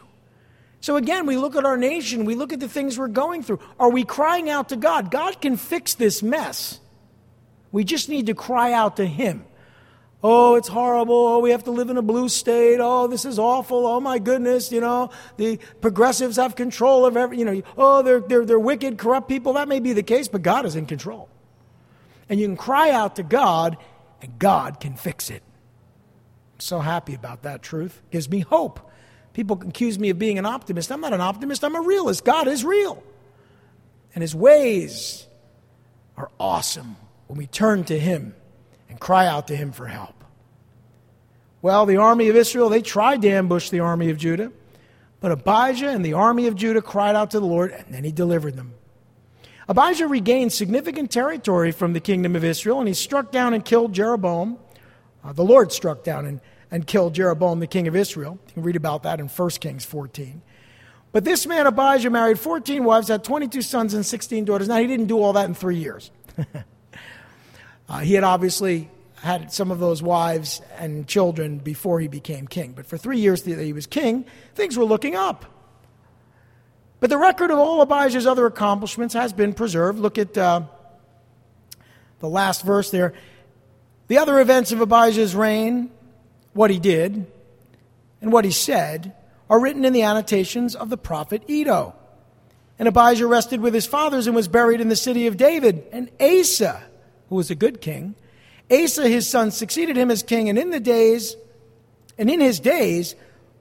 So 0.82 0.96
again, 0.96 1.26
we 1.26 1.38
look 1.38 1.56
at 1.56 1.66
our 1.66 1.78
nation, 1.78 2.26
we 2.26 2.36
look 2.36 2.54
at 2.54 2.60
the 2.60 2.70
things 2.70 2.98
we're 2.98 3.08
going 3.08 3.44
through. 3.44 3.60
Are 3.80 3.92
we 3.92 4.04
crying 4.04 4.50
out 4.50 4.70
to 4.70 4.78
God? 4.78 5.12
God 5.12 5.42
can 5.42 5.58
fix 5.58 5.94
this 5.94 6.24
mess. 6.24 6.80
We 7.72 7.84
just 7.84 8.10
need 8.10 8.28
to 8.28 8.34
cry 8.34 8.74
out 8.74 8.98
to 8.98 9.06
Him. 9.06 9.46
Oh, 10.22 10.56
it's 10.56 10.68
horrible. 10.68 11.16
Oh, 11.16 11.40
we 11.40 11.52
have 11.52 11.64
to 11.64 11.72
live 11.72 11.90
in 11.90 11.96
a 11.96 12.02
blue 12.02 12.28
state. 12.28 12.80
Oh, 12.82 13.08
this 13.08 13.24
is 13.24 13.40
awful. 13.40 13.88
Oh, 13.88 14.02
my 14.02 14.20
goodness. 14.20 14.70
You 14.72 14.82
know, 14.82 15.12
the 15.38 15.60
progressives 15.80 16.36
have 16.36 16.56
control 16.56 17.06
of 17.06 17.16
every, 17.16 17.38
you 17.40 17.46
know, 17.46 17.62
oh, 17.78 18.02
they're, 18.02 18.20
they're, 18.20 18.46
they're 18.46 18.60
wicked, 18.60 18.98
corrupt 18.98 19.30
people. 19.30 19.54
That 19.54 19.70
may 19.70 19.80
be 19.80 19.94
the 19.94 20.04
case, 20.04 20.28
but 20.28 20.42
God 20.42 20.66
is 20.66 20.76
in 20.76 20.86
control. 20.88 21.30
And 22.28 22.40
you 22.40 22.48
can 22.48 22.58
cry 22.58 22.92
out 22.92 23.16
to 23.16 23.24
God, 23.24 23.78
and 24.22 24.38
God 24.38 24.82
can 24.82 24.96
fix 24.96 25.30
it. 25.30 25.42
I'm 26.56 26.60
so 26.60 26.80
happy 26.80 27.14
about 27.14 27.44
that 27.44 27.62
truth. 27.62 28.02
It 28.10 28.12
Gives 28.12 28.30
me 28.30 28.42
hope. 28.42 28.92
People 29.32 29.62
accuse 29.66 29.98
me 29.98 30.10
of 30.10 30.20
being 30.20 30.38
an 30.38 30.46
optimist. 30.46 30.92
I'm 30.92 31.00
not 31.00 31.14
an 31.14 31.22
optimist, 31.22 31.64
I'm 31.64 31.76
a 31.76 31.82
realist. 31.82 32.26
God 32.26 32.50
is 32.50 32.66
real. 32.66 33.02
And 34.14 34.22
his 34.22 34.36
ways 34.36 35.28
are 36.18 36.30
awesome 36.40 36.98
when 37.28 37.38
we 37.38 37.48
turn 37.48 37.86
to 37.86 37.98
him 37.98 38.36
cry 39.00 39.28
out 39.28 39.48
to 39.48 39.56
him 39.56 39.72
for 39.72 39.88
help. 39.88 40.16
Well, 41.62 41.86
the 41.86 41.98
army 41.98 42.30
of 42.30 42.36
Israel, 42.36 42.70
they 42.70 42.82
tried 42.82 43.22
to 43.24 43.30
ambush 43.30 43.70
the 43.70 43.82
army 43.82 44.10
of 44.10 44.18
Judah, 44.18 44.52
but 45.20 45.32
Abijah 45.32 45.90
and 45.90 46.06
the 46.06 46.14
army 46.14 46.48
of 46.48 46.56
Judah 46.56 46.82
cried 46.82 47.16
out 47.16 47.32
to 47.32 47.40
the 47.40 47.46
Lord, 47.46 47.72
and 47.72 47.94
then 47.94 48.04
he 48.04 48.12
delivered 48.12 48.56
them. 48.56 48.74
Abijah 49.68 50.08
regained 50.08 50.54
significant 50.54 51.12
territory 51.12 51.72
from 51.72 51.94
the 51.94 52.00
kingdom 52.00 52.36
of 52.36 52.44
Israel, 52.44 52.80
and 52.80 52.88
he 52.88 52.94
struck 52.94 53.32
down 53.32 53.54
and 53.54 53.64
killed 53.64 53.94
Jeroboam. 53.94 54.58
Uh, 55.24 55.34
the 55.34 55.44
Lord 55.44 55.72
struck 55.72 56.04
down 56.04 56.26
and, 56.26 56.40
and 56.72 56.88
killed 56.88 57.14
Jeroboam, 57.14 57.60
the 57.60 57.68
king 57.68 57.88
of 57.88 57.96
Israel. 57.96 58.40
You 58.48 58.54
can 58.54 58.64
read 58.64 58.78
about 58.78 59.04
that 59.04 59.20
in 59.20 59.28
1 59.28 59.50
Kings 59.52 59.86
14. 59.86 60.42
But 61.12 61.26
this 61.26 61.46
man, 61.46 61.68
Abijah, 61.68 62.10
married 62.10 62.40
14 62.40 62.84
wives, 62.84 63.10
had 63.10 63.24
22 63.24 63.62
sons 63.62 63.94
and 63.94 64.06
16 64.06 64.46
daughters. 64.46 64.68
Now, 64.68 64.78
he 64.78 64.88
didn't 64.88 65.08
do 65.08 65.22
all 65.22 65.34
that 65.34 65.46
in 65.46 65.54
three 65.54 65.78
years. 65.78 66.10
Uh, 67.90 68.00
he 68.00 68.14
had 68.14 68.24
obviously 68.24 68.90
had 69.22 69.52
some 69.52 69.72
of 69.72 69.80
those 69.80 70.02
wives 70.02 70.62
and 70.78 71.08
children 71.08 71.58
before 71.58 72.00
he 72.00 72.08
became 72.08 72.48
king. 72.48 72.72
But 72.74 72.86
for 72.86 72.98
three 72.98 73.20
years 73.20 73.44
that 73.44 73.60
he 73.60 73.74
was 73.74 73.88
king, 73.88 74.26
things 74.56 74.78
were 74.78 74.86
looking 74.86 75.16
up. 75.16 75.46
But 77.00 77.10
the 77.10 77.18
record 77.18 77.52
of 77.52 77.58
all 77.58 77.82
Abijah's 77.82 78.28
other 78.28 78.46
accomplishments 78.46 79.14
has 79.14 79.34
been 79.34 79.54
preserved. 79.54 80.00
Look 80.00 80.18
at 80.18 80.38
uh, 80.38 80.64
the 82.20 82.30
last 82.30 82.64
verse 82.64 82.92
there. 82.92 83.14
The 84.08 84.18
other 84.18 84.40
events 84.40 84.72
of 84.72 84.82
Abijah's 84.82 85.36
reign, 85.36 85.92
what 86.54 86.72
he 86.72 86.80
did, 86.80 87.26
and 88.22 88.32
what 88.32 88.46
he 88.46 88.52
said, 88.52 89.14
are 89.50 89.60
written 89.60 89.86
in 89.86 89.94
the 89.94 90.04
annotations 90.04 90.76
of 90.76 90.90
the 90.90 90.98
prophet 90.98 91.44
Iddo. 91.50 91.96
And 92.78 92.88
Abijah 92.88 93.28
rested 93.28 93.62
with 93.62 93.74
his 93.74 93.86
fathers 93.86 94.28
and 94.28 94.36
was 94.36 94.48
buried 94.48 94.80
in 94.80 94.90
the 94.90 94.96
city 94.96 95.28
of 95.28 95.38
David. 95.38 95.84
And 95.92 96.10
Asa, 96.20 96.82
who 97.30 97.36
was 97.36 97.50
a 97.50 97.56
good 97.56 97.82
king. 97.82 98.16
Asa, 98.72 99.08
his 99.08 99.28
son, 99.28 99.52
succeeded 99.52 99.98
him 99.98 100.12
as 100.12 100.22
king, 100.22 100.50
and 100.50 100.58
in 100.60 100.70
the 100.70 100.80
days, 100.80 101.36
and 102.18 102.30
in 102.30 102.40
his 102.40 102.60
days, 102.60 103.16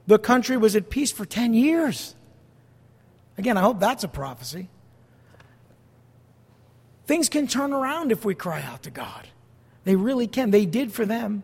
the 0.07 0.19
country 0.19 0.57
was 0.57 0.75
at 0.75 0.89
peace 0.89 1.11
for 1.11 1.25
10 1.25 1.53
years. 1.53 2.15
Again, 3.37 3.57
I 3.57 3.61
hope 3.61 3.79
that's 3.79 4.03
a 4.03 4.07
prophecy. 4.07 4.69
Things 7.05 7.29
can 7.29 7.47
turn 7.47 7.73
around 7.73 8.11
if 8.11 8.25
we 8.25 8.35
cry 8.35 8.61
out 8.61 8.83
to 8.83 8.91
God. 8.91 9.27
They 9.83 9.95
really 9.95 10.27
can. 10.27 10.51
They 10.51 10.65
did 10.65 10.91
for 10.91 11.05
them. 11.05 11.43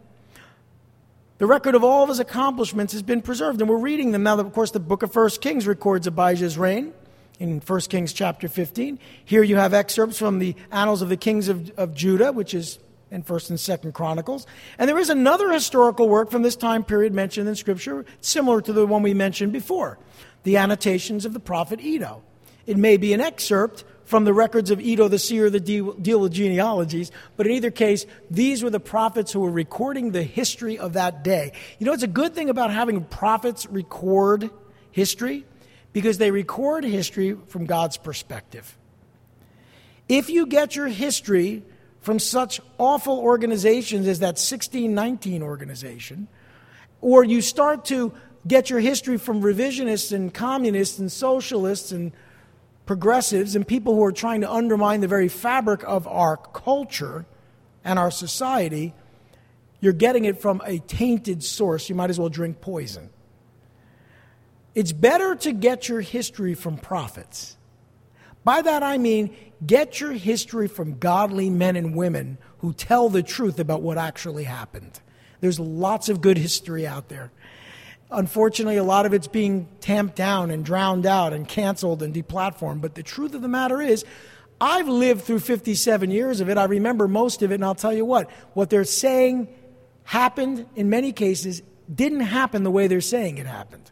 The 1.38 1.48
record 1.48 1.74
of 1.74 1.84
all 1.84 2.04
of 2.04 2.10
his 2.10 2.20
accomplishments 2.20 2.94
has 2.94 3.02
been 3.02 3.22
preserved, 3.22 3.62
and 3.62 3.70
we're 3.70 3.78
reading 3.78 4.12
them 4.12 4.24
now. 4.24 4.38
Of 4.38 4.54
course, 4.54 4.72
the 4.72 4.80
book 4.80 5.04
of 5.04 5.12
First 5.12 5.42
Kings 5.42 5.66
records 5.66 6.06
Abijah's 6.06 6.58
reign 6.58 6.94
in 7.40 7.60
1 7.60 7.80
Kings 7.82 8.14
chapter 8.14 8.48
15. 8.48 9.00
Here 9.24 9.44
you 9.44 9.58
have 9.58 9.74
excerpts 9.74 10.18
from 10.18 10.40
the 10.40 10.56
Annals 10.72 11.02
of 11.02 11.10
the 11.10 11.18
Kings 11.18 11.48
of, 11.48 11.72
of 11.78 11.94
Judah, 11.94 12.32
which 12.32 12.54
is 12.54 12.80
in 13.12 13.24
1st 13.24 13.50
and 13.52 13.60
2nd 13.60 13.94
Chronicles. 13.94 14.48
And 14.78 14.90
there 14.90 14.98
is 14.98 15.10
another 15.10 15.52
historical 15.52 16.10
work 16.10 16.32
from 16.32 16.42
this 16.42 16.56
time 16.56 16.84
period 16.84 17.14
mentioned 17.14 17.48
in 17.48 17.56
Scripture, 17.56 18.06
similar 18.22 18.62
to 18.62 18.74
the 18.74 18.86
one 18.86 19.04
we 19.04 19.14
mentioned 19.14 19.54
before, 19.54 19.98
the 20.44 20.58
annotations 20.58 21.26
of 21.26 21.34
the 21.34 21.40
prophet 21.40 21.80
Iddo. 21.80 22.24
It 22.66 22.78
may 22.78 22.98
be 22.98 23.14
an 23.14 23.22
excerpt 23.22 23.84
from 24.06 24.24
the 24.24 24.34
records 24.34 24.70
of 24.72 24.80
Iddo 24.80 25.08
the 25.08 25.20
seer 25.20 25.50
that 25.50 25.62
deal 25.62 26.20
with 26.20 26.32
genealogies, 26.32 27.12
but 27.38 27.48
in 27.48 27.54
either 27.54 27.72
case, 27.72 28.06
these 28.30 28.64
were 28.64 28.70
the 28.70 28.80
prophets 28.80 29.32
who 29.32 29.40
were 29.40 29.52
recording 29.52 30.12
the 30.12 30.24
history 30.24 30.78
of 30.78 30.94
that 30.94 31.24
day. 31.24 31.52
You 31.80 31.86
know, 31.86 31.94
it's 31.94 32.04
a 32.04 32.08
good 32.08 32.36
thing 32.36 32.50
about 32.50 32.72
having 32.72 33.04
prophets 33.04 33.66
record 33.68 34.50
history 34.92 35.46
because 35.96 36.18
they 36.18 36.30
record 36.30 36.84
history 36.84 37.38
from 37.48 37.66
God's 37.66 37.96
perspective. 37.96 38.78
If 40.10 40.30
you 40.30 40.46
get 40.46 40.76
your 40.76 40.90
history 40.90 41.64
from 42.02 42.20
such 42.20 42.60
awful 42.78 43.18
organizations 43.18 44.06
as 44.06 44.20
that 44.20 44.36
1619 44.36 45.42
organization, 45.42 46.28
or 47.00 47.24
you 47.24 47.42
start 47.42 47.86
to 47.86 48.12
get 48.46 48.70
your 48.70 48.82
history 48.82 49.18
from 49.18 49.42
revisionists 49.42 50.12
and 50.12 50.34
communists 50.34 51.00
and 51.00 51.10
socialists 51.10 51.94
and 51.94 52.12
progressives 52.86 53.56
and 53.56 53.66
people 53.66 53.96
who 53.96 54.04
are 54.04 54.12
trying 54.12 54.42
to 54.42 54.52
undermine 54.52 55.00
the 55.00 55.08
very 55.08 55.30
fabric 55.30 55.82
of 55.88 56.10
our 56.10 56.36
culture 56.36 57.26
and 57.86 57.98
our 57.98 58.12
society, 58.12 58.94
you're 59.80 59.94
getting 59.94 60.26
it 60.26 60.42
from 60.42 60.62
a 60.66 60.78
tainted 60.78 61.42
source. 61.42 61.88
You 61.88 61.96
might 61.96 62.10
as 62.10 62.20
well 62.20 62.28
drink 62.28 62.60
poison. 62.60 63.12
It's 64.76 64.92
better 64.92 65.36
to 65.36 65.54
get 65.54 65.88
your 65.88 66.02
history 66.02 66.54
from 66.54 66.78
prophets. 66.78 67.56
By 68.44 68.62
that 68.62 68.84
I 68.84 68.98
mean, 68.98 69.36
get 69.66 70.00
your 70.00 70.12
history 70.12 70.68
from 70.68 71.00
godly 71.00 71.50
men 71.50 71.76
and 71.76 71.96
women 71.96 72.38
who 72.60 72.74
tell 72.74 73.10
the 73.10 73.24
truth 73.24 73.58
about 73.58 73.82
what 73.82 73.98
actually 73.98 74.44
happened. 74.44 75.00
There's 75.40 75.60
lots 75.60 76.10
of 76.10 76.22
good 76.22 76.38
history 76.38 76.86
out 76.86 77.08
there. 77.08 77.32
Unfortunately, 78.12 78.78
a 78.78 78.84
lot 78.84 79.06
of 79.06 79.14
it's 79.14 79.28
being 79.28 79.68
tamped 79.80 80.16
down 80.16 80.52
and 80.52 80.64
drowned 80.64 81.06
out 81.06 81.34
and 81.34 81.48
canceled 81.48 82.04
and 82.04 82.14
deplatformed. 82.14 82.82
But 82.82 82.96
the 82.96 83.04
truth 83.04 83.34
of 83.34 83.42
the 83.42 83.48
matter 83.48 83.82
is, 83.82 84.06
I've 84.62 84.88
lived 84.88 85.24
through 85.24 85.40
57 85.40 86.12
years 86.12 86.40
of 86.40 86.50
it. 86.50 86.58
I 86.58 86.66
remember 86.66 87.08
most 87.08 87.42
of 87.42 87.52
it, 87.52 87.56
and 87.56 87.66
I'll 87.66 87.76
tell 87.76 87.94
you 87.94 88.06
what, 88.06 88.30
what 88.54 88.70
they're 88.70 88.84
saying 88.84 89.48
happened 90.04 90.68
in 90.76 90.90
many 90.90 91.12
cases 91.12 91.62
didn't 91.94 92.22
happen 92.22 92.64
the 92.64 92.72
way 92.72 92.88
they're 92.88 93.02
saying 93.02 93.38
it 93.38 93.48
happened. 93.48 93.92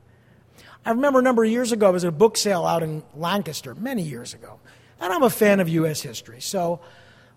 I 0.85 0.91
remember 0.91 1.19
a 1.19 1.21
number 1.21 1.43
of 1.43 1.49
years 1.49 1.71
ago, 1.71 1.87
I 1.87 1.89
was 1.91 2.03
at 2.03 2.09
a 2.09 2.11
book 2.11 2.35
sale 2.35 2.65
out 2.65 2.83
in 2.83 3.03
Lancaster, 3.15 3.73
many 3.73 4.01
years 4.01 4.33
ago. 4.33 4.59
And 4.99 5.13
I'm 5.13 5.23
a 5.23 5.29
fan 5.29 5.59
of 5.59 5.69
U.S. 5.69 6.01
history. 6.01 6.41
So 6.41 6.81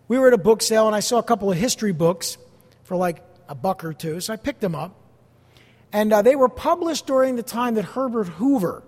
we 0.09 0.19
were 0.19 0.29
at 0.29 0.35
a 0.35 0.39
book 0.39 0.63
sale, 0.63 0.87
and 0.87 0.97
I 0.97 1.01
saw 1.01 1.19
a 1.19 1.23
couple 1.23 1.51
of 1.51 1.57
history 1.57 1.93
books 1.93 2.39
for 2.85 2.97
like 2.97 3.23
a 3.49 3.55
buck 3.55 3.85
or 3.85 3.93
two. 3.93 4.21
So 4.21 4.33
I 4.33 4.37
picked 4.37 4.61
them 4.61 4.75
up. 4.75 4.95
And 5.93 6.13
uh, 6.13 6.23
they 6.23 6.35
were 6.35 6.49
published 6.49 7.07
during 7.07 7.37
the 7.37 7.43
time 7.43 7.77
that 7.77 7.85
Herbert 7.85 8.29
Hoover 8.29 8.83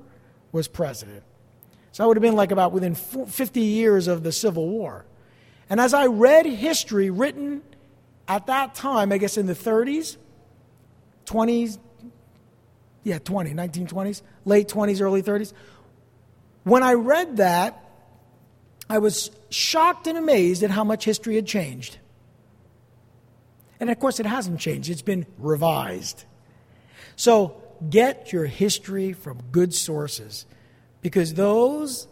was 0.51 0.67
president. 0.67 1.23
So 1.93 2.03
that 2.03 2.09
would 2.09 2.17
have 2.17 2.23
been 2.23 2.37
like 2.37 2.51
about 2.51 2.73
within 2.73 2.95
50 2.95 3.61
years 3.61 4.09
of 4.09 4.23
the 4.23 4.33
Civil 4.33 4.69
War. 4.69 5.05
And 5.71 5.81
as 5.81 5.95
I 5.95 6.07
read 6.07 6.47
history 6.47 7.11
written 7.11 7.63
at 8.27 8.47
that 8.47 8.75
time, 8.75 9.13
I 9.13 9.19
guess 9.19 9.37
in 9.37 9.47
the 9.47 9.55
30s, 9.55 10.17
20s, 11.27 11.79
yeah, 13.09 13.19
20, 13.19 13.55
1920s, 13.55 14.23
late 14.45 14.69
20s, 14.69 15.01
early 15.01 15.23
30s, 15.23 15.53
when 16.65 16.83
I 16.83 16.93
read 16.93 17.39
that, 17.39 17.83
I 18.91 18.99
was 18.99 19.31
shocked 19.49 20.07
and 20.07 20.19
amazed 20.19 20.63
at 20.63 20.71
how 20.71 20.85
much 20.85 21.05
history 21.05 21.37
had 21.37 21.47
changed. 21.47 21.99
And 23.81 23.91
of 23.91 23.99
course, 23.99 24.21
it 24.21 24.27
hasn't 24.27 24.61
changed, 24.61 24.91
it's 24.91 25.03
been 25.03 25.27
revised. 25.39 26.25
So 27.17 27.63
get 27.89 28.33
your 28.33 28.45
history 28.45 29.15
from 29.15 29.41
good 29.51 29.73
sources 29.73 30.45
because 31.01 31.35
those 31.35 32.09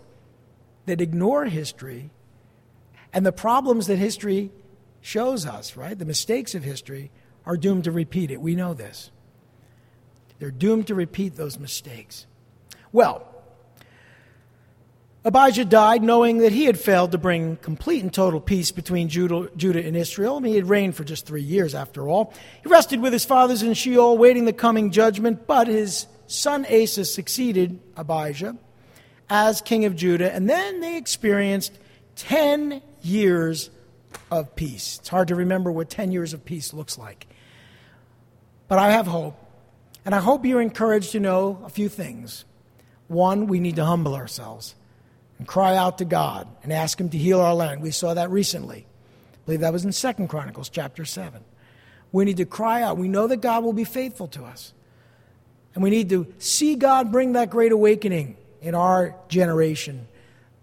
that 0.86 1.01
ignore 1.01 1.44
history 1.44 2.11
and 3.12 3.26
the 3.26 3.32
problems 3.32 3.86
that 3.88 3.97
history 3.97 4.51
shows 5.01 5.44
us, 5.44 5.76
right, 5.76 5.99
the 5.99 6.05
mistakes 6.05 6.55
of 6.55 6.64
history, 6.64 7.11
are 7.44 7.57
doomed 7.57 7.84
to 7.84 7.92
repeat 7.92 8.30
it. 8.30 8.40
We 8.40 8.55
know 8.55 8.74
this. 8.74 9.11
They're 10.39 10.51
doomed 10.51 10.87
to 10.89 10.95
repeat 10.95 11.37
those 11.37 11.59
mistakes. 11.59 12.26
Well, 12.93 13.26
Abijah 15.24 15.64
died 15.64 16.05
knowing 16.05 16.39
that 16.39 16.53
he 16.53 16.66
had 16.66 16.78
failed 16.78 17.11
to 17.12 17.18
bring 17.18 17.57
complete 17.57 18.03
and 18.03 18.14
total 18.14 18.41
peace 18.41 18.70
between 18.70 19.09
Judah, 19.09 19.51
Judah, 19.57 19.84
and 19.84 19.97
Israel. 19.97 20.37
I 20.37 20.39
mean, 20.39 20.53
he 20.53 20.57
had 20.57 20.68
reigned 20.68 20.95
for 20.95 21.03
just 21.03 21.26
three 21.26 21.43
years 21.43 21.74
after 21.74 22.09
all. 22.09 22.32
He 22.62 22.68
rested 22.68 23.01
with 23.01 23.12
his 23.12 23.24
fathers 23.24 23.62
in 23.62 23.74
Sheol, 23.74 24.16
waiting 24.16 24.45
the 24.45 24.53
coming 24.53 24.93
judgment, 24.93 25.49
but 25.49 25.66
his 25.66 26.07
son 26.28 26.64
Asa 26.66 27.05
succeeded 27.05 27.80
Abijah 27.97 28.57
as 29.28 29.61
king 29.61 29.84
of 29.84 29.97
Judah, 29.97 30.32
and 30.32 30.49
then 30.49 30.80
they 30.80 30.97
experienced 30.97 31.72
10 32.16 32.80
years 33.03 33.70
of 34.30 34.55
peace. 34.55 34.99
It's 35.01 35.09
hard 35.09 35.28
to 35.28 35.34
remember 35.34 35.72
what 35.72 35.91
10 35.91 36.12
years 36.12 36.32
of 36.32 36.45
peace 36.45 36.72
looks 36.72 36.97
like. 36.97 37.26
But 38.68 38.78
I 38.78 38.93
have 38.93 39.07
hope, 39.07 39.37
and 40.07 40.14
I 40.14 40.20
hope 40.20 40.46
you're 40.46 40.62
encouraged 40.62 41.12
to 41.12 41.20
know 41.20 41.61
a 41.64 41.68
few 41.68 41.88
things. 41.88 42.44
One, 43.09 43.48
we 43.48 43.59
need 43.59 43.74
to 43.74 43.84
humble 43.84 44.14
ourselves 44.14 44.76
and 45.38 45.48
cry 45.48 45.76
out 45.76 45.98
to 45.98 46.04
God 46.04 46.46
and 46.62 46.72
ask 46.72 47.00
Him 47.00 47.09
to 47.11 47.18
heal 47.18 47.40
our 47.40 47.54
land. 47.54 47.82
We 47.82 47.90
saw 47.90 48.14
that 48.14 48.30
recently. 48.30 48.86
I 48.86 49.38
believe 49.44 49.61
that 49.61 49.72
was 49.72 49.84
in 49.84 49.90
Second 49.90 50.28
Chronicles 50.28 50.68
chapter 50.68 51.04
7. 51.04 51.42
We 52.12 52.24
need 52.24 52.36
to 52.36 52.44
cry 52.44 52.82
out. 52.82 52.98
We 52.98 53.09
know 53.09 53.26
that 53.26 53.38
God 53.38 53.64
will 53.64 53.72
be 53.72 53.82
faithful 53.82 54.28
to 54.28 54.44
us. 54.44 54.72
And 55.74 55.82
we 55.82 55.90
need 55.90 56.09
to 56.11 56.32
see 56.38 56.76
God 56.76 57.11
bring 57.11 57.32
that 57.32 57.50
great 57.50 57.72
awakening 57.72 58.36
in 58.62 58.76
our 58.76 59.16
generation, 59.28 60.07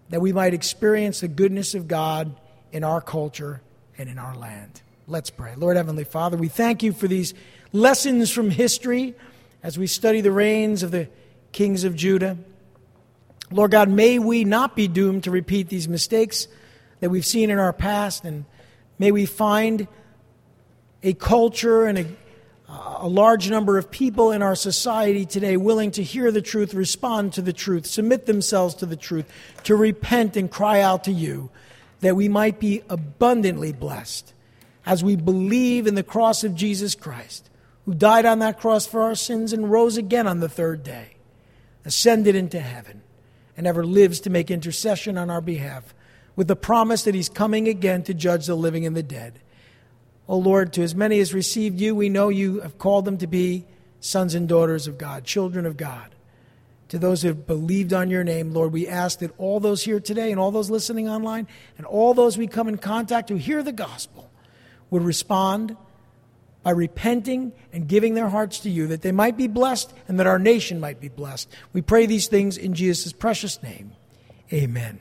that 0.08 0.22
we 0.22 0.32
might 0.32 0.54
experience 0.54 1.20
the 1.20 1.28
goodness 1.28 1.74
of 1.74 1.86
God 1.86 2.34
in 2.72 2.82
our 2.82 3.02
culture 3.02 3.60
and 3.98 4.08
in 4.08 4.18
our 4.18 4.34
land. 4.34 4.80
Let's 5.06 5.28
pray. 5.28 5.54
Lord 5.54 5.76
Heavenly 5.76 6.04
Father, 6.04 6.38
we 6.38 6.48
thank 6.48 6.82
you 6.82 6.94
for 6.94 7.08
these 7.08 7.34
lessons 7.72 8.30
from 8.30 8.48
history 8.48 9.14
as 9.64 9.78
we 9.78 9.86
study 9.86 10.20
the 10.20 10.30
reigns 10.30 10.82
of 10.82 10.90
the 10.90 11.08
kings 11.50 11.84
of 11.84 11.96
Judah. 11.96 12.36
Lord 13.50 13.70
God, 13.70 13.88
may 13.88 14.18
we 14.18 14.44
not 14.44 14.76
be 14.76 14.86
doomed 14.88 15.24
to 15.24 15.30
repeat 15.30 15.70
these 15.70 15.88
mistakes 15.88 16.46
that 17.00 17.08
we've 17.08 17.24
seen 17.24 17.48
in 17.48 17.58
our 17.58 17.72
past, 17.72 18.26
and 18.26 18.44
may 18.98 19.10
we 19.10 19.24
find 19.24 19.88
a 21.02 21.14
culture 21.14 21.86
and 21.86 21.98
a, 21.98 22.06
a 22.68 23.08
large 23.08 23.48
number 23.48 23.78
of 23.78 23.90
people 23.90 24.32
in 24.32 24.42
our 24.42 24.54
society 24.54 25.24
today 25.24 25.56
willing 25.56 25.90
to 25.92 26.02
hear 26.02 26.30
the 26.30 26.42
truth, 26.42 26.74
respond 26.74 27.32
to 27.32 27.40
the 27.40 27.52
truth, 27.52 27.86
submit 27.86 28.26
themselves 28.26 28.74
to 28.76 28.86
the 28.86 28.96
truth, 28.96 29.24
to 29.62 29.74
repent 29.74 30.36
and 30.36 30.50
cry 30.50 30.82
out 30.82 31.04
to 31.04 31.12
you, 31.12 31.48
that 32.00 32.16
we 32.16 32.28
might 32.28 32.60
be 32.60 32.82
abundantly 32.90 33.72
blessed 33.72 34.34
as 34.84 35.02
we 35.02 35.16
believe 35.16 35.86
in 35.86 35.94
the 35.94 36.02
cross 36.02 36.44
of 36.44 36.54
Jesus 36.54 36.94
Christ, 36.94 37.48
who 37.84 37.94
died 37.94 38.24
on 38.24 38.38
that 38.38 38.58
cross 38.58 38.86
for 38.86 39.02
our 39.02 39.14
sins 39.14 39.52
and 39.52 39.70
rose 39.70 39.96
again 39.96 40.26
on 40.26 40.40
the 40.40 40.48
third 40.48 40.82
day, 40.82 41.16
ascended 41.84 42.34
into 42.34 42.60
heaven 42.60 43.02
and 43.56 43.66
ever 43.66 43.84
lives 43.84 44.20
to 44.20 44.30
make 44.30 44.50
intercession 44.50 45.16
on 45.16 45.30
our 45.30 45.40
behalf, 45.40 45.94
with 46.36 46.48
the 46.48 46.56
promise 46.56 47.04
that 47.04 47.14
he's 47.14 47.28
coming 47.28 47.68
again 47.68 48.02
to 48.02 48.14
judge 48.14 48.46
the 48.46 48.54
living 48.54 48.84
and 48.84 48.96
the 48.96 49.02
dead. 49.02 49.38
O 50.26 50.36
Lord, 50.38 50.72
to 50.72 50.82
as 50.82 50.94
many 50.94 51.20
as 51.20 51.34
received 51.34 51.80
you, 51.80 51.94
we 51.94 52.08
know 52.08 52.28
you 52.28 52.60
have 52.60 52.78
called 52.78 53.04
them 53.04 53.18
to 53.18 53.26
be 53.26 53.66
sons 54.00 54.34
and 54.34 54.48
daughters 54.48 54.86
of 54.86 54.98
God, 54.98 55.24
children 55.24 55.66
of 55.66 55.76
God. 55.76 56.14
To 56.88 56.98
those 56.98 57.22
who 57.22 57.28
have 57.28 57.46
believed 57.46 57.92
on 57.92 58.10
your 58.10 58.24
name, 58.24 58.52
Lord, 58.52 58.72
we 58.72 58.86
ask 58.86 59.20
that 59.20 59.32
all 59.38 59.60
those 59.60 59.82
here 59.82 60.00
today 60.00 60.30
and 60.30 60.40
all 60.40 60.50
those 60.50 60.70
listening 60.70 61.08
online 61.08 61.46
and 61.78 61.86
all 61.86 62.14
those 62.14 62.36
we 62.36 62.46
come 62.46 62.68
in 62.68 62.78
contact 62.78 63.28
who 63.28 63.36
hear 63.36 63.62
the 63.62 63.72
gospel 63.72 64.30
would 64.90 65.02
respond 65.02 65.76
by 66.64 66.70
repenting 66.70 67.52
and 67.72 67.86
giving 67.86 68.14
their 68.14 68.30
hearts 68.30 68.58
to 68.60 68.70
you, 68.70 68.88
that 68.88 69.02
they 69.02 69.12
might 69.12 69.36
be 69.36 69.46
blessed 69.46 69.92
and 70.08 70.18
that 70.18 70.26
our 70.26 70.38
nation 70.40 70.80
might 70.80 71.00
be 71.00 71.08
blessed. 71.08 71.48
We 71.72 71.82
pray 71.82 72.06
these 72.06 72.26
things 72.26 72.56
in 72.56 72.74
Jesus' 72.74 73.12
precious 73.12 73.62
name. 73.62 73.92
Amen. 74.52 75.00